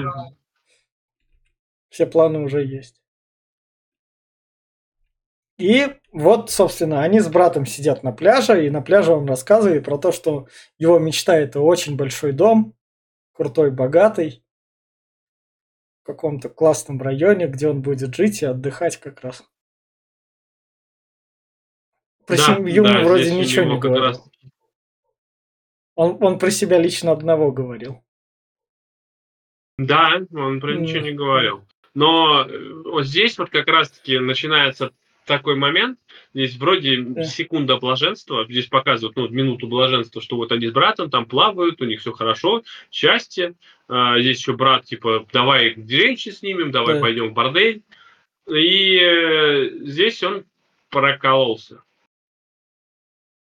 все 1.89 2.05
планы 2.05 2.39
уже 2.39 2.63
есть. 2.63 3.01
И 5.57 5.87
вот, 6.11 6.49
собственно, 6.49 7.03
они 7.03 7.19
с 7.19 7.27
братом 7.27 7.65
сидят 7.65 8.01
на 8.03 8.11
пляже, 8.11 8.65
и 8.65 8.69
на 8.69 8.81
пляже 8.81 9.13
он 9.13 9.27
рассказывает 9.27 9.85
про 9.85 9.97
то, 9.97 10.11
что 10.11 10.47
его 10.79 10.97
мечта 10.97 11.37
это 11.37 11.59
очень 11.59 11.97
большой 11.97 12.31
дом, 12.31 12.73
крутой, 13.33 13.69
богатый, 13.71 14.43
каком-то 16.13 16.49
классном 16.49 17.01
районе, 17.01 17.47
где 17.47 17.69
он 17.69 17.81
будет 17.81 18.15
жить 18.15 18.41
и 18.41 18.45
отдыхать 18.45 18.97
как 18.97 19.21
раз. 19.21 19.43
Про 22.27 22.37
Да, 22.37 22.55
семью 22.55 22.83
да, 22.83 23.03
вроде 23.03 23.33
ничего 23.33 23.65
не 23.65 23.79
говорил. 23.79 24.03
раз- 24.03 24.29
Он, 25.95 26.23
он 26.23 26.39
про 26.39 26.51
себя 26.51 26.77
лично 26.79 27.11
одного 27.11 27.51
говорил. 27.51 28.03
Да, 29.77 30.21
он 30.31 30.59
про 30.61 30.75
ничего 30.75 30.99
не 31.01 31.11
говорил. 31.11 31.65
Но 31.93 32.45
э, 32.47 32.73
вот 32.85 33.05
здесь 33.05 33.37
вот 33.37 33.49
как 33.49 33.67
раз-таки 33.67 34.19
начинается 34.19 34.93
такой 35.31 35.55
момент, 35.55 35.97
здесь 36.33 36.57
вроде 36.57 36.97
Да. 36.97 37.23
секунда 37.23 37.77
блаженства, 37.77 38.45
здесь 38.49 38.65
показывают 38.65 39.15
ну, 39.15 39.29
минуту 39.29 39.67
блаженства, 39.67 40.21
что 40.21 40.35
вот 40.35 40.51
они 40.51 40.67
с 40.67 40.71
братом 40.73 41.09
там 41.09 41.25
плавают, 41.25 41.81
у 41.81 41.85
них 41.85 42.01
все 42.01 42.11
хорошо, 42.11 42.63
счастье. 42.91 43.53
А, 43.87 44.19
здесь 44.19 44.39
еще 44.39 44.53
брат, 44.53 44.83
типа, 44.83 45.25
давай 45.31 45.73
деревенщи 45.75 46.29
снимем, 46.29 46.71
давай 46.71 46.95
Да. 46.95 47.01
пойдем 47.01 47.29
в 47.29 47.33
бордель. 47.33 47.81
И 48.49 48.99
э, 49.01 49.69
здесь 49.83 50.21
он 50.21 50.43
прокололся. 50.89 51.81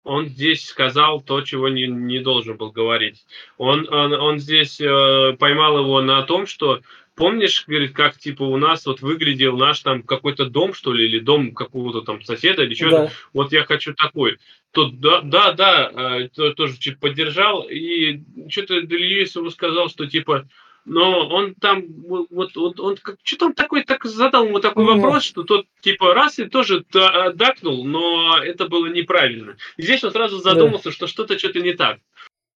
Он 0.03 0.27
здесь 0.27 0.65
сказал 0.65 1.21
то, 1.21 1.41
чего 1.41 1.69
не, 1.69 1.85
не 1.87 2.19
должен 2.19 2.57
был 2.57 2.71
говорить. 2.71 3.23
Он, 3.57 3.87
он, 3.93 4.13
он 4.13 4.39
здесь 4.39 4.81
э, 4.81 5.35
поймал 5.37 5.79
его 5.79 6.01
на 6.01 6.23
том, 6.23 6.47
что 6.47 6.81
помнишь, 7.15 7.65
говорит, 7.67 7.93
как 7.93 8.17
типа 8.17 8.43
у 8.43 8.57
нас 8.57 8.85
вот 8.85 9.01
выглядел 9.01 9.57
наш 9.57 9.81
там 9.81 10.01
какой-то 10.01 10.45
дом, 10.45 10.73
что 10.73 10.91
ли, 10.91 11.05
или 11.05 11.19
дом 11.19 11.53
какого-то 11.53 12.01
там 12.01 12.23
соседа, 12.23 12.63
или 12.63 12.73
что-то. 12.73 12.97
Да. 12.97 13.11
Вот 13.33 13.51
я 13.51 13.63
хочу 13.63 13.93
такой. 13.93 14.37
Тот, 14.71 14.99
да, 14.99 15.21
да, 15.21 15.51
да, 15.51 15.91
э, 15.93 16.29
то- 16.29 16.53
тоже 16.53 16.75
поддержал, 16.99 17.67
и 17.69 18.21
что-то 18.49 18.79
Льюис 18.79 19.35
ему 19.35 19.49
сказал, 19.49 19.89
что 19.89 20.07
типа, 20.07 20.47
но 20.85 21.27
он 21.29 21.53
там, 21.55 21.83
вот, 22.07 22.55
вот, 22.55 22.79
он 22.79 22.97
как, 23.01 23.17
что-то 23.23 23.45
он 23.47 23.53
такой, 23.53 23.83
так 23.83 24.03
задал 24.05 24.45
ему 24.45 24.59
такой 24.59 24.83
Ну. 24.85 24.95
вопрос, 24.95 25.23
что 25.23 25.43
тот 25.43 25.65
типа 25.81 26.13
раз 26.13 26.39
и 26.39 26.45
тоже 26.45 26.83
да- 26.91 27.31
дакнул, 27.33 27.85
но 27.85 28.37
это 28.37 28.67
было 28.67 28.87
неправильно. 28.87 29.55
И 29.77 29.83
здесь 29.83 30.03
он 30.03 30.11
сразу 30.11 30.39
задумался, 30.39 30.91
что 30.91 31.07
что-то 31.07 31.37
что-то 31.37 31.59
не 31.61 31.73
так. 31.73 31.99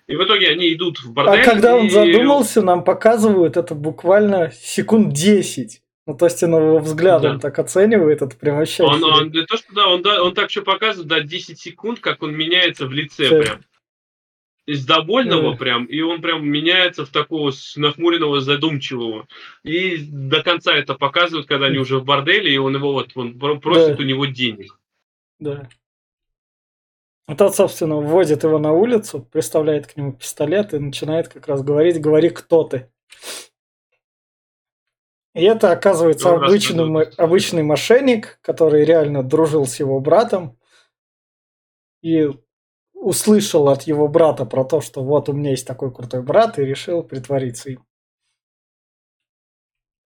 И 0.07 0.15
в 0.15 0.23
итоге 0.23 0.49
они 0.49 0.73
идут 0.73 0.99
в 0.99 1.11
бордель. 1.13 1.41
А 1.41 1.43
когда 1.43 1.75
он 1.75 1.85
и- 1.85 1.89
задумался, 1.89 2.61
нам 2.61 2.83
показывают 2.83 3.57
это 3.57 3.75
буквально 3.75 4.51
секунд 4.51 5.13
10. 5.13 5.81
Ну, 6.07 6.17
то 6.17 6.25
есть 6.25 6.41
он 6.43 6.53
его 6.55 6.79
взглядом 6.79 7.35
Да. 7.35 7.39
так 7.39 7.59
оценивает, 7.59 8.21
это 8.23 8.35
прям 8.35 8.57
вообще... 8.57 8.83
Он, 8.83 9.03
он, 9.03 9.31
то, 9.31 9.55
что 9.55 9.73
да, 9.73 9.87
он, 9.87 10.01
да, 10.01 10.21
он 10.23 10.33
так 10.33 10.49
что 10.49 10.63
показывает, 10.63 11.07
да, 11.07 11.19
10 11.21 11.59
секунд, 11.59 11.99
как 11.99 12.23
он 12.23 12.35
меняется 12.35 12.87
в 12.87 12.91
лице 12.91 13.29
Да. 13.29 13.41
прям. 13.41 13.61
Из 14.71 14.85
довольного 14.85 15.51
Да. 15.51 15.57
прям, 15.57 15.85
и 15.85 15.99
он 15.99 16.21
прям 16.21 16.47
меняется 16.47 17.05
в 17.05 17.09
такого 17.09 17.51
нахмуренного, 17.75 18.39
задумчивого. 18.39 19.27
И 19.63 19.97
до 19.97 20.41
конца 20.43 20.73
это 20.73 20.93
показывают, 20.95 21.47
когда 21.47 21.65
они 21.65 21.77
уже 21.77 21.99
в 21.99 22.05
борделе, 22.05 22.53
и 22.53 22.57
он 22.57 22.75
его 22.75 22.93
вот, 22.93 23.11
он 23.15 23.37
про- 23.37 23.59
просит 23.59 23.97
Да. 23.97 24.03
у 24.03 24.05
него 24.05 24.25
денег. 24.27 24.79
Да. 25.39 25.67
А 27.27 27.35
тот, 27.35 27.53
собственно, 27.55 27.97
вводит 27.97 28.43
его 28.43 28.59
на 28.59 28.71
улицу, 28.71 29.27
приставляет 29.31 29.87
к 29.87 29.97
нему 29.97 30.13
пистолет 30.13 30.73
и 30.73 30.79
начинает 30.79 31.27
как 31.27 31.47
раз 31.47 31.61
говорить, 31.63 31.99
говори, 31.99 32.29
кто 32.29 32.63
ты. 32.63 32.89
И 35.33 35.43
это, 35.43 35.71
оказывается, 35.71 36.33
обычный, 36.33 37.03
обычный 37.17 37.63
мошенник, 37.63 38.39
который 38.41 38.85
реально 38.85 39.21
дружил 39.23 39.65
с 39.65 39.79
его 39.81 39.99
братом 39.99 40.57
и 42.01 42.29
услышал 43.01 43.67
от 43.69 43.83
его 43.83 44.07
брата 44.07 44.45
про 44.45 44.63
то, 44.63 44.79
что 44.79 45.03
вот 45.03 45.27
у 45.27 45.33
меня 45.33 45.51
есть 45.51 45.67
такой 45.67 45.91
крутой 45.93 46.21
брат, 46.21 46.59
и 46.59 46.65
решил 46.65 47.03
притвориться 47.03 47.71
им. 47.71 47.83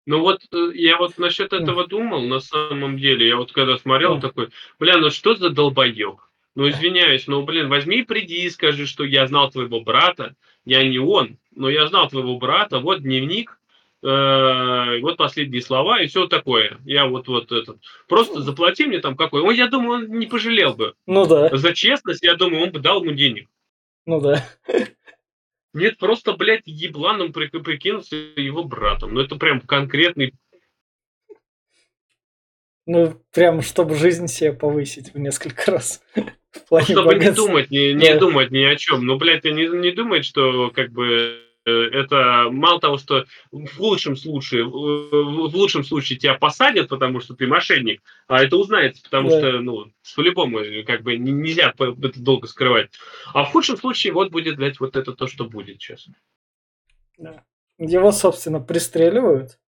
Ну 0.05 0.21
вот 0.21 0.43
э, 0.53 0.71
я 0.75 0.99
вот 0.99 1.17
насчет 1.17 1.53
этого 1.53 1.87
думал, 1.87 2.23
на 2.23 2.41
самом 2.41 2.99
деле. 2.99 3.29
Я 3.29 3.37
вот 3.37 3.53
когда 3.53 3.79
смотрел, 3.79 4.21
такой, 4.21 4.51
бля, 4.79 4.99
ну 4.99 5.11
что 5.11 5.35
за 5.35 5.51
долбоеб? 5.51 6.21
Ну 6.55 6.69
извиняюсь, 6.69 7.27
ну 7.29 7.43
блин, 7.45 7.69
возьми 7.69 8.01
и 8.01 8.05
приди 8.05 8.45
и 8.45 8.51
скажи, 8.51 8.87
что 8.87 9.05
я 9.05 9.27
знал 9.27 9.51
твоего 9.51 9.81
брата, 9.81 10.37
я 10.67 10.87
не 10.87 10.99
он, 10.99 11.39
но 11.55 11.71
я 11.71 11.87
знал 11.87 12.09
твоего 12.09 12.37
брата, 12.39 12.79
вот 12.79 13.03
дневник, 13.03 13.59
э, 14.03 15.01
вот 15.01 15.17
последние 15.17 15.63
слова 15.63 16.01
и 16.03 16.07
все 16.07 16.27
такое. 16.27 16.79
Я 16.85 17.07
вот 17.07 17.29
вот 17.29 17.53
этот, 17.53 17.79
просто 18.09 18.41
заплати 18.43 18.87
мне 18.87 18.99
там 19.01 19.17
какой. 19.17 19.43
Ой, 19.43 19.57
я 19.57 19.69
думаю, 19.69 20.05
он 20.05 20.19
не 20.19 20.27
пожалел 20.27 20.75
бы. 20.75 20.95
Ну 21.07 21.27
да, 21.27 21.55
За 21.57 21.73
честность, 21.75 22.23
я 22.23 22.35
думаю, 22.35 22.65
он 22.65 22.71
бы 22.73 22.81
дал 22.81 23.03
ему 23.05 23.13
денег. 23.15 23.49
ну 24.07 24.21
да. 24.21 24.47
Нет, 25.75 25.97
просто, 25.99 26.35
блядь, 26.35 26.67
ебланом 26.67 27.33
при- 27.33 27.47
прикинулся 27.49 28.15
его 28.17 28.63
братом. 28.65 29.15
Ну 29.15 29.21
это 29.23 29.37
прям 29.37 29.61
конкретный 29.63 30.35
Ну, 32.87 33.21
прям, 33.33 33.63
чтобы 33.63 33.95
жизнь 33.95 34.27
себе 34.27 34.53
повысить 34.53 35.15
в 35.15 35.19
несколько 35.19 35.71
раз. 35.71 36.03
В 36.51 36.69
плане 36.69 36.85
Чтобы 36.87 37.15
не 37.15 37.21
богатства. 37.21 37.47
думать, 37.47 37.71
не, 37.71 37.95
не 37.95 38.13
Да. 38.13 38.19
думать 38.19 38.51
ни 38.51 38.63
о 38.65 38.77
чем. 38.77 39.07
Ну, 39.07 39.17
блядь, 39.17 39.45
не, 39.45 39.67
не 39.69 39.93
думать, 39.93 40.25
что 40.27 40.71
как 40.71 40.91
бы 40.91 41.41
это 41.65 42.49
мало 42.51 42.81
того, 42.81 42.99
что 42.99 43.25
в 43.51 43.81
лучшем 43.81 44.17
случае, 44.17 44.65
в 44.65 45.55
лучшем 45.55 45.85
случае 45.85 46.19
тебя 46.19 46.35
посадят, 46.35 46.89
потому 46.89 47.21
что 47.21 47.35
ты 47.35 47.47
мошенник, 47.47 48.03
а 48.27 48.43
это 48.43 48.57
узнается, 48.57 49.03
потому 49.03 49.31
Да. 49.31 49.39
что, 49.39 49.61
ну, 49.61 49.93
по-любому, 50.17 50.59
э, 50.61 50.83
как 50.83 51.03
бы 51.03 51.17
не- 51.17 51.33
нельзя 51.33 51.73
это 51.77 51.95
долго 52.21 52.47
скрывать. 52.49 52.91
А 53.33 53.45
в 53.45 53.53
худшем 53.53 53.77
случае 53.77 54.13
вот 54.13 54.31
будет, 54.31 54.57
блядь, 54.57 54.81
вот 54.81 54.97
это 54.97 55.13
то, 55.13 55.27
что 55.27 55.45
будет 55.45 55.81
сейчас. 55.81 56.09
Его, 57.79 58.13
собственно, 58.13 58.61
пристреливают 58.61 59.59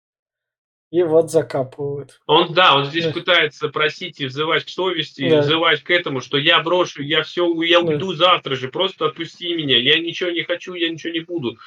и 0.91 1.03
вот 1.03 1.31
закапывают. 1.31 2.21
Он, 2.27 2.53
да, 2.53 2.75
он 2.77 2.85
здесь 2.85 3.05
Да. 3.05 3.11
пытается 3.11 3.69
просить 3.69 4.21
и 4.21 4.27
взывать 4.27 4.65
к 4.65 4.69
совести, 4.69 5.23
и 5.23 5.29
Да. 5.29 5.41
взывать 5.41 5.83
к 5.83 5.89
этому, 5.91 6.21
что 6.21 6.37
я 6.37 6.61
брошу, 6.61 7.01
я 7.01 7.23
все, 7.23 7.51
я 7.63 7.81
Да. 7.81 7.87
уйду 7.87 8.13
завтра 8.13 8.55
же, 8.55 8.69
просто 8.69 9.07
отпусти 9.07 9.53
меня, 9.55 9.77
я 9.77 9.99
ничего 9.99 10.29
не 10.29 10.43
хочу, 10.43 10.73
я 10.75 10.89
ничего 10.89 11.11
не 11.11 11.19
буду. 11.21 11.57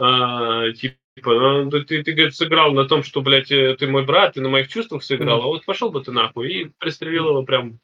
А, 0.00 0.70
типа, 0.72 0.96
ну, 1.24 1.70
ты, 1.70 1.82
ты, 1.84 2.02
ты, 2.04 2.12
говорит, 2.12 2.36
сыграл 2.36 2.72
на 2.72 2.86
том, 2.86 3.02
что, 3.02 3.20
блядь, 3.20 3.50
э, 3.50 3.76
ты 3.76 3.88
мой 3.88 4.04
брат, 4.06 4.34
ты 4.34 4.40
на 4.40 4.48
моих 4.48 4.68
чувствах 4.68 5.02
сыграл, 5.02 5.42
а 5.42 5.46
вот 5.46 5.64
пошел 5.64 5.90
бы 5.90 6.02
ты 6.02 6.12
нахуй, 6.12 6.48
и 6.52 6.64
пристрелил 6.78 7.28
его 7.30 7.42
прям 7.42 7.80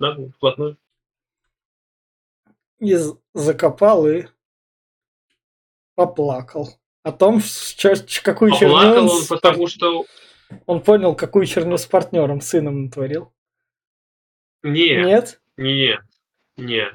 нахуй, 0.00 0.30
вплотную. 0.32 0.76
И 2.80 2.96
закопал 3.32 4.08
и 4.08 4.24
поплакал. 5.94 6.80
О 7.04 7.12
том, 7.12 7.40
с 7.40 7.74
чё- 7.74 7.94
ч- 7.94 8.22
какую 8.22 8.52
черню 8.52 8.74
Поплакал 8.74 9.04
он, 9.04 9.16
он, 9.16 9.26
потому 9.28 9.66
что... 9.68 10.06
он 10.66 10.80
понял, 10.80 11.14
какую 11.14 11.46
черню 11.46 11.78
с 11.78 11.86
партнером, 11.86 12.40
сыном 12.40 12.84
натворил. 12.84 13.32
Нет, 14.64 15.06
Нет? 15.06 15.40
нет, 15.56 16.00
нет. 16.56 16.94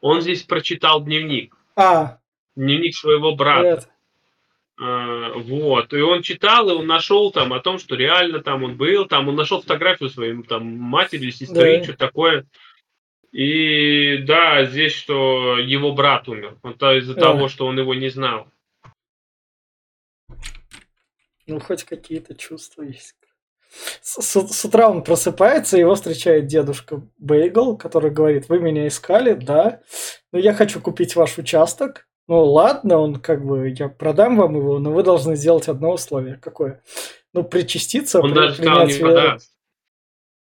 Он 0.00 0.20
здесь 0.22 0.42
прочитал 0.42 1.02
дневник, 1.02 1.54
А, 1.76 2.19
дневник 2.56 2.94
своего 2.96 3.34
брата. 3.34 3.86
А, 4.80 5.32
Вот. 5.34 5.92
И 5.92 6.00
он 6.00 6.22
читал, 6.22 6.68
и 6.70 6.72
он 6.74 6.86
нашел 6.86 7.30
там 7.32 7.52
о 7.52 7.60
том, 7.60 7.78
что 7.78 7.94
реально 7.96 8.40
там 8.40 8.64
он 8.64 8.76
был, 8.76 9.06
там 9.06 9.28
он 9.28 9.36
нашел 9.36 9.60
фотографию 9.60 10.08
своей 10.10 10.42
там 10.44 10.64
матери 10.66 11.30
сестры, 11.30 11.78
Да. 11.78 11.84
что 11.84 11.96
такое. 11.96 12.46
И 13.32 14.16
да, 14.26 14.64
здесь, 14.64 14.92
что 14.94 15.58
его 15.58 15.92
брат 15.92 16.28
умер. 16.28 16.58
Это 16.64 16.98
из-за 16.98 17.12
А. 17.12 17.20
того, 17.20 17.48
что 17.48 17.66
он 17.66 17.78
его 17.78 17.94
не 17.94 18.08
знал. 18.08 18.48
Ну, 21.46 21.60
хоть 21.60 21.84
какие-то 21.84 22.34
чувства 22.34 22.82
есть. 22.82 23.14
С, 24.02 24.20
с- 24.22 24.48
с 24.52 24.64
утра 24.64 24.88
он 24.88 25.04
просыпается, 25.04 25.76
его 25.78 25.94
встречает 25.94 26.46
дедушка 26.46 27.02
Бейгл, 27.18 27.76
который 27.76 28.10
говорит, 28.10 28.48
вы 28.48 28.58
меня 28.58 28.88
искали, 28.88 29.34
да, 29.34 29.80
но 30.32 30.38
я 30.40 30.52
хочу 30.54 30.80
купить 30.80 31.14
ваш 31.14 31.38
участок. 31.38 32.08
Ну 32.30 32.44
ладно, 32.44 32.98
он 32.98 33.16
как 33.16 33.44
бы, 33.44 33.74
я 33.76 33.88
продам 33.88 34.36
вам 34.36 34.54
его, 34.54 34.78
но 34.78 34.92
вы 34.92 35.02
должны 35.02 35.34
сделать 35.34 35.66
одно 35.66 35.94
условие. 35.94 36.36
Какое? 36.40 36.80
Ну, 37.34 37.42
причаститься, 37.42 38.20
Он 38.20 38.30
при- 38.30 38.38
даже 38.38 38.54
принять 38.62 38.96
веру. 38.96 39.08
подаст. 39.08 39.50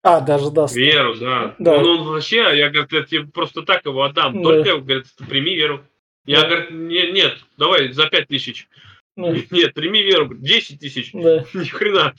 А, 0.02 0.20
даже 0.20 0.50
даст. 0.50 0.74
Веру, 0.74 1.14
да. 1.20 1.54
Да. 1.60 1.76
Он, 1.76 1.86
он 2.00 2.08
вообще, 2.08 2.38
я, 2.58 2.70
говорит, 2.70 2.90
я 2.90 3.02
тебе 3.04 3.26
просто 3.28 3.62
так 3.62 3.84
его 3.86 4.02
отдам. 4.02 4.42
Да. 4.42 4.48
Только, 4.48 4.78
говорит, 4.78 5.06
прими 5.28 5.54
веру. 5.54 5.84
Я, 6.26 6.40
Да. 6.42 6.48
говорит, 6.48 6.70
не- 6.72 7.12
нет, 7.12 7.34
давай 7.56 7.92
за 7.92 8.06
пять 8.08 8.26
тысяч. 8.26 8.66
Ну, 9.14 9.32
Нет, 9.52 9.72
прими 9.74 10.02
веру. 10.02 10.28
10 10.34 10.80
тысяч. 10.80 11.12
да. 11.12 11.44
Ни 11.54 11.66
хрена. 11.66 12.14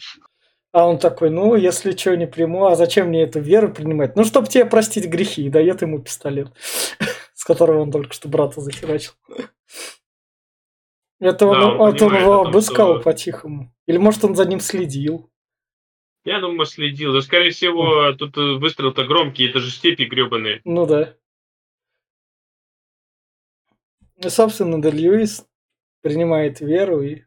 А 0.71 0.87
он 0.87 0.97
такой, 0.97 1.29
ну, 1.29 1.55
если 1.57 1.91
что, 1.91 2.15
не 2.15 2.25
приму, 2.25 2.67
а 2.67 2.77
зачем 2.77 3.07
мне 3.09 3.23
эту 3.23 3.41
веру 3.41 3.73
принимать? 3.73 4.15
Ну, 4.15 4.23
чтобы 4.23 4.47
тебе 4.47 4.63
простить 4.63 5.07
грехи, 5.07 5.45
и 5.45 5.49
дает 5.49 5.81
ему 5.81 5.99
пистолет, 5.99 6.47
с 7.41 7.43
которого 7.43 7.81
он 7.81 7.91
только 7.91 8.13
что 8.13 8.29
брата 8.29 8.61
захерачил. 8.61 9.13
Это 11.19 11.47
он, 11.47 11.59
Да, 11.59 11.67
он 11.73 11.81
он 11.81 11.97
понимает 11.97 12.21
его 12.21 12.41
обыскал 12.41 12.93
что- 12.97 13.03
по-тихому. 13.03 13.75
Или 13.87 13.97
может 13.97 14.23
он 14.23 14.35
за 14.35 14.45
ним 14.45 14.59
следил. 14.59 15.31
Я 16.23 16.39
думаю, 16.39 16.67
следил. 16.67 17.13
Да, 17.13 17.21
скорее 17.21 17.49
всего, 17.49 18.13
тут 18.13 18.37
э, 18.37 18.57
выстрел-то 18.59 19.05
громкий, 19.05 19.49
это 19.49 19.57
же 19.57 19.71
степи 19.71 20.03
гребаные. 20.03 20.61
Ну 20.65 20.85
да. 20.85 21.15
И, 24.17 24.29
собственно, 24.29 24.79
Де 24.79 24.91
Льюис 24.91 25.43
принимает 26.01 26.59
веру, 26.61 27.01
и 27.01 27.23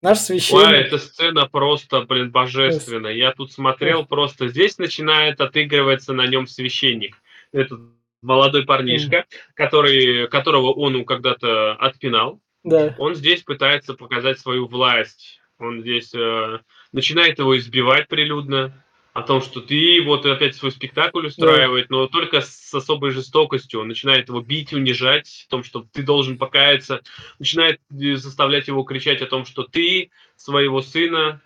наш 0.00 0.20
Ой, 0.20 0.24
священник... 0.40 0.86
эта 0.86 0.96
сцена 0.96 1.46
просто, 1.46 2.00
блин, 2.00 2.30
божественная. 2.30 3.12
Я 3.12 3.32
тут 3.32 3.52
смотрел 3.52 4.06
просто. 4.06 4.48
Здесь 4.48 4.78
начинает 4.78 5.38
отыгрываться 5.42 6.14
на 6.14 6.26
нем 6.26 6.46
священник. 6.46 7.20
Этот 7.52 7.78
молодой 8.22 8.64
парнишка, 8.64 9.26
который, 9.54 10.28
которого 10.28 10.72
он 10.72 11.04
когда-то 11.04 11.72
отпинал. 11.74 12.40
Да, 12.64 12.94
Он 12.98 13.14
здесь 13.14 13.42
пытается 13.42 13.94
показать 13.94 14.38
свою 14.38 14.66
власть. 14.66 15.40
Он 15.58 15.80
здесь 15.80 16.12
э, 16.14 16.58
начинает 16.92 17.38
его 17.38 17.56
избивать 17.56 18.08
прилюдно. 18.08 18.84
о 19.14 19.22
том, 19.22 19.40
что 19.40 19.60
ты 19.60 20.00
вот 20.04 20.24
опять 20.26 20.54
свой 20.54 20.70
спектакль 20.70 21.26
устраивает, 21.26 21.88
да. 21.88 21.96
но 21.96 22.06
только 22.06 22.40
с 22.40 22.72
особой 22.72 23.10
жестокостью. 23.10 23.80
Он 23.80 23.88
начинает 23.88 24.28
его 24.28 24.40
бить, 24.40 24.72
унижать, 24.72 25.46
о 25.48 25.50
том, 25.50 25.64
что 25.64 25.84
ты 25.92 26.04
должен 26.04 26.38
покаяться, 26.38 27.00
начинает 27.38 27.80
э, 27.90 28.14
заставлять 28.14 28.68
его 28.68 28.84
кричать 28.84 29.20
о 29.22 29.26
том, 29.26 29.44
что 29.44 29.64
ты 29.64 30.10
своего 30.36 30.82
сына 30.82 31.40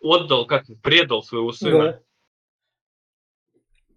отдал, 0.00 0.46
как 0.46 0.66
предал 0.82 1.22
своего 1.22 1.50
сына. 1.50 1.84
Да. 1.84 2.00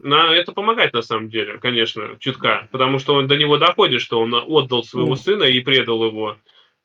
На, 0.04 0.36
это 0.36 0.52
помогает 0.52 0.93
на 0.93 1.02
самом 1.02 1.30
деле, 1.30 1.58
конечно, 1.60 2.18
чутка, 2.20 2.68
потому 2.72 2.99
что 2.99 3.14
он 3.14 3.28
до 3.28 3.38
него 3.38 3.58
доходит, 3.58 4.02
что 4.02 4.20
он 4.20 4.34
отдал 4.34 4.84
своего 4.84 5.16
сына 5.16 5.43
и 5.43 5.60
предал 5.60 6.04
его. 6.06 6.38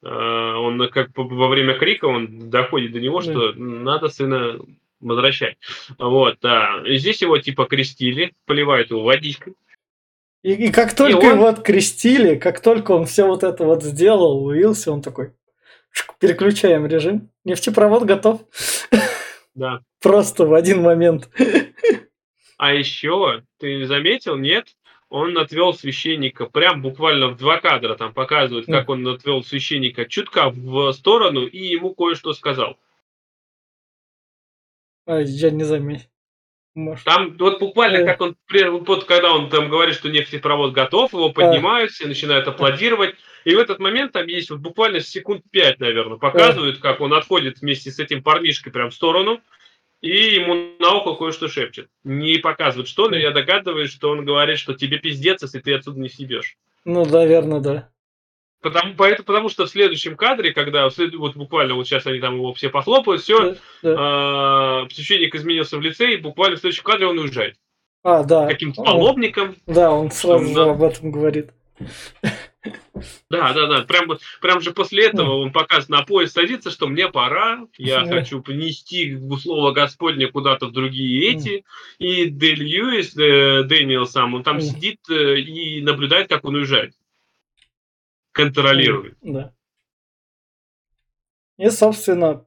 А, 0.03 0.59
он 0.59 0.89
как 0.89 1.11
во 1.15 1.49
время 1.49 1.75
крика 1.75 2.07
он 2.07 2.51
доходит 2.51 2.93
до 2.93 3.01
него, 3.01 3.23
что 3.23 3.53
надо 3.55 4.09
сына 4.09 4.59
возвращать. 5.01 5.57
Вот, 5.99 6.39
да. 6.43 6.83
И 6.85 6.97
здесь 6.97 7.23
его 7.23 7.39
типа 7.39 7.65
крестили, 7.65 8.35
поливают 8.45 8.91
его 8.91 9.03
водичкой. 9.03 9.55
И, 10.43 10.53
и 10.53 10.71
как 10.71 10.95
только 10.95 11.27
и 11.27 11.31
он... 11.31 11.37
его 11.39 11.47
открестили, 11.47 12.37
как 12.37 12.61
только 12.61 12.93
он 12.93 13.07
все 13.07 13.27
вот 13.27 13.43
это 13.43 13.65
вот 13.65 13.83
сделал, 13.83 14.45
уился, 14.45 14.93
он 14.93 15.03
такой, 15.03 15.33
переключаем 16.21 16.87
режим, 16.87 17.31
нефтепровод 17.45 18.05
готов. 18.05 18.43
Да. 19.55 19.81
Просто 20.01 20.47
в 20.47 20.55
один 20.55 20.83
момент. 20.83 21.29
А 22.57 22.73
еще, 22.73 23.43
ты 23.59 23.85
заметил, 23.87 24.37
нет? 24.37 24.77
Он 25.09 25.39
отвел 25.39 25.73
священника 25.73 26.47
прям 26.47 26.83
буквально 26.83 27.29
в 27.29 27.37
два 27.37 27.61
кадра, 27.61 27.95
там 27.95 28.13
показывают, 28.13 28.67
как 28.67 28.89
он 28.89 29.07
отвел 29.07 29.45
священника 29.45 30.07
чутка 30.07 30.51
в 30.51 30.93
сторону 30.93 31.47
и 31.47 31.59
ему 31.59 31.95
кое-что 31.95 32.33
сказал. 32.33 32.77
А, 35.07 35.21
я 35.21 35.51
не 35.51 35.65
заметил. 35.65 36.09
Может. 36.75 37.05
Там 37.07 37.39
вот 37.39 37.59
буквально, 37.59 37.99
э. 37.99 38.05
как 38.05 38.21
он, 38.21 38.37
вот 38.87 39.05
когда 39.05 39.33
он 39.33 39.49
там 39.49 39.71
говорит, 39.71 39.95
что 39.95 40.11
нефтепровод 40.11 40.75
готов, 40.75 41.15
его 41.15 41.31
поднимают, 41.31 41.91
все 41.91 42.07
начинают 42.07 42.47
аплодировать. 42.49 43.15
И 43.45 43.55
в 43.55 43.59
этот 43.59 43.79
момент 43.79 44.13
там 44.13 44.27
есть 44.27 44.51
вот 44.51 44.59
буквально 44.59 45.01
секунд 45.01 45.43
пять, 45.51 45.81
наверное, 45.81 46.19
показывают, 46.19 46.79
как 46.79 47.01
он 47.01 47.15
отходит 47.15 47.61
вместе 47.61 47.91
с 47.91 47.99
этим 47.99 48.23
парнишкой 48.23 48.73
прям 48.73 48.91
в 48.91 48.95
сторону, 48.95 49.41
и 50.01 50.35
ему 50.35 50.77
на 50.79 50.95
ухо 50.95 51.15
кое-что 51.15 51.49
шепчет. 51.49 51.89
Не 52.05 52.39
показывают 52.39 52.89
что, 52.89 53.09
но 53.09 53.17
я 53.17 53.31
догадываюсь, 53.31 53.91
что 53.91 54.11
он 54.11 54.25
говорит, 54.25 54.59
что 54.59 54.75
тебе 54.75 54.99
пиздец, 54.99 55.43
если 55.43 55.61
ты 55.61 55.75
отсюда 55.75 56.01
не 56.01 56.09
съебешь. 56.09 56.57
Ну, 56.85 57.05
наверное, 57.05 57.61
да. 57.61 57.89
Потому, 58.63 58.95
поэтому, 58.97 59.27
потому 59.27 59.49
что 59.49 59.67
в 59.67 59.71
следующем 59.71 60.17
кадре, 60.17 60.53
когда 60.53 60.89
вот 60.89 61.37
буквально 61.37 61.75
вот 61.75 61.87
сейчас 61.87 62.07
они 62.07 62.21
там 62.21 62.37
его 62.37 62.53
все 62.55 62.69
похлопают, 62.69 63.23
все, 63.23 63.53
да, 63.53 63.57
да. 63.83 64.83
Э, 64.85 64.89
священник 64.93 65.35
изменился 65.35 65.77
в 65.79 65.83
лице, 65.83 66.15
и 66.15 66.17
буквально 66.17 66.57
в 66.57 66.61
следующем 66.61 66.85
кадре 66.85 67.07
он 67.07 67.19
уезжает. 67.19 67.57
А, 68.03 68.25
да. 68.25 68.47
Каким-то 68.47 68.83
полобником. 68.83 69.57
Да, 69.67 69.91
он 69.91 70.11
сразу 70.11 70.47
же 70.47 70.63
об 70.63 70.83
этом 70.83 71.11
говорит. 71.11 71.51
Да, 73.31 73.53
да, 73.53 73.67
да. 73.67 73.83
Прям, 73.83 74.19
прям 74.41 74.61
же 74.61 74.73
после 74.73 75.07
этого 75.07 75.41
он 75.41 75.53
показывает 75.53 75.89
на 75.89 76.03
поезд 76.03 76.35
садится, 76.35 76.71
что 76.71 76.87
мне 76.87 77.09
пора, 77.09 77.67
я 77.77 78.05
хочу 78.05 78.43
принести 78.43 79.19
слово 79.41 79.73
Господне 79.73 80.29
куда-то 80.29 80.67
в 80.67 80.73
другие 80.73 81.33
эти. 81.33 81.65
И 81.99 82.27
Дель 82.27 82.63
Льюис, 82.63 83.17
э, 83.17 83.65
Дэниел 83.65 84.07
сам, 84.07 84.35
он 84.35 84.43
там 84.43 84.61
сидит 84.61 85.01
э, 85.11 85.39
и 85.39 85.83
наблюдает, 85.83 86.29
как 86.29 86.45
он 86.45 86.57
уезжает. 86.57 86.95
Контролирует. 88.33 89.17
Да. 89.23 89.53
И, 91.59 91.71
собственно, 91.71 92.47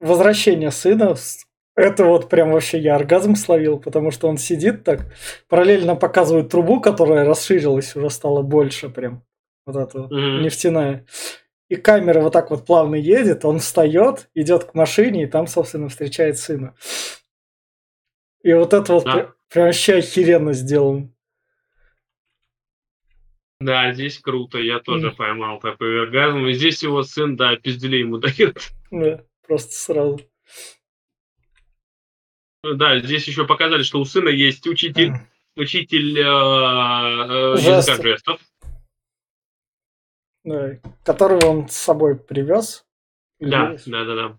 возвращение 0.00 0.70
сына 0.70 1.16
это 1.76 2.06
вот 2.06 2.30
прям 2.30 2.52
вообще 2.52 2.78
я 2.78 2.96
оргазм 2.96 3.36
словил, 3.36 3.78
потому 3.78 4.10
что 4.10 4.28
он 4.28 4.38
сидит 4.38 4.82
так, 4.82 5.12
параллельно 5.48 5.94
показывает 5.94 6.48
трубу, 6.48 6.80
которая 6.80 7.26
расширилась, 7.26 7.94
уже 7.94 8.08
стала 8.08 8.40
больше 8.40 8.88
прям, 8.88 9.22
вот 9.66 9.76
эта 9.76 9.98
mm-hmm. 9.98 10.40
нефтяная. 10.42 11.06
И 11.68 11.76
камера 11.76 12.20
вот 12.20 12.32
так 12.32 12.50
вот 12.50 12.64
плавно 12.64 12.94
едет, 12.94 13.44
он 13.44 13.58
встает, 13.58 14.30
идет 14.34 14.64
к 14.64 14.74
машине, 14.74 15.24
и 15.24 15.26
там, 15.26 15.48
собственно, 15.48 15.88
встречает 15.88 16.38
сына. 16.38 16.76
И 18.42 18.52
вот 18.52 18.72
это 18.72 18.92
вот 18.92 19.04
да. 19.04 19.32
прям 19.48 19.66
вообще 19.66 19.96
охеренно 19.96 20.52
сделано. 20.52 21.12
Да, 23.58 23.92
здесь 23.92 24.18
круто, 24.18 24.58
я 24.58 24.80
тоже 24.80 25.08
mm. 25.08 25.16
поймал 25.16 25.58
такой 25.60 26.02
оргазм. 26.02 26.46
И 26.46 26.52
здесь 26.52 26.82
его 26.82 27.02
сын, 27.02 27.36
да, 27.36 27.56
пизделей 27.56 28.00
ему 28.00 28.18
дает. 28.18 28.70
Да, 28.90 29.24
просто 29.46 29.72
сразу. 29.74 30.20
Да, 32.62 32.98
здесь 33.00 33.26
еще 33.26 33.46
показали, 33.46 33.82
что 33.82 33.98
у 34.00 34.04
сына 34.04 34.28
есть 34.28 34.66
учитель, 34.66 35.12
учитель 35.56 36.18
э, 36.18 36.22
э, 36.22 37.56
языка 37.58 38.02
жестов. 38.02 38.40
Да, 40.46 40.78
которого 41.04 41.44
он 41.46 41.68
с 41.68 41.76
собой 41.76 42.16
привез. 42.16 42.86
Да, 43.40 43.76
да, 43.84 44.04
да, 44.04 44.14
да. 44.14 44.38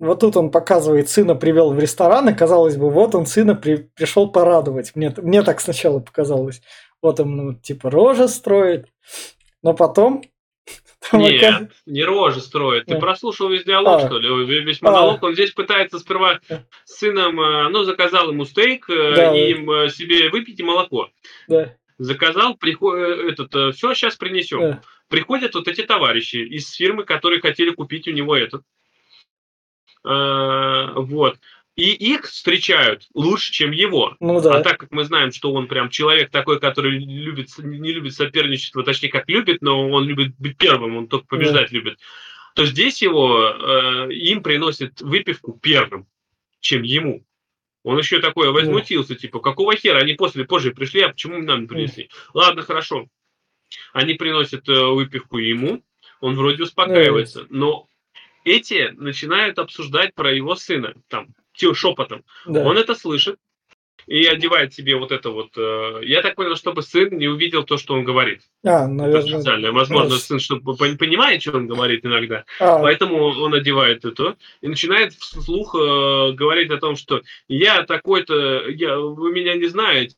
Вот 0.00 0.20
тут 0.20 0.36
он 0.36 0.50
показывает, 0.50 1.08
сына 1.08 1.36
привел 1.36 1.72
в 1.72 1.78
ресторан, 1.78 2.28
и 2.28 2.34
казалось 2.34 2.76
бы, 2.76 2.90
вот 2.90 3.14
он 3.14 3.26
сына 3.26 3.54
при, 3.54 3.76
пришел 3.76 4.30
порадовать. 4.30 4.96
Мне, 4.96 5.14
мне 5.18 5.42
так 5.42 5.60
сначала 5.60 6.00
показалось. 6.00 6.60
Вот 7.00 7.20
он, 7.20 7.36
ну, 7.36 7.54
типа, 7.54 7.88
рожа 7.88 8.26
строит. 8.26 8.88
Но 9.62 9.74
потом 9.74 10.22
нет, 11.12 11.70
не 11.86 12.02
рожи 12.02 12.40
строит. 12.40 12.86
Ты 12.86 12.98
прослушал 12.98 13.48
весь 13.48 13.64
диалог, 13.64 14.02
а. 14.02 14.06
что 14.06 14.18
ли? 14.18 14.62
Весь 14.64 14.82
монолог. 14.82 15.22
А. 15.22 15.26
Он 15.26 15.34
здесь 15.34 15.52
пытается 15.52 15.98
сперва 15.98 16.40
с 16.84 16.98
сыном, 16.98 17.40
э, 17.40 17.68
ну, 17.68 17.84
заказал 17.84 18.30
ему 18.30 18.44
стейк, 18.44 18.88
э, 18.90 19.14
да, 19.14 19.36
и 19.36 19.52
им 19.52 19.70
э, 19.70 19.88
себе 19.90 20.30
выпить 20.30 20.58
и 20.58 20.62
молоко. 20.62 21.08
Да. 21.46 21.76
Заказал, 22.02 22.56
приходит, 22.56 23.38
этот, 23.38 23.76
все, 23.76 23.92
сейчас 23.94 24.16
принесем. 24.16 24.60
Да. 24.60 24.82
Приходят 25.08 25.54
вот 25.54 25.68
эти 25.68 25.82
товарищи 25.82 26.36
из 26.36 26.72
фирмы, 26.72 27.04
которые 27.04 27.40
хотели 27.40 27.70
купить 27.70 28.08
у 28.08 28.12
него 28.12 28.34
этот. 28.34 28.62
Вот 30.02 31.38
и 31.80 31.92
их 31.92 32.26
встречают 32.26 33.08
лучше, 33.14 33.52
чем 33.52 33.70
его. 33.70 34.16
Ну, 34.20 34.40
да. 34.40 34.58
А 34.58 34.62
так 34.62 34.78
как 34.78 34.90
мы 34.90 35.04
знаем, 35.04 35.32
что 35.32 35.52
он 35.52 35.66
прям 35.66 35.88
человек 35.88 36.30
такой, 36.30 36.60
который 36.60 36.98
любит, 36.98 37.48
не 37.58 37.92
любит 37.92 38.14
соперничество, 38.14 38.82
точнее, 38.82 39.08
как 39.08 39.28
любит, 39.28 39.62
но 39.62 39.88
он 39.88 40.04
любит 40.04 40.34
быть 40.38 40.58
первым, 40.58 40.96
он 40.96 41.08
только 41.08 41.26
побеждать 41.26 41.70
да. 41.70 41.76
любит, 41.76 41.98
то 42.54 42.66
здесь 42.66 43.00
его 43.00 43.48
э, 43.48 44.12
им 44.12 44.42
приносит 44.42 45.00
выпивку 45.00 45.58
первым, 45.62 46.06
чем 46.60 46.82
ему. 46.82 47.24
Он 47.82 47.98
еще 47.98 48.20
такое 48.20 48.50
возмутился, 48.50 49.14
типа, 49.14 49.40
какого 49.40 49.74
хера, 49.74 49.98
они 49.98 50.14
после, 50.14 50.44
позже 50.44 50.72
пришли, 50.72 51.00
а 51.02 51.10
почему 51.10 51.38
нам 51.38 51.62
не 51.62 51.66
принесли? 51.66 52.10
Ладно, 52.34 52.62
хорошо. 52.62 53.06
Они 53.92 54.14
приносят 54.14 54.68
э, 54.68 54.84
выпивку 54.84 55.38
ему, 55.38 55.82
он 56.20 56.36
вроде 56.36 56.64
успокаивается, 56.64 57.46
но 57.48 57.88
эти 58.44 58.90
начинают 58.96 59.58
обсуждать 59.58 60.14
про 60.14 60.32
его 60.32 60.54
сына. 60.56 60.94
Там, 61.08 61.28
шепотом. 61.74 62.24
Да. 62.46 62.64
Он 62.64 62.78
это 62.78 62.94
слышит 62.94 63.38
и 64.06 64.24
одевает 64.24 64.74
себе 64.74 64.96
вот 64.96 65.12
это 65.12 65.30
вот. 65.30 65.50
Э, 65.56 66.00
я 66.02 66.22
так 66.22 66.34
понял, 66.34 66.56
чтобы 66.56 66.82
сын 66.82 67.16
не 67.16 67.28
увидел 67.28 67.64
то, 67.64 67.76
что 67.76 67.94
он 67.94 68.04
говорит. 68.04 68.42
А, 68.64 68.86
наверное. 68.86 69.20
Это 69.20 69.28
специально. 69.28 69.72
Возможно, 69.72 70.16
сын 70.16 70.40
чтобы 70.40 70.76
понимает, 70.76 71.42
что 71.42 71.56
он 71.56 71.66
говорит 71.66 72.04
иногда. 72.04 72.44
А. 72.58 72.78
Поэтому 72.80 73.16
он 73.16 73.54
одевает 73.54 74.04
это 74.04 74.36
и 74.60 74.68
начинает 74.68 75.14
вслух 75.14 75.74
э, 75.74 76.32
говорить 76.32 76.70
о 76.70 76.78
том, 76.78 76.96
что 76.96 77.22
я 77.48 77.82
такой-то, 77.84 78.68
я, 78.68 78.98
вы 78.98 79.32
меня 79.32 79.54
не 79.54 79.66
знаете, 79.66 80.14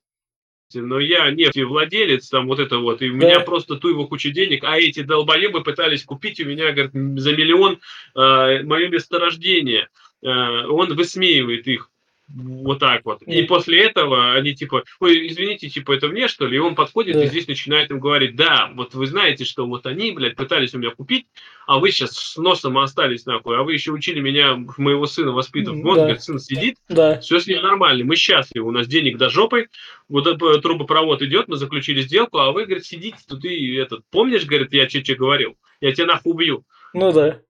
но 0.74 0.98
я 0.98 1.30
нефтевладелец, 1.30 2.28
там 2.28 2.46
вот 2.46 2.58
это 2.58 2.78
вот, 2.78 3.02
и 3.02 3.10
у 3.10 3.18
да. 3.18 3.26
меня 3.26 3.40
просто 3.40 3.76
туево 3.76 4.06
куча 4.06 4.30
денег, 4.30 4.64
а 4.64 4.78
эти 4.78 5.02
долбоебы 5.02 5.62
пытались 5.62 6.04
купить 6.04 6.40
у 6.40 6.44
меня, 6.46 6.72
говорит, 6.72 6.92
за 7.20 7.32
миллион 7.32 7.80
э, 8.14 8.62
мое 8.62 8.88
месторождение. 8.88 9.88
Э, 10.22 10.66
он 10.66 10.94
высмеивает 10.94 11.66
их 11.66 11.90
вот 12.34 12.78
так 12.78 13.04
вот. 13.04 13.22
И 13.22 13.42
после 13.42 13.84
этого 13.84 14.32
они 14.32 14.54
типа, 14.54 14.84
ой, 15.00 15.28
извините, 15.28 15.68
типа, 15.68 15.92
это 15.92 16.08
мне, 16.08 16.28
что 16.28 16.46
ли? 16.46 16.56
И 16.56 16.60
он 16.60 16.74
подходит 16.74 17.16
да. 17.16 17.24
и 17.24 17.28
здесь 17.28 17.46
начинает 17.46 17.90
им 17.90 18.00
говорить, 18.00 18.36
да, 18.36 18.70
вот 18.74 18.94
вы 18.94 19.06
знаете, 19.06 19.44
что 19.44 19.66
вот 19.66 19.86
они, 19.86 20.12
блядь, 20.12 20.36
пытались 20.36 20.74
у 20.74 20.78
меня 20.78 20.90
купить, 20.90 21.26
а 21.66 21.78
вы 21.78 21.90
сейчас 21.90 22.12
с 22.12 22.36
носом 22.36 22.78
остались 22.78 23.26
нахуй, 23.26 23.58
а 23.58 23.62
вы 23.62 23.74
еще 23.74 23.92
учили 23.92 24.20
меня, 24.20 24.56
моего 24.76 25.06
сына 25.06 25.32
воспитывать. 25.32 25.82
Вот, 25.82 25.96
да. 25.96 26.02
говорит, 26.02 26.22
сын 26.22 26.38
сидит, 26.38 26.76
да. 26.88 27.20
все 27.20 27.38
с 27.38 27.46
ним 27.46 27.62
нормально, 27.62 28.04
мы 28.04 28.16
счастливы, 28.16 28.68
у 28.68 28.72
нас 28.72 28.86
денег 28.86 29.18
до 29.18 29.28
жопы, 29.28 29.68
вот 30.08 30.24
трубопровод 30.62 31.22
идет, 31.22 31.48
мы 31.48 31.56
заключили 31.56 32.00
сделку, 32.02 32.38
а 32.38 32.52
вы, 32.52 32.64
говорит, 32.64 32.86
сидите 32.86 33.18
тут 33.28 33.44
и 33.44 33.74
этот, 33.74 34.04
помнишь, 34.10 34.44
говорит, 34.44 34.72
я 34.72 34.86
че-че 34.86 35.14
говорил, 35.14 35.56
я 35.80 35.92
тебя 35.92 36.06
нахуй 36.06 36.32
убью. 36.32 36.64
Ну 36.94 37.12
да. 37.12 37.40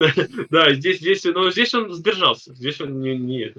Да, 0.50 0.74
здесь, 0.74 0.98
здесь, 0.98 1.24
но 1.24 1.50
здесь 1.50 1.74
он 1.74 1.92
сдержался. 1.92 2.54
Здесь 2.54 2.80
он 2.80 3.00
не, 3.00 3.16
не. 3.16 3.52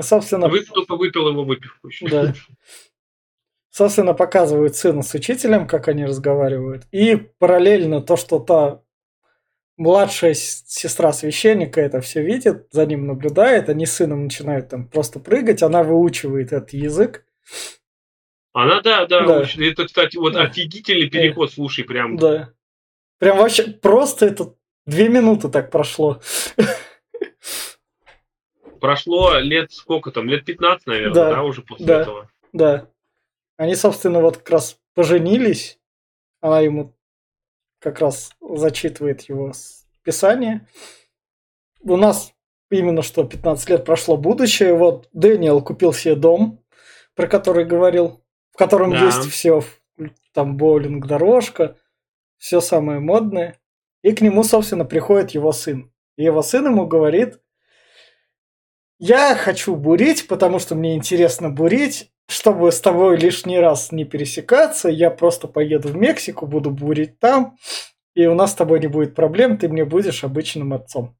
Собственно, 0.00 0.48
Вы 0.48 0.64
только 0.64 0.96
выпил 0.96 1.28
его 1.28 1.44
выпивку 1.44 1.88
еще. 1.88 2.08
Да. 2.08 2.34
Собственно, 3.70 4.14
показывают 4.14 4.76
сына 4.76 5.02
с 5.02 5.14
учителем, 5.14 5.66
как 5.66 5.88
они 5.88 6.04
разговаривают. 6.04 6.86
И 6.90 7.16
параллельно 7.38 8.00
то, 8.00 8.16
что 8.16 8.38
та 8.38 8.82
младшая 9.76 10.34
сестра 10.34 11.12
священника 11.12 11.80
это 11.80 12.00
все 12.00 12.22
видит, 12.22 12.66
за 12.70 12.84
ним 12.84 13.06
наблюдает, 13.06 13.68
они 13.68 13.86
с 13.86 13.94
сыном 13.94 14.24
начинают 14.24 14.68
там 14.68 14.88
просто 14.88 15.20
прыгать, 15.20 15.62
она 15.62 15.82
выучивает 15.82 16.52
этот 16.52 16.72
язык. 16.72 17.24
Она, 18.52 18.80
да, 18.80 19.06
да, 19.06 19.24
да. 19.24 19.44
это, 19.58 19.86
кстати, 19.86 20.16
вот 20.16 20.32
да. 20.32 20.42
офигительный 20.42 21.08
переход, 21.08 21.52
слушай, 21.52 21.84
прям. 21.84 22.16
Да. 22.16 22.52
Прям 23.18 23.38
вообще 23.38 23.64
просто 23.64 24.26
это 24.26 24.54
две 24.84 25.08
минуты 25.08 25.48
так 25.48 25.70
прошло. 25.70 26.20
Прошло 28.80 29.38
лет 29.38 29.72
сколько 29.72 30.10
там, 30.10 30.28
лет 30.28 30.44
15, 30.44 30.86
наверное, 30.86 31.14
да, 31.14 31.30
да 31.30 31.42
уже 31.42 31.62
после 31.62 31.86
да, 31.86 32.00
этого. 32.00 32.30
Да. 32.52 32.88
Они, 33.56 33.74
собственно, 33.74 34.20
вот 34.20 34.38
как 34.38 34.50
раз 34.50 34.78
поженились. 34.94 35.78
Она 36.40 36.60
ему 36.60 36.94
как 37.80 38.00
раз 38.00 38.32
зачитывает 38.40 39.22
его 39.22 39.52
писание. 40.02 40.66
У 41.80 41.96
нас 41.96 42.32
именно 42.70 43.02
что 43.02 43.24
15 43.24 43.70
лет 43.70 43.84
прошло 43.84 44.16
будущее. 44.16 44.74
Вот 44.74 45.08
Дэниел 45.12 45.62
купил 45.62 45.92
себе 45.92 46.14
дом, 46.14 46.62
про 47.14 47.26
который 47.26 47.64
говорил, 47.64 48.22
в 48.52 48.56
котором 48.56 48.90
да. 48.90 49.06
есть 49.06 49.28
все, 49.30 49.62
там 50.32 50.56
боулинг, 50.56 51.06
дорожка, 51.06 51.76
все 52.38 52.60
самое 52.60 53.00
модное. 53.00 53.58
И 54.02 54.12
к 54.12 54.20
нему, 54.20 54.44
собственно, 54.44 54.84
приходит 54.84 55.32
его 55.32 55.52
сын. 55.52 55.92
И 56.16 56.24
его 56.24 56.42
сын 56.42 56.66
ему 56.66 56.86
говорит, 56.86 57.40
я 58.98 59.34
хочу 59.36 59.76
бурить, 59.76 60.26
потому 60.28 60.58
что 60.58 60.74
мне 60.74 60.94
интересно 60.94 61.50
бурить, 61.50 62.10
чтобы 62.28 62.72
с 62.72 62.80
тобой 62.80 63.16
лишний 63.16 63.58
раз 63.58 63.92
не 63.92 64.04
пересекаться, 64.04 64.88
я 64.88 65.10
просто 65.10 65.48
поеду 65.48 65.88
в 65.88 65.96
Мексику, 65.96 66.46
буду 66.46 66.70
бурить 66.70 67.18
там, 67.18 67.56
и 68.14 68.26
у 68.26 68.34
нас 68.34 68.52
с 68.52 68.56
тобой 68.56 68.80
не 68.80 68.88
будет 68.88 69.14
проблем, 69.14 69.56
ты 69.56 69.68
мне 69.68 69.84
будешь 69.84 70.24
обычным 70.24 70.72
отцом. 70.72 71.16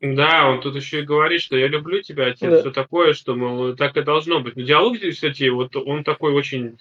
Да, 0.00 0.48
он 0.48 0.60
тут 0.60 0.76
еще 0.76 1.00
и 1.00 1.04
говорит, 1.04 1.40
что 1.40 1.56
я 1.56 1.66
люблю 1.66 2.02
тебя, 2.02 2.26
отец, 2.26 2.50
да. 2.50 2.60
все 2.60 2.70
такое, 2.70 3.14
что, 3.14 3.34
мол, 3.34 3.74
так 3.74 3.96
и 3.96 4.02
должно 4.02 4.40
быть. 4.40 4.54
Но 4.54 4.62
диалог 4.62 4.96
здесь, 4.96 5.16
кстати, 5.16 5.48
вот 5.48 5.74
он 5.74 6.04
такой 6.04 6.32
очень 6.34 6.78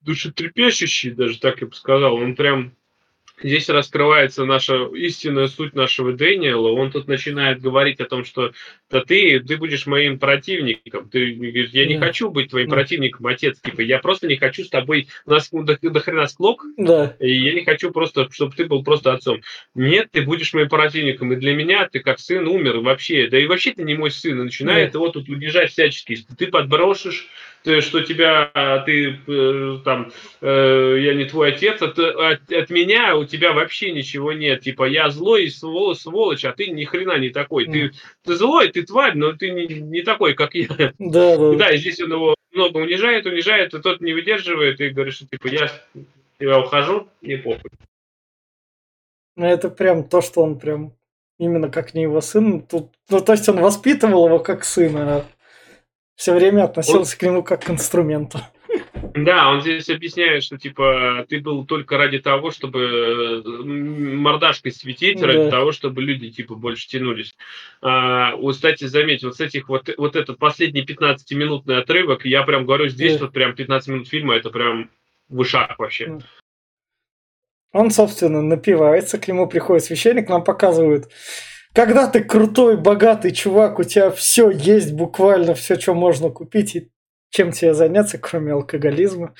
душетрепещущий, 0.00 1.12
даже 1.12 1.38
так 1.38 1.60
я 1.60 1.68
бы 1.68 1.74
сказал. 1.74 2.14
Он 2.14 2.34
прям 2.34 2.74
здесь 3.42 3.68
раскрывается 3.68 4.44
наша 4.44 4.86
истинная 4.94 5.48
суть 5.48 5.74
нашего 5.74 6.12
Дэниела. 6.12 6.70
Он 6.70 6.90
тут 6.90 7.08
начинает 7.08 7.60
говорить 7.60 8.00
о 8.00 8.06
том, 8.06 8.24
что 8.24 8.52
да 8.90 9.02
ты, 9.02 9.40
ты 9.40 9.56
будешь 9.56 9.86
моим 9.86 10.18
противником. 10.18 11.08
Ты 11.08 11.32
говоришь, 11.32 11.70
я 11.70 11.86
не 11.86 11.98
да. 11.98 12.06
хочу 12.06 12.30
быть 12.30 12.50
твоим 12.50 12.68
да. 12.68 12.76
противником, 12.76 13.26
отец. 13.26 13.60
Типа, 13.60 13.80
я 13.80 13.98
просто 13.98 14.26
не 14.26 14.36
хочу 14.36 14.64
с 14.64 14.68
тобой 14.68 15.08
нас 15.26 15.48
до, 15.50 15.78
до 15.80 16.00
хрена 16.00 16.26
склок. 16.26 16.64
Да. 16.76 17.16
И 17.20 17.32
я 17.32 17.54
не 17.54 17.64
хочу 17.64 17.90
просто, 17.90 18.28
чтобы 18.30 18.54
ты 18.54 18.66
был 18.66 18.82
просто 18.82 19.12
отцом. 19.12 19.40
Нет, 19.74 20.08
ты 20.10 20.22
будешь 20.22 20.52
моим 20.54 20.68
противником. 20.68 21.32
И 21.32 21.36
для 21.36 21.54
меня 21.54 21.88
ты 21.88 22.00
как 22.00 22.18
сын 22.18 22.46
умер 22.46 22.78
вообще. 22.78 23.28
Да 23.28 23.38
и 23.38 23.46
вообще 23.46 23.72
ты 23.72 23.82
не 23.82 23.94
мой 23.94 24.10
сын. 24.10 24.40
И 24.40 24.44
начинает 24.44 24.92
да. 24.92 24.98
его 24.98 25.08
тут 25.08 25.28
унижать 25.28 25.70
всячески. 25.70 26.18
Ты 26.36 26.46
подброшишь 26.48 27.28
ты, 27.62 27.80
что 27.80 28.02
тебя, 28.02 28.50
ты 28.86 29.18
э, 29.26 29.78
там, 29.84 30.12
э, 30.40 30.96
я 31.00 31.14
не 31.14 31.24
твой 31.24 31.52
отец, 31.52 31.82
от, 31.82 31.98
от, 31.98 32.50
от 32.50 32.70
меня 32.70 33.16
у 33.16 33.24
тебя 33.24 33.52
вообще 33.52 33.92
ничего 33.92 34.32
нет. 34.32 34.62
Типа, 34.62 34.84
я 34.84 35.10
злой 35.10 35.50
сволочь, 35.50 35.98
сволочь 35.98 36.44
а 36.44 36.52
ты 36.52 36.68
ни 36.68 36.84
хрена 36.84 37.18
не 37.18 37.30
такой. 37.30 37.66
Mm. 37.66 37.72
Ты, 37.72 37.92
ты 38.24 38.36
злой, 38.36 38.68
ты 38.68 38.82
тварь, 38.84 39.14
но 39.14 39.32
ты 39.32 39.50
не, 39.50 39.66
не 39.66 40.02
такой, 40.02 40.34
как 40.34 40.54
я. 40.54 40.68
Да, 40.98 41.36
да. 41.36 41.52
Да, 41.54 41.70
и 41.70 41.78
здесь 41.78 42.00
он 42.00 42.12
его 42.12 42.34
много 42.52 42.78
унижает, 42.78 43.26
унижает, 43.26 43.74
и 43.74 43.80
тот 43.80 44.00
не 44.00 44.12
выдерживает, 44.12 44.80
и 44.80 44.88
говорит, 44.88 45.14
что 45.14 45.26
типа, 45.26 45.48
я 45.48 45.70
тебя 46.38 46.58
ухожу, 46.58 47.08
не 47.20 47.36
похуй. 47.36 47.70
Ну, 49.36 49.46
это 49.46 49.68
прям 49.70 50.08
то, 50.08 50.20
что 50.20 50.42
он 50.42 50.58
прям 50.58 50.92
именно 51.38 51.70
как 51.70 51.94
не 51.94 52.02
его 52.02 52.20
сын. 52.20 52.62
Тут, 52.62 52.90
ну, 53.08 53.20
то 53.20 53.32
есть 53.32 53.48
он 53.48 53.60
воспитывал 53.60 54.26
его 54.26 54.38
как 54.38 54.64
сына, 54.64 55.16
а 55.16 55.24
все 56.20 56.34
время 56.34 56.64
относился 56.64 57.14
он... 57.14 57.18
к 57.18 57.22
нему 57.22 57.42
как 57.42 57.64
к 57.64 57.70
инструменту. 57.70 58.40
Да, 59.14 59.48
он 59.48 59.62
здесь 59.62 59.88
объясняет, 59.88 60.44
что 60.44 60.58
типа 60.58 61.24
ты 61.26 61.40
был 61.40 61.64
только 61.64 61.96
ради 61.96 62.18
того, 62.18 62.50
чтобы 62.50 63.42
мордашкой 63.42 64.70
светить, 64.72 65.18
да. 65.18 65.28
ради 65.28 65.50
того, 65.50 65.72
чтобы 65.72 66.02
люди 66.02 66.28
типа 66.30 66.56
больше 66.56 66.86
тянулись. 66.88 67.34
А, 67.80 68.36
вот, 68.36 68.54
кстати, 68.54 68.84
заметь, 68.84 69.24
вот 69.24 69.36
с 69.36 69.40
этих 69.40 69.70
вот, 69.70 69.88
вот 69.96 70.14
этот 70.14 70.38
последний 70.38 70.82
15-минутный 70.82 71.78
отрывок, 71.78 72.26
я 72.26 72.42
прям 72.42 72.66
говорю, 72.66 72.88
здесь 72.88 73.14
да. 73.14 73.24
вот 73.24 73.32
прям 73.32 73.54
15 73.54 73.88
минут 73.88 74.08
фильма, 74.08 74.34
это 74.34 74.50
прям 74.50 74.90
вышаг 75.30 75.78
вообще. 75.78 76.18
Он, 77.72 77.90
собственно, 77.90 78.42
напивается, 78.42 79.18
к 79.18 79.26
нему 79.26 79.48
приходит 79.48 79.84
священник, 79.84 80.28
нам 80.28 80.44
показывают 80.44 81.08
когда 81.72 82.08
ты 82.08 82.22
крутой, 82.22 82.76
богатый 82.76 83.32
чувак, 83.32 83.78
у 83.78 83.84
тебя 83.84 84.10
все 84.10 84.50
есть, 84.50 84.92
буквально 84.92 85.54
все, 85.54 85.78
что 85.78 85.94
можно 85.94 86.30
купить, 86.30 86.76
и 86.76 86.90
чем 87.30 87.52
тебе 87.52 87.74
заняться, 87.74 88.18
кроме 88.18 88.52
алкоголизма. 88.52 89.34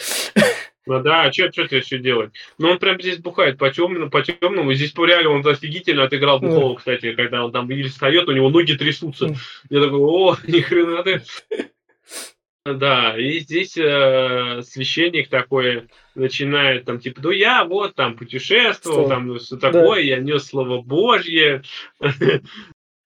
Ну 0.86 1.00
да, 1.02 1.24
а 1.24 1.32
что 1.32 1.48
тебе 1.50 1.78
еще 1.78 1.98
делать? 1.98 2.32
Ну 2.58 2.70
он 2.70 2.78
прям 2.78 3.00
здесь 3.00 3.18
бухает 3.18 3.58
по 3.58 3.70
темному, 3.70 4.10
по 4.10 4.22
темному. 4.22 4.72
Здесь 4.72 4.92
по 4.92 5.04
реально 5.04 5.30
он 5.30 5.46
офигительно 5.46 6.04
отыграл 6.04 6.40
Бухова, 6.40 6.74
кстати, 6.76 7.12
когда 7.12 7.44
он 7.44 7.52
там 7.52 7.68
еле 7.68 7.88
встает, 7.88 8.28
у 8.28 8.32
него 8.32 8.48
ноги 8.48 8.72
трясутся. 8.72 9.34
Я 9.68 9.82
такой, 9.82 10.00
о, 10.00 10.36
ни 10.46 10.60
хрена 10.60 11.02
ты. 11.02 11.22
Да, 12.66 13.16
и 13.18 13.38
здесь 13.40 13.76
э, 13.78 14.60
священник 14.62 15.30
такой 15.30 15.88
начинает 16.14 16.84
там 16.84 17.00
типа, 17.00 17.20
ну 17.22 17.30
я 17.30 17.64
вот 17.64 17.94
там 17.94 18.16
путешествовал, 18.16 19.06
Что? 19.06 19.08
там 19.08 19.28
ну, 19.28 19.38
все 19.38 19.56
такое, 19.56 19.96
да. 19.96 20.00
я 20.00 20.18
нес 20.18 20.46
слово 20.46 20.82
Божье. 20.82 21.62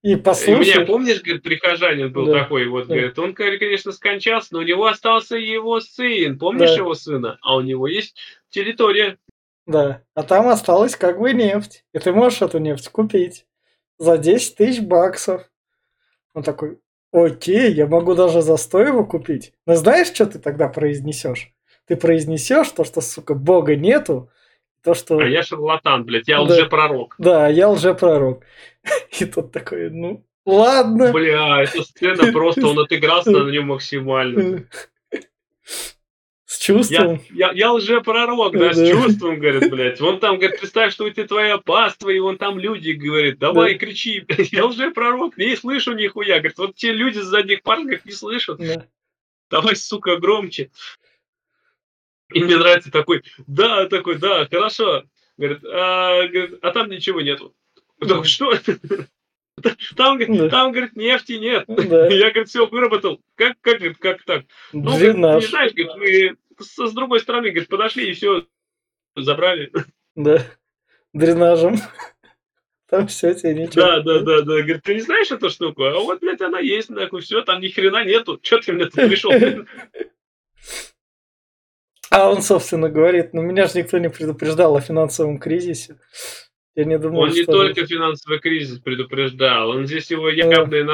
И 0.03 0.17
послушай. 0.17 0.57
У 0.57 0.61
меня, 0.61 0.87
помнишь, 0.87 1.23
говорит, 1.23 1.43
прихожанин 1.43 2.13
был 2.13 2.27
да. 2.27 2.41
такой, 2.41 2.67
вот, 2.67 2.89
да. 2.89 2.95
говорит, 2.95 3.19
он, 3.19 3.33
конечно, 3.33 3.93
скончался, 3.93 4.49
но 4.53 4.59
у 4.59 4.63
него 4.63 4.87
остался 4.87 5.37
его 5.37 5.81
сын. 5.81 6.39
Помнишь 6.39 6.71
да. 6.71 6.77
его 6.77 6.95
сына? 6.95 7.39
А 7.41 7.57
у 7.57 7.63
него 7.63 7.87
есть 7.87 8.17
территория. 8.51 9.19
Да, 9.67 10.03
а 10.15 10.23
там 10.25 10.49
осталась 10.49 10.95
как 10.95 11.19
бы 11.19 11.33
нефть. 11.33 11.85
И 11.95 11.99
ты 12.01 12.13
можешь 12.13 12.43
эту 12.43 12.59
нефть 12.59 12.89
купить 12.89 13.47
за 13.97 14.19
10 14.19 14.57
тысяч 14.57 14.83
баксов. 14.83 15.49
Он 16.35 16.43
такой, 16.43 16.79
Окей, 17.15 17.73
я 17.73 17.87
могу 17.87 18.17
даже 18.17 18.43
за 18.43 18.57
100 18.57 18.81
его 18.81 19.05
купить. 19.05 19.53
Но 19.67 19.77
знаешь, 19.77 20.09
что 20.09 20.27
ты 20.27 20.41
тогда 20.41 20.69
произнесешь? 20.69 21.53
Ты 21.87 21.95
произнесешь 21.95 22.69
то, 22.71 22.83
что, 22.83 23.01
сука, 23.01 23.35
бога 23.35 23.77
нету, 23.77 24.31
то, 24.83 24.95
что... 24.95 25.19
А 25.19 25.25
я 25.25 25.45
шарлатан, 25.45 26.03
блядь, 26.03 26.27
я 26.27 26.39
да, 26.39 26.43
лжепророк. 26.43 27.15
Да, 27.19 27.47
я 27.47 27.69
лжепророк. 27.69 28.43
И 29.21 29.27
тот 29.27 29.53
такой, 29.53 29.91
ну, 29.91 30.25
ладно. 30.45 31.13
Бля, 31.13 31.63
эта 31.63 31.85
сцена 31.85 32.33
просто, 32.33 32.67
он 32.67 32.81
отыгрался 32.81 33.31
на 33.31 33.49
нем 33.49 33.69
максимально 33.69 34.65
чувством. 36.59 37.21
Я, 37.31 37.49
я, 37.49 37.53
я 37.53 37.73
лжепророк, 37.73 38.53
да, 38.53 38.73
да, 38.73 38.75
с 38.75 38.91
чувством, 38.91 39.39
говорит, 39.39 39.71
блядь. 39.71 40.01
Вон 40.01 40.19
там, 40.21 40.39
говорит, 40.39 40.61
представь, 40.61 40.93
что 40.93 41.07
это 41.07 41.27
твоя 41.27 41.59
паства, 41.59 42.11
и 42.11 42.19
вон 42.19 42.39
там 42.39 42.59
люди, 42.59 42.91
говорит, 42.91 43.39
давай, 43.39 43.75
да. 43.75 43.79
кричи. 43.79 44.25
Я 44.53 44.67
лжепророк, 44.67 45.37
не 45.37 45.57
слышу 45.57 45.93
нихуя. 45.95 46.39
Говорит, 46.39 46.59
вот 46.59 46.75
те 46.75 46.93
люди 46.93 47.19
с 47.19 47.25
задних 47.25 47.63
парков 47.63 48.05
не 48.05 48.13
слышат. 48.13 48.59
Да. 48.59 48.87
Давай, 49.51 49.77
сука, 49.77 50.17
громче. 50.17 50.71
И 52.33 52.43
мне 52.43 52.57
нравится 52.57 52.91
такой, 52.91 53.23
да, 53.47 53.87
такой, 53.87 54.19
да, 54.19 54.47
хорошо. 54.47 55.05
Говорит, 55.37 55.65
а, 55.65 56.27
говорит, 56.27 56.59
а 56.63 56.71
там 56.71 56.91
ничего 56.91 57.21
нету. 57.21 57.55
Да. 58.01 58.25
Что? 58.25 58.53
Там, 59.97 60.19
да. 60.19 60.49
там, 60.49 60.73
говорит, 60.73 60.97
нефти 60.97 61.35
нет. 61.35 61.65
Да. 61.69 62.07
Я, 62.09 62.31
говорит, 62.31 62.49
все 62.49 62.67
выработал. 62.67 63.21
Как, 63.37 63.57
как, 63.61 63.81
как 63.99 64.23
так? 64.25 64.45
Ну, 64.73 64.83
говорит, 64.83 65.15
не 65.15 65.47
знаешь, 65.47 65.73
говорит, 65.73 65.97
мы 65.97 66.37
с, 66.61 66.89
с 66.89 66.93
другой 66.93 67.21
стороны, 67.21 67.51
говорит, 67.51 67.69
подошли 67.69 68.11
и 68.11 68.15
все 68.15 68.47
забрали. 69.17 69.73
Да, 70.15 70.45
дренажем. 71.13 71.77
Там 72.89 73.09
все 73.09 73.35
тебе 73.35 73.55
ничего. 73.55 73.85
Да, 73.85 74.01
да, 74.01 74.21
да, 74.21 74.43
да. 74.43 74.63
Говорит, 74.63 74.83
ты 74.83 74.95
не 74.95 75.01
знаешь 75.01 75.31
эту 75.33 75.51
штуку? 75.51 75.85
А 75.85 75.99
вот, 75.99 76.21
блядь, 76.21 76.41
она 76.41 76.61
есть, 76.61 76.91
нахуй, 76.91 77.23
все, 77.23 77.43
там 77.43 77.61
ни 77.61 77.69
хрена 77.69 78.05
нету. 78.05 78.39
Че 78.41 78.59
ты 78.61 78.73
мне 78.73 78.85
тут 78.85 78.95
пришел? 78.95 79.33
А 82.11 82.31
он, 82.31 82.43
собственно, 82.43 82.89
говорит, 82.89 83.33
ну 83.33 83.43
меня 83.43 83.67
же 83.67 83.79
никто 83.79 83.99
не 83.99 84.09
предупреждал 84.09 84.77
о 84.77 84.81
финансовом 84.81 85.39
кризисе. 85.39 85.99
Я 86.77 86.85
не 86.85 86.99
думаю, 86.99 87.23
он 87.23 87.31
не 87.31 87.45
только 87.45 87.87
финансовый 87.87 88.39
кризис 88.39 88.79
предупреждал, 88.79 89.71
он 89.71 89.87
здесь 89.87 90.11
его 90.11 90.29
явные 90.29 90.85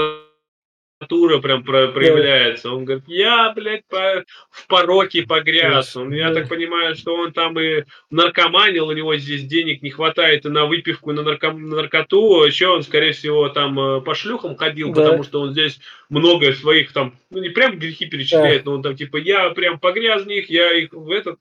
натура 1.01 1.39
прям 1.39 1.65
проявляется. 1.65 2.71
Он 2.71 2.85
говорит, 2.85 3.05
я, 3.09 3.53
блядь, 3.53 3.85
по, 3.87 4.25
в 4.51 4.67
пороке 4.67 5.23
погряз. 5.23 5.97
Он, 5.97 6.13
я 6.13 6.33
так 6.33 6.49
понимаю, 6.49 6.95
что 6.95 7.15
он 7.15 7.33
там 7.33 7.59
и 7.59 7.85
наркоманил, 8.11 8.87
у 8.87 8.93
него 8.93 9.17
здесь 9.17 9.45
денег 9.45 9.83
не 9.83 9.91
хватает 9.91 10.45
и 10.45 10.51
на 10.51 10.67
выпивку, 10.67 11.11
и 11.11 11.15
на, 11.15 11.23
нарко, 11.23 11.53
на 11.53 11.77
наркоту. 11.77 12.45
Еще 12.45 12.69
он, 12.69 12.83
скорее 12.83 13.13
всего, 13.13 13.49
там 13.49 13.81
э, 13.81 14.01
по 14.03 14.15
шлюхам 14.15 14.57
ходил, 14.57 14.93
да. 14.93 15.03
потому 15.03 15.23
что 15.23 15.41
он 15.41 15.53
здесь 15.53 15.81
много 16.11 16.53
своих 16.53 16.93
там, 16.93 17.19
ну 17.31 17.41
не 17.41 17.49
прям 17.49 17.79
грехи 17.79 18.07
перечисляет, 18.07 18.65
да. 18.65 18.71
но 18.71 18.77
он 18.77 18.83
там 18.83 18.95
типа, 18.95 19.17
я 19.17 19.51
прям 19.51 19.81
погряз 19.81 20.23
в 20.23 20.27
них, 20.27 20.51
я 20.51 20.73
их 20.73 20.93
в 20.93 21.11
этот... 21.11 21.41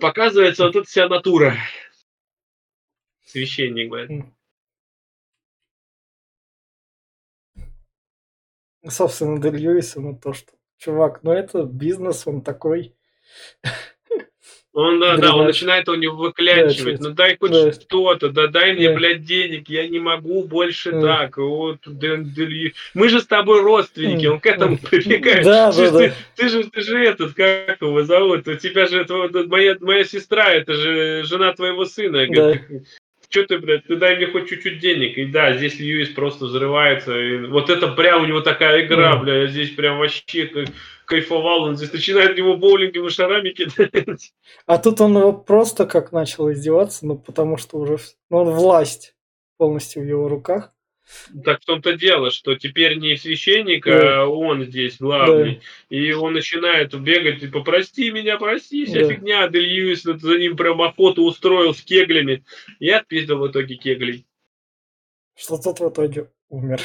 Показывается 0.00 0.64
вот 0.64 0.76
эта 0.76 0.86
вся 0.86 1.08
натура. 1.08 1.56
священник, 3.26 3.90
блядь. 3.90 4.10
Собственно, 8.88 9.40
Дель 9.40 9.56
Льюиса, 9.56 10.00
ну 10.00 10.18
то, 10.20 10.32
что 10.32 10.52
чувак, 10.78 11.20
ну 11.22 11.32
это 11.32 11.64
бизнес, 11.64 12.26
он 12.26 12.42
такой. 12.42 12.94
Он, 14.76 14.98
да, 14.98 15.16
да, 15.16 15.36
он 15.36 15.46
начинает 15.46 15.88
у 15.88 15.94
него 15.94 16.16
выклянчивать. 16.16 16.98
Да, 16.98 17.08
ну 17.08 17.14
дай 17.14 17.36
хоть 17.38 17.52
да. 17.52 17.72
что-то, 17.72 18.30
да 18.30 18.48
дай 18.48 18.72
мне, 18.72 18.88
да. 18.88 18.96
блядь, 18.96 19.22
денег, 19.22 19.68
я 19.68 19.86
не 19.86 20.00
могу 20.00 20.42
больше 20.42 20.90
да. 20.90 21.18
так. 21.18 21.36
Вот, 21.36 21.78
мы 22.92 23.08
же 23.08 23.20
с 23.20 23.26
тобой 23.26 23.62
родственники, 23.62 24.26
он 24.26 24.40
к 24.40 24.46
этому 24.46 24.76
прибегает. 24.78 25.44
Да, 25.44 25.70
да, 25.70 25.90
да. 25.92 25.98
Ты, 25.98 26.12
ты, 26.34 26.48
же, 26.48 26.64
ты 26.64 26.80
же 26.80 26.98
этот, 26.98 27.34
как 27.34 27.80
его 27.80 28.02
зовут? 28.02 28.48
У 28.48 28.54
тебя 28.56 28.86
же 28.86 29.02
это, 29.02 29.46
моя, 29.46 29.76
моя 29.80 30.02
сестра, 30.02 30.52
это 30.52 30.74
же 30.74 31.22
жена 31.22 31.52
твоего 31.52 31.84
сына. 31.84 32.26
Да 32.28 32.58
что 33.34 33.46
ты, 33.46 33.58
блядь, 33.58 33.84
ты 33.86 33.96
дай 33.96 34.16
мне 34.16 34.28
хоть 34.28 34.48
чуть-чуть 34.48 34.78
денег. 34.78 35.18
И 35.18 35.26
да, 35.26 35.56
здесь 35.56 35.80
Льюис 35.80 36.10
просто 36.10 36.44
взрывается. 36.44 37.18
И 37.18 37.46
вот 37.46 37.68
это 37.68 37.88
прям 37.88 38.22
у 38.22 38.26
него 38.26 38.40
такая 38.40 38.86
игра, 38.86 39.16
бля, 39.16 39.42
я 39.42 39.46
здесь 39.48 39.70
прям 39.70 39.98
вообще 39.98 40.66
кайфовал. 41.04 41.64
Он 41.64 41.76
здесь 41.76 41.92
начинает 41.92 42.38
его 42.38 42.56
боулинговыми 42.56 43.08
шарами 43.08 43.50
кидать. 43.50 44.32
А 44.66 44.78
тут 44.78 45.00
он 45.00 45.18
его 45.18 45.32
просто 45.32 45.86
как 45.86 46.12
начал 46.12 46.50
издеваться, 46.52 47.06
ну 47.06 47.18
потому 47.18 47.56
что 47.56 47.78
уже 47.78 47.98
ну, 48.30 48.38
он 48.38 48.50
власть 48.50 49.14
полностью 49.56 50.02
в 50.02 50.06
его 50.06 50.28
руках. 50.28 50.70
Так 51.44 51.62
в 51.62 51.64
том-то 51.64 51.94
дело, 51.94 52.30
что 52.30 52.54
теперь 52.56 52.96
не 52.96 53.16
священник, 53.16 53.84
да. 53.84 54.22
а 54.22 54.26
он 54.26 54.64
здесь 54.64 54.98
главный. 54.98 55.60
Да. 55.90 55.96
И 55.96 56.12
он 56.12 56.34
начинает 56.34 56.94
бегать, 56.94 57.40
типа, 57.40 57.62
прости 57.62 58.10
меня, 58.10 58.38
прости, 58.38 58.84
вся 58.86 59.00
да. 59.00 59.08
фигня. 59.08 59.48
Дель 59.48 59.66
Льюис 59.66 60.02
за 60.02 60.38
ним 60.38 60.56
прям 60.56 60.82
охоту 60.82 61.24
устроил 61.24 61.74
с 61.74 61.82
кеглями. 61.82 62.44
И 62.78 62.90
отпиздил 62.90 63.38
в 63.38 63.50
итоге 63.50 63.76
кеглей. 63.76 64.26
Что 65.36 65.58
тот 65.58 65.80
в 65.80 65.88
итоге 65.90 66.30
умер. 66.48 66.80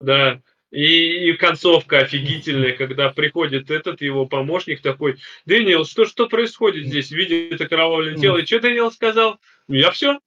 Да. 0.00 0.40
И, 0.70 1.28
и 1.28 1.32
концовка 1.32 1.98
офигительная, 1.98 2.72
когда 2.72 3.10
приходит 3.10 3.70
этот 3.70 4.00
его 4.02 4.26
помощник 4.26 4.80
такой, 4.80 5.18
Дэниел, 5.44 5.84
что, 5.84 6.04
что 6.04 6.28
происходит 6.28 6.86
здесь? 6.86 7.10
Видит 7.10 7.60
окровавленное 7.60 8.20
тело. 8.20 8.38
И 8.38 8.46
что 8.46 8.60
Дэниел 8.60 8.92
сказал? 8.92 9.40
Я 9.66 9.90
все. 9.90 10.20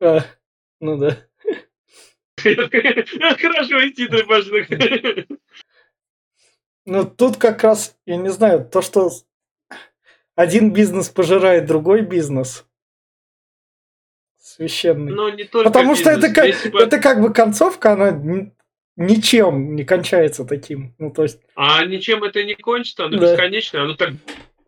А, 0.00 0.24
ну 0.80 0.98
да. 0.98 1.25
Хорошо, 3.40 3.80
и 3.80 3.92
титры. 3.92 5.26
Ну, 6.84 7.04
тут 7.04 7.36
как 7.36 7.62
раз, 7.64 7.96
я 8.06 8.16
не 8.16 8.28
знаю, 8.28 8.64
то, 8.64 8.80
что 8.80 9.10
один 10.36 10.72
бизнес 10.72 11.08
пожирает 11.08 11.66
другой 11.66 12.02
бизнес. 12.02 12.64
Священный. 14.38 15.12
Но 15.12 15.28
не 15.30 15.44
только 15.44 15.70
Потому 15.70 15.94
бизнес. 15.94 16.00
что 16.00 16.10
это 16.18 16.32
как, 16.32 16.54
Здесь... 16.54 16.72
это 16.74 16.98
как 16.98 17.20
бы 17.20 17.32
концовка, 17.32 17.92
она 17.92 18.22
ничем 18.96 19.74
не 19.74 19.84
кончается 19.84 20.44
таким. 20.44 20.94
Ну, 20.98 21.10
то 21.10 21.24
есть... 21.24 21.40
А 21.56 21.84
ничем 21.84 22.22
это 22.22 22.44
не 22.44 22.54
кончится, 22.54 23.06
оно 23.06 23.18
да. 23.18 23.32
бесконечно, 23.32 23.82
оно 23.82 23.94
так 23.94 24.10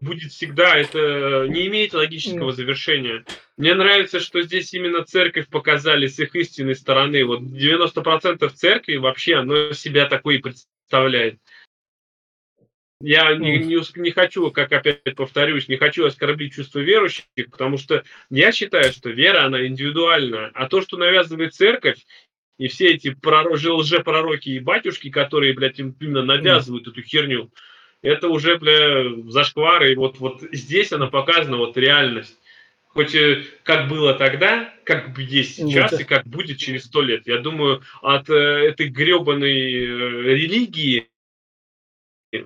будет 0.01 0.33
всегда, 0.33 0.77
это 0.77 1.47
не 1.49 1.67
имеет 1.67 1.95
логического 1.95 2.53
завершения. 2.53 3.25
Мне 3.57 3.75
нравится, 3.75 4.21
что 4.21 4.43
здесь 4.43 4.73
именно 4.73 5.05
церковь 5.05 5.49
показали 5.49 6.07
с 6.07 6.19
их 6.19 6.35
истинной 6.37 6.77
стороны. 6.77 7.25
Вот 7.25 7.41
90% 7.41 8.49
церкви 8.51 8.97
вообще, 8.97 9.37
оно 9.37 9.73
себя 9.73 10.07
такой 10.07 10.37
и 10.37 10.43
представляет. 10.43 11.39
Я 13.01 13.37
не, 13.37 13.59
не, 13.59 14.01
не 14.01 14.11
хочу, 14.11 14.51
как 14.51 14.73
опять 14.73 15.15
повторюсь, 15.15 15.69
не 15.69 15.77
хочу 15.77 16.05
оскорбить 16.05 16.55
чувство 16.55 16.81
верующих, 16.81 17.27
потому 17.51 17.79
что 17.79 18.03
я 18.29 18.51
считаю, 18.51 18.93
что 18.93 19.11
вера, 19.11 19.45
она 19.45 19.65
индивидуальна. 19.67 20.51
А 20.55 20.69
то, 20.69 20.83
что 20.83 20.97
навязывает 20.97 21.55
церковь, 21.55 22.05
и 22.59 22.67
все 22.67 22.89
эти 22.89 23.17
лжепророки 23.69 24.49
и 24.49 24.59
батюшки, 24.59 25.11
которые, 25.11 25.55
блядь, 25.55 25.79
именно 25.79 26.25
навязывают 26.25 26.89
эту 26.89 27.03
херню, 27.03 27.53
это 28.03 28.29
уже, 28.29 28.59
бля, 28.59 29.05
зашквар, 29.31 29.85
и 29.87 29.95
вот, 29.95 30.19
вот 30.19 30.43
здесь 30.53 30.93
она 30.93 31.09
показана, 31.09 31.57
вот 31.57 31.77
реальность. 31.77 32.39
Хоть 32.89 33.15
как 33.65 33.89
было 33.89 34.15
тогда, 34.15 34.73
как 34.85 35.17
есть 35.19 35.57
сейчас 35.57 35.93
ну, 35.93 35.99
и 35.99 36.05
как 36.05 36.27
будет 36.27 36.59
через 36.59 36.85
сто 36.85 37.03
лет. 37.03 37.27
Я 37.27 37.39
думаю, 37.39 37.83
от 38.03 38.29
э, 38.31 38.35
этой 38.35 38.89
гребаной 38.89 39.51
э, 39.51 40.23
религии, 40.35 41.09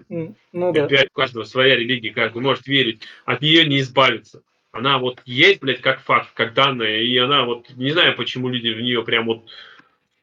ну, 0.09 0.37
да. 0.73 0.85
опять 0.85 1.09
у 1.11 1.15
каждого 1.15 1.45
своя 1.45 1.77
религия, 1.77 2.13
каждый 2.13 2.43
может 2.43 2.67
верить, 2.67 3.03
от 3.25 3.41
нее 3.41 3.65
не 3.67 3.81
избавиться. 3.81 4.43
Она 4.73 4.99
вот 4.99 5.21
есть, 5.27 5.61
блядь, 5.61 5.81
как 5.81 6.01
факт, 6.01 6.31
как 6.35 6.55
данная, 6.55 7.01
и 7.01 7.17
она 7.19 7.45
вот, 7.45 7.71
не 7.77 7.91
знаю, 7.91 8.17
почему 8.17 8.49
люди 8.49 8.69
в 8.69 8.81
нее 8.81 9.05
прям 9.05 9.27
вот 9.27 9.49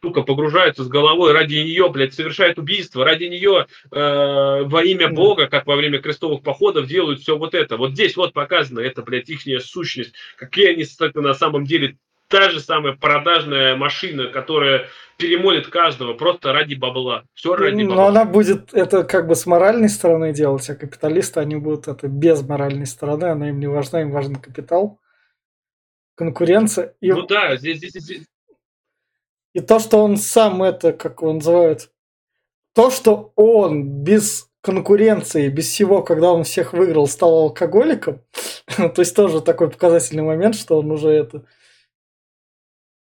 сука, 0.01 0.21
погружаются 0.21 0.83
с 0.83 0.87
головой, 0.87 1.33
ради 1.33 1.55
нее, 1.55 1.89
блядь, 1.89 2.13
совершают 2.13 2.57
убийство, 2.57 3.03
ради 3.03 3.25
нее 3.25 3.67
э, 3.91 4.63
во 4.63 4.83
имя 4.83 5.09
Бога, 5.09 5.47
как 5.47 5.67
во 5.67 5.75
время 5.75 5.99
крестовых 5.99 6.41
походов, 6.41 6.87
делают 6.87 7.21
все 7.21 7.37
вот 7.37 7.53
это. 7.53 7.77
Вот 7.77 7.91
здесь 7.91 8.15
вот 8.15 8.33
показано, 8.33 8.79
это, 8.79 9.01
блядь, 9.01 9.29
их 9.29 9.41
сущность. 9.61 10.13
Какие 10.37 10.69
они 10.69 10.85
на 11.15 11.33
самом 11.33 11.65
деле 11.65 11.97
та 12.27 12.49
же 12.51 12.59
самая 12.59 12.93
продажная 12.93 13.75
машина, 13.75 14.27
которая 14.27 14.87
перемолит 15.17 15.67
каждого 15.67 16.13
просто 16.13 16.53
ради 16.53 16.75
бабла. 16.75 17.23
Все 17.33 17.55
ради 17.55 17.81
бабла. 17.81 17.95
Но 17.95 18.07
она 18.07 18.25
будет 18.25 18.73
это 18.73 19.03
как 19.03 19.27
бы 19.27 19.35
с 19.35 19.45
моральной 19.45 19.89
стороны 19.89 20.31
делать, 20.31 20.69
а 20.69 20.75
капиталисты, 20.75 21.39
они 21.39 21.55
будут 21.55 21.87
это 21.87 22.07
без 22.07 22.41
моральной 22.43 22.85
стороны, 22.85 23.25
она 23.25 23.49
им 23.49 23.59
не 23.59 23.67
важна, 23.67 24.01
им 24.01 24.11
важен 24.11 24.35
капитал, 24.35 24.99
конкуренция. 26.15 26.93
И... 27.01 27.11
Ну 27.11 27.25
да, 27.25 27.57
здесь, 27.57 27.77
здесь, 27.77 27.93
здесь, 27.93 28.27
и 29.53 29.61
то, 29.61 29.79
что 29.79 30.03
он 30.03 30.17
сам 30.17 30.63
это, 30.63 30.93
как 30.93 31.21
его 31.21 31.33
называют, 31.33 31.91
то, 32.73 32.91
что 32.91 33.33
он 33.35 34.03
без 34.03 34.49
конкуренции, 34.61 35.49
без 35.49 35.67
всего, 35.67 36.03
когда 36.03 36.31
он 36.31 36.43
всех 36.43 36.73
выиграл, 36.73 37.07
стал 37.07 37.43
алкоголиком, 37.43 38.21
то 38.77 38.93
есть 38.97 39.15
тоже 39.15 39.41
такой 39.41 39.69
показательный 39.69 40.23
момент, 40.23 40.55
что 40.55 40.79
он 40.79 40.91
уже 40.91 41.09
это 41.09 41.45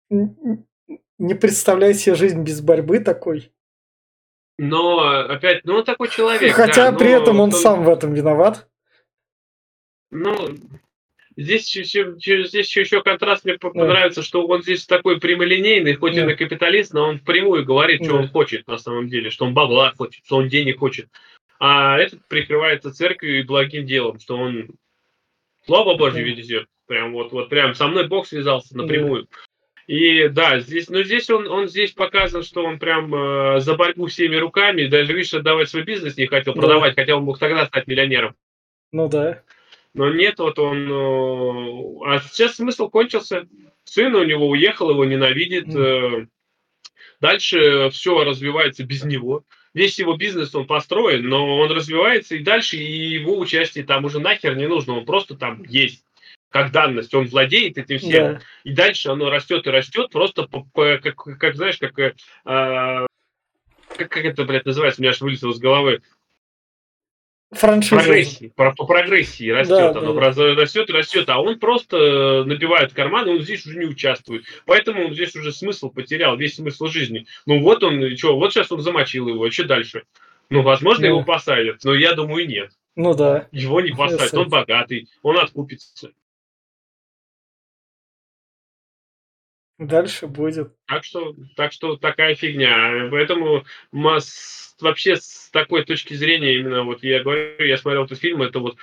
не 0.09 1.33
представляет 1.33 1.97
себе 1.97 2.15
жизнь 2.15 2.43
без 2.43 2.61
борьбы 2.61 2.99
такой. 2.99 3.51
Но 4.57 4.99
опять, 4.99 5.65
ну 5.65 5.75
он 5.75 5.83
такой 5.83 6.09
человек. 6.09 6.53
Хотя 6.53 6.91
да, 6.91 6.97
при 6.97 7.11
этом 7.11 7.39
он, 7.39 7.45
он 7.45 7.51
сам 7.51 7.83
в 7.83 7.89
этом 7.89 8.13
виноват. 8.13 8.67
Ну, 10.11 10.55
Здесь 11.37 11.75
еще, 11.75 12.15
здесь 12.17 12.75
еще 12.77 13.01
контраст 13.01 13.43
мне 13.43 13.57
понравится, 13.57 14.23
что 14.23 14.47
он 14.47 14.61
здесь 14.61 14.85
такой 14.85 15.19
прямолинейный, 15.19 15.95
хоть 15.95 16.15
и 16.15 16.21
на 16.21 16.33
капиталист, 16.33 16.93
но 16.93 17.09
он 17.09 17.19
впрямую 17.19 17.65
говорит, 17.65 18.05
что 18.05 18.15
он 18.15 18.29
хочет 18.29 18.65
на 18.67 18.77
самом 18.77 19.09
деле, 19.09 19.29
что 19.29 19.45
он 19.45 19.53
бабла 19.53 19.93
хочет, 19.97 20.23
что 20.25 20.37
он 20.37 20.47
денег 20.47 20.79
хочет. 20.79 21.09
А 21.59 21.97
этот 21.97 22.25
прикрывается 22.27 22.93
церковью 22.93 23.39
и 23.39 23.43
благим 23.43 23.85
делом, 23.85 24.19
что 24.19 24.37
он 24.37 24.69
слава 25.65 25.95
Божья 25.95 26.21
везет. 26.21 26.67
Прям 26.87 27.13
вот, 27.13 27.31
вот 27.31 27.49
прям 27.49 27.73
со 27.73 27.87
мной 27.87 28.07
Бог 28.07 28.27
связался 28.27 28.77
напрямую. 28.77 29.27
И 29.87 30.29
да, 30.29 30.59
здесь, 30.59 30.89
но 30.89 31.03
здесь 31.03 31.29
он, 31.29 31.47
он 31.47 31.67
здесь 31.67 31.91
показан, 31.91 32.43
что 32.43 32.63
он 32.63 32.79
прям 32.79 33.13
э, 33.13 33.59
за 33.59 33.75
борьбу 33.75 34.07
всеми 34.07 34.35
руками, 34.35 34.87
даже 34.87 35.13
видишь, 35.13 35.33
отдавать 35.33 35.69
свой 35.69 35.83
бизнес 35.83 36.17
не 36.17 36.25
хотел 36.25 36.53
продавать, 36.53 36.95
хотя 36.95 37.15
он 37.15 37.23
мог 37.23 37.37
тогда 37.37 37.67
стать 37.67 37.85
миллионером. 37.85 38.35
Ну 38.91 39.07
да. 39.09 39.43
Но 39.95 40.13
нет, 40.13 40.39
вот 40.39 40.59
он... 40.59 40.91
Э, 40.91 42.05
а 42.05 42.19
сейчас 42.19 42.55
смысл 42.55 42.89
кончился. 42.89 43.47
Сын 43.85 44.13
у 44.13 44.23
него 44.23 44.49
уехал, 44.49 44.89
его 44.89 45.05
ненавидит. 45.05 45.67
Mm. 45.67 46.27
Дальше 47.21 47.89
все 47.91 48.23
развивается 48.23 48.83
без 48.83 49.05
него. 49.05 49.43
Весь 49.73 49.97
его 49.97 50.15
бизнес 50.15 50.53
он 50.53 50.67
построен, 50.67 51.27
но 51.27 51.57
он 51.57 51.71
развивается 51.71 52.35
и 52.35 52.39
дальше, 52.39 52.77
и 52.77 52.83
его 52.83 53.37
участие 53.39 53.85
там 53.85 54.03
уже 54.05 54.19
нахер 54.19 54.55
не 54.55 54.67
нужно. 54.67 54.97
Он 54.97 55.05
просто 55.05 55.35
там 55.35 55.63
есть 55.63 56.03
как 56.49 56.71
данность, 56.71 57.13
он 57.13 57.27
владеет 57.27 57.77
этим 57.77 57.97
всем, 57.97 58.25
yeah. 58.25 58.41
и 58.63 58.71
дальше 58.71 59.09
оно 59.09 59.29
растет 59.29 59.67
и 59.67 59.69
растет, 59.69 60.09
просто 60.09 60.43
по, 60.43 60.63
по, 60.73 60.97
как, 60.99 61.15
как 61.15 61.55
знаешь, 61.55 61.77
как, 61.77 61.99
э, 61.99 62.13
как, 62.45 63.07
как 64.09 64.23
это, 64.23 64.45
блядь, 64.45 64.65
называется, 64.65 65.01
у 65.01 65.03
меня 65.03 65.11
аж 65.11 65.19
вылетело 65.19 65.51
с 65.51 65.59
головы, 65.59 66.01
франшиза. 67.51 67.95
Прогрессии, 67.95 68.53
по, 68.55 68.71
по 68.71 68.85
прогрессии 68.85 69.49
растет, 69.49 69.93
да, 69.93 69.99
оно 69.99 70.13
да. 70.13 70.21
растет, 70.21 70.89
растет, 70.89 71.29
а 71.29 71.39
он 71.39 71.59
просто 71.59 72.43
набивает 72.45 72.93
карман, 72.93 73.27
и 73.27 73.31
он 73.31 73.41
здесь 73.41 73.65
уже 73.65 73.77
не 73.77 73.85
участвует. 73.85 74.43
Поэтому 74.65 75.05
он 75.05 75.13
здесь 75.13 75.35
уже 75.35 75.51
смысл 75.51 75.89
потерял, 75.89 76.37
весь 76.37 76.55
смысл 76.55 76.87
жизни. 76.87 77.25
Ну 77.45 77.61
вот 77.61 77.83
он, 77.83 78.15
что, 78.17 78.37
вот 78.37 78.53
сейчас 78.53 78.71
он 78.71 78.81
замочил 78.81 79.27
его, 79.27 79.45
а 79.45 79.51
что 79.51 79.65
дальше? 79.65 80.03
Ну, 80.49 80.61
возможно, 80.61 81.03
да. 81.03 81.07
его 81.07 81.23
посадят, 81.23 81.83
но 81.83 81.93
я 81.95 82.13
думаю, 82.13 82.47
нет. 82.47 82.71
Ну 82.95 83.13
да. 83.13 83.47
Его 83.51 83.81
не 83.81 83.91
посадят, 83.91 84.33
он 84.33 84.49
богатый, 84.49 85.09
он 85.21 85.37
откупится. 85.37 86.11
Дальше 89.77 90.27
будет. 90.27 90.73
Так 90.85 91.03
что, 91.03 91.35
так 91.57 91.73
что 91.73 91.97
такая 91.97 92.35
фигня. 92.35 93.09
Поэтому 93.11 93.65
масс, 93.91 94.73
вообще 94.79 95.17
с 95.17 95.49
такой 95.51 95.83
точки 95.83 96.13
зрения, 96.13 96.55
именно 96.55 96.83
вот 96.83 97.03
я 97.03 97.21
говорю, 97.21 97.65
я 97.65 97.77
смотрел 97.77 98.05
этот 98.05 98.19
фильм, 98.19 98.41
это 98.41 98.59
вот 98.59 98.77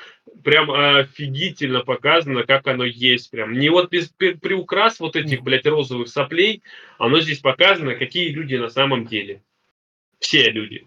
прям 0.44 0.70
офигительно 0.70 1.80
показано, 1.80 2.44
как 2.44 2.66
оно 2.66 2.84
есть. 2.84 3.30
Прям 3.30 3.54
не 3.54 3.70
вот 3.70 3.90
без 3.90 4.08
приукрас 4.10 5.00
вот 5.00 5.16
этих, 5.16 5.42
блядь, 5.42 5.66
розовых 5.66 6.08
соплей, 6.08 6.62
оно 6.98 7.20
здесь 7.20 7.38
показано, 7.38 7.94
какие 7.94 8.28
люди 8.28 8.56
на 8.56 8.68
самом 8.68 9.06
деле. 9.06 9.42
Все 10.18 10.50
люди. 10.50 10.86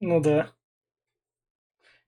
Ну 0.00 0.20
да. 0.20 0.52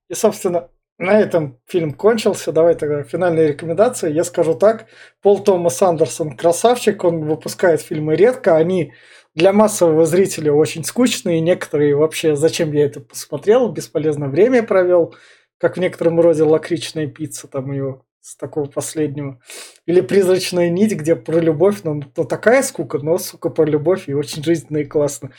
И, 0.09 0.15
собственно, 0.15 0.69
на 0.99 1.19
этом 1.19 1.59
фильм 1.67 1.93
кончился. 1.93 2.53
Давай 2.53 2.75
тогда 2.75 3.03
финальные 3.03 3.49
рекомендации. 3.49 4.13
Я 4.13 4.23
скажу 4.25 4.55
так. 4.55 4.87
Пол 5.23 5.43
Томас 5.43 5.83
Андерсон 5.83 6.37
красавчик. 6.37 7.03
Он 7.05 7.25
выпускает 7.25 7.81
фильмы 7.81 8.15
редко. 8.15 8.57
Они 8.57 8.93
для 9.35 9.53
массового 9.53 10.07
зрителя 10.07 10.53
очень 10.53 10.85
скучные. 10.85 11.41
Некоторые 11.41 11.97
вообще, 11.97 12.37
зачем 12.37 12.73
я 12.73 12.85
это 12.85 13.01
посмотрел, 13.01 13.69
бесполезно 13.71 14.29
время 14.29 14.63
провел. 14.63 15.15
Как 15.59 15.77
в 15.77 15.81
некотором 15.81 16.21
роде 16.21 16.45
лакричная 16.45 17.09
пицца, 17.09 17.49
там 17.49 17.73
ее 17.73 18.03
с 18.21 18.37
такого 18.37 18.67
последнего. 18.67 19.41
Или 19.87 20.01
призрачная 20.01 20.71
нить, 20.71 20.95
где 20.95 21.17
про 21.17 21.41
любовь, 21.41 21.83
но, 21.83 22.01
но 22.17 22.25
такая 22.25 22.63
скука, 22.63 22.99
но, 22.99 23.19
сука, 23.19 23.51
про 23.51 23.65
любовь 23.65 24.09
и 24.09 24.15
очень 24.15 24.43
жизненно 24.43 24.79
и 24.79 24.85
классно. 24.85 25.33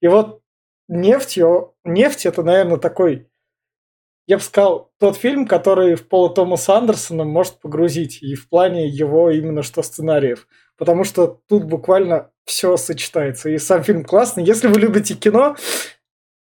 И 0.00 0.08
вот 0.08 0.40
нефть, 0.88 1.38
нефть 1.84 2.26
это, 2.26 2.42
наверное, 2.42 2.78
такой 2.78 3.28
я 4.26 4.36
бы 4.36 4.42
сказал, 4.42 4.92
тот 4.98 5.16
фильм, 5.16 5.46
который 5.46 5.94
в 5.94 6.08
Пола 6.08 6.32
Томаса 6.32 6.76
Андерсона 6.76 7.24
может 7.24 7.60
погрузить 7.60 8.22
и 8.22 8.34
в 8.34 8.48
плане 8.48 8.86
его 8.86 9.30
именно 9.30 9.62
что 9.62 9.82
сценариев. 9.82 10.46
Потому 10.76 11.04
что 11.04 11.40
тут 11.48 11.64
буквально 11.64 12.30
все 12.44 12.76
сочетается. 12.76 13.50
И 13.50 13.58
сам 13.58 13.82
фильм 13.82 14.04
классный. 14.04 14.44
Если 14.44 14.68
вы 14.68 14.80
любите 14.80 15.14
кино, 15.14 15.56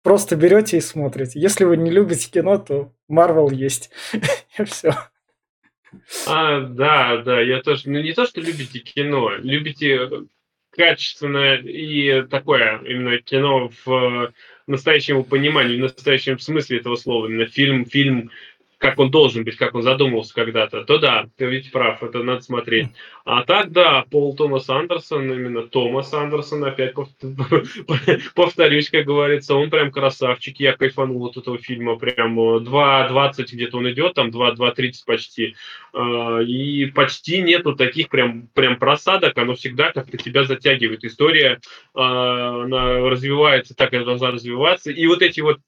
просто 0.04 0.36
берете 0.36 0.78
и 0.78 0.82
смотрите. 0.82 1.40
Если 1.40 1.64
вы 1.64 1.78
не 1.78 1.92
любите 1.92 2.30
кино, 2.30 2.58
то 2.58 2.94
Марвел 3.08 3.50
есть. 3.50 3.92
И 4.58 4.64
все. 4.64 4.94
А, 6.28 6.62
да, 6.62 7.18
да, 7.18 7.42
я 7.42 7.62
тоже. 7.62 7.90
Ну, 7.90 8.02
не 8.02 8.14
то, 8.14 8.26
что 8.26 8.42
любите 8.42 8.80
кино, 8.80 9.32
любите 9.38 10.10
качественное 10.72 11.58
и 11.58 12.24
такое 12.24 12.80
именно 12.80 13.18
кино 13.20 13.70
в 13.86 14.34
настоящему 14.68 15.24
пониманию, 15.24 15.78
в 15.78 15.82
настоящем 15.82 16.40
смысле 16.40 16.80
этого 16.80 16.96
слова, 16.96 17.28
именно 17.28 17.46
фильм, 17.46 17.86
фильм 17.86 18.32
как 18.78 19.00
он 19.00 19.10
должен 19.10 19.44
быть, 19.44 19.56
как 19.56 19.76
он 19.76 19.84
задумывался 19.84 20.34
когда-то, 20.34 20.84
то 20.84 20.98
да, 20.98 21.28
ты 21.38 21.46
ведь 21.46 21.72
прав, 21.72 22.04
это 22.04 22.24
надо 22.24 22.42
смотреть. 22.42 22.90
А 23.24 23.44
так, 23.44 23.72
да, 23.72 24.06
Пол 24.12 24.36
Томас 24.36 24.70
Андерсон, 24.70 25.32
именно 25.32 25.64
Томас 25.64 26.14
Андерсон, 26.14 26.64
опять 26.66 26.94
повторюсь, 28.36 28.90
как 28.90 29.06
говорится, 29.06 29.56
он 29.56 29.70
прям 29.70 29.92
красавчик, 29.92 30.60
я 30.60 30.74
кайфанул 30.74 31.26
от 31.26 31.38
этого 31.38 31.58
фильма, 31.58 31.98
прям 31.98 32.40
2.20 32.40 33.34
э, 33.38 33.44
где-то 33.54 33.78
он 33.78 33.90
идет, 33.92 34.14
там 34.14 34.30
2.30 34.30 34.94
почти, 35.06 35.56
а, 35.94 36.40
и 36.40 36.86
почти 36.88 37.42
нету 37.42 37.76
таких 37.76 38.10
прям, 38.10 38.48
прям 38.54 38.78
просадок, 38.78 39.38
оно 39.38 39.56
всегда 39.56 39.92
как-то 39.92 40.18
тебя 40.18 40.44
затягивает. 40.44 41.04
История, 41.04 41.60
а, 41.94 42.64
она 42.64 43.00
развивается 43.10 43.76
так, 43.76 43.92
как 43.92 44.06
должна 44.06 44.32
развиваться, 44.32 44.92
и 44.92 45.08
вот 45.08 45.22
эти 45.22 45.42
вот 45.42 45.60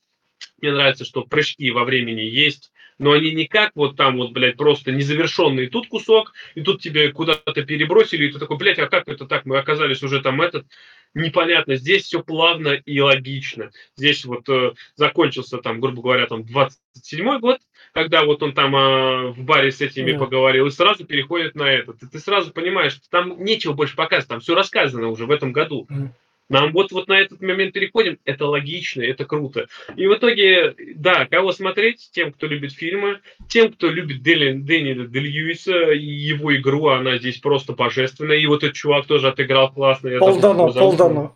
мне 0.62 0.72
нравится, 0.72 1.06
что 1.06 1.24
прыжки 1.24 1.72
во 1.72 1.84
времени 1.84 2.22
есть, 2.22 2.72
но 3.00 3.12
они 3.12 3.32
не 3.32 3.46
как 3.46 3.72
вот 3.76 3.96
там 3.96 4.18
вот, 4.18 4.32
блядь, 4.32 4.58
просто 4.58 4.92
незавершенный 4.92 5.68
тут 5.68 5.88
кусок, 5.88 6.34
и 6.56 6.62
тут 6.62 6.82
тебе 6.82 7.12
куда-то 7.12 7.64
перебросили, 7.64 8.28
и 8.28 8.32
ты 8.32 8.40
такой, 8.40 8.58
блядь, 8.58 8.80
а 8.80 8.88
как 8.88 9.08
это 9.08 9.26
так? 9.26 9.46
Мы 9.46 9.58
оказались 9.58 10.04
уже 10.04 10.22
там 10.22 10.42
этот, 10.42 10.66
непонятно. 11.14 11.76
Здесь 11.76 12.04
все 12.04 12.24
плавно 12.24 12.70
и 12.70 13.00
логично. 13.00 13.72
Здесь 13.96 14.26
вот 14.26 14.48
э, 14.50 14.74
закончился 14.96 15.58
там, 15.58 15.80
грубо 15.80 16.02
говоря, 16.02 16.28
там 16.28 16.42
27-й 16.42 17.40
год, 17.40 17.60
когда 17.94 18.24
вот 18.24 18.42
он 18.44 18.54
там 18.54 18.76
э, 18.76 19.32
в 19.32 19.44
баре 19.44 19.72
с 19.72 19.82
этими 19.82 20.12
yeah. 20.12 20.20
поговорил, 20.20 20.68
и 20.68 20.72
сразу 20.72 21.06
переходит 21.06 21.56
на 21.56 21.70
этот. 21.70 22.02
И 22.04 22.08
ты 22.08 22.20
сразу 22.20 22.52
понимаешь, 22.52 22.94
что 22.94 23.10
там 23.10 23.44
нечего 23.44 23.74
больше 23.74 23.96
показывать, 23.96 24.30
там 24.30 24.40
все 24.40 24.56
рассказано 24.56 25.10
уже 25.10 25.26
в 25.26 25.32
этом 25.32 25.52
году. 25.52 25.88
Mm. 25.90 26.10
Нам 26.50 26.72
вот, 26.72 26.92
вот 26.92 27.08
на 27.08 27.20
этот 27.20 27.42
момент 27.42 27.74
переходим, 27.74 28.20
это 28.24 28.46
логично, 28.46 29.02
это 29.02 29.26
круто. 29.26 29.68
И 29.96 30.08
в 30.08 30.14
итоге, 30.14 30.76
да, 30.96 31.26
кого 31.26 31.52
смотреть? 31.52 32.10
Тем, 32.12 32.32
кто 32.32 32.48
любит 32.48 32.72
фильмы, 32.72 33.20
тем, 33.50 33.74
кто 33.74 33.90
любит 33.90 34.22
Дели, 34.22 34.54
Дэниела 34.54 35.08
Дель 35.08 35.28
Льюиса, 35.28 35.92
и 35.92 36.06
его 36.06 36.56
игру, 36.56 36.88
она 36.88 37.18
здесь 37.18 37.38
просто 37.38 37.74
божественная. 37.74 38.38
И 38.38 38.46
вот 38.46 38.64
этот 38.64 38.76
чувак 38.76 39.08
тоже 39.08 39.28
отыграл 39.28 39.74
классно. 39.74 40.18
Полдано, 40.20 40.72
полдано. 40.72 41.36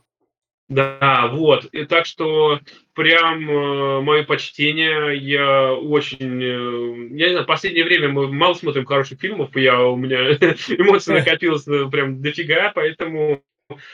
Да, 0.70 1.28
вот. 1.34 1.66
И 1.74 1.84
так 1.84 2.06
что 2.06 2.62
прям 2.94 3.50
э, 3.50 4.02
мое 4.02 4.24
почтение. 4.24 5.18
Я 5.18 5.74
очень... 5.74 6.42
Э, 6.42 7.18
я 7.18 7.26
не 7.26 7.32
знаю, 7.32 7.44
в 7.44 7.48
последнее 7.48 7.84
время 7.84 8.08
мы 8.08 8.32
мало 8.32 8.54
смотрим 8.54 8.86
хороших 8.86 9.20
фильмов, 9.20 9.54
я, 9.58 9.82
у 9.84 9.98
меня 9.98 10.32
эмоций 10.70 11.16
накопилось 11.16 11.68
э, 11.68 11.90
прям 11.92 12.22
дофига, 12.22 12.72
поэтому 12.74 13.44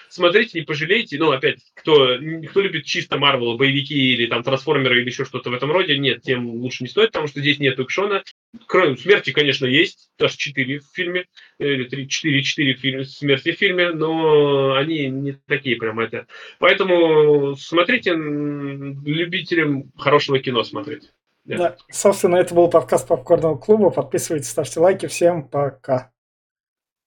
смотрите, 0.10 0.60
не 0.60 0.66
пожалейте. 0.66 1.18
Ну, 1.18 1.32
опять, 1.32 1.60
кто, 1.74 2.18
кто 2.50 2.62
любит 2.62 2.86
чисто 2.86 3.18
Марвел, 3.18 3.58
боевики 3.58 4.14
или 4.14 4.28
там 4.28 4.44
трансформеры 4.44 5.02
или 5.02 5.10
еще 5.10 5.26
что-то 5.26 5.50
в 5.50 5.54
этом 5.54 5.72
роде, 5.72 5.98
нет, 5.98 6.22
тем 6.22 6.48
лучше 6.50 6.84
не 6.84 6.90
стоит, 6.90 7.10
потому 7.10 7.28
что 7.28 7.40
здесь 7.40 7.60
нет 7.60 7.80
экшона. 7.80 8.24
Кроме 8.66 8.98
смерти, 8.98 9.32
конечно, 9.32 9.66
есть, 9.66 10.10
даже 10.18 10.38
4 10.38 10.80
в 10.80 10.84
фильме, 10.94 11.26
или 11.60 11.84
3, 11.84 12.08
4, 12.08 12.44
4 12.44 12.74
фильм, 12.76 13.06
смерти 13.06 13.52
в 13.52 13.58
фильме, 13.58 13.92
но 13.92 14.74
они 14.74 15.08
не 15.08 15.34
такие 15.48 15.76
прям 15.76 16.00
это. 16.00 16.28
Поэтому 16.60 17.56
смотрите, 17.56 18.14
любителям 18.14 19.92
хорошего 19.98 20.40
кино 20.40 20.64
смотреть. 20.64 21.12
Да. 21.48 21.58
да. 21.58 21.78
Собственно, 21.90 22.36
это 22.36 22.54
был 22.54 22.70
подкаст 22.70 23.08
Попкорного 23.08 23.58
клуба. 23.58 23.90
Подписывайтесь, 23.90 24.50
ставьте 24.50 24.80
лайки. 24.82 25.08
Всем 25.08 25.48
пока. 25.48 26.12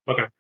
Пока. 0.07 0.31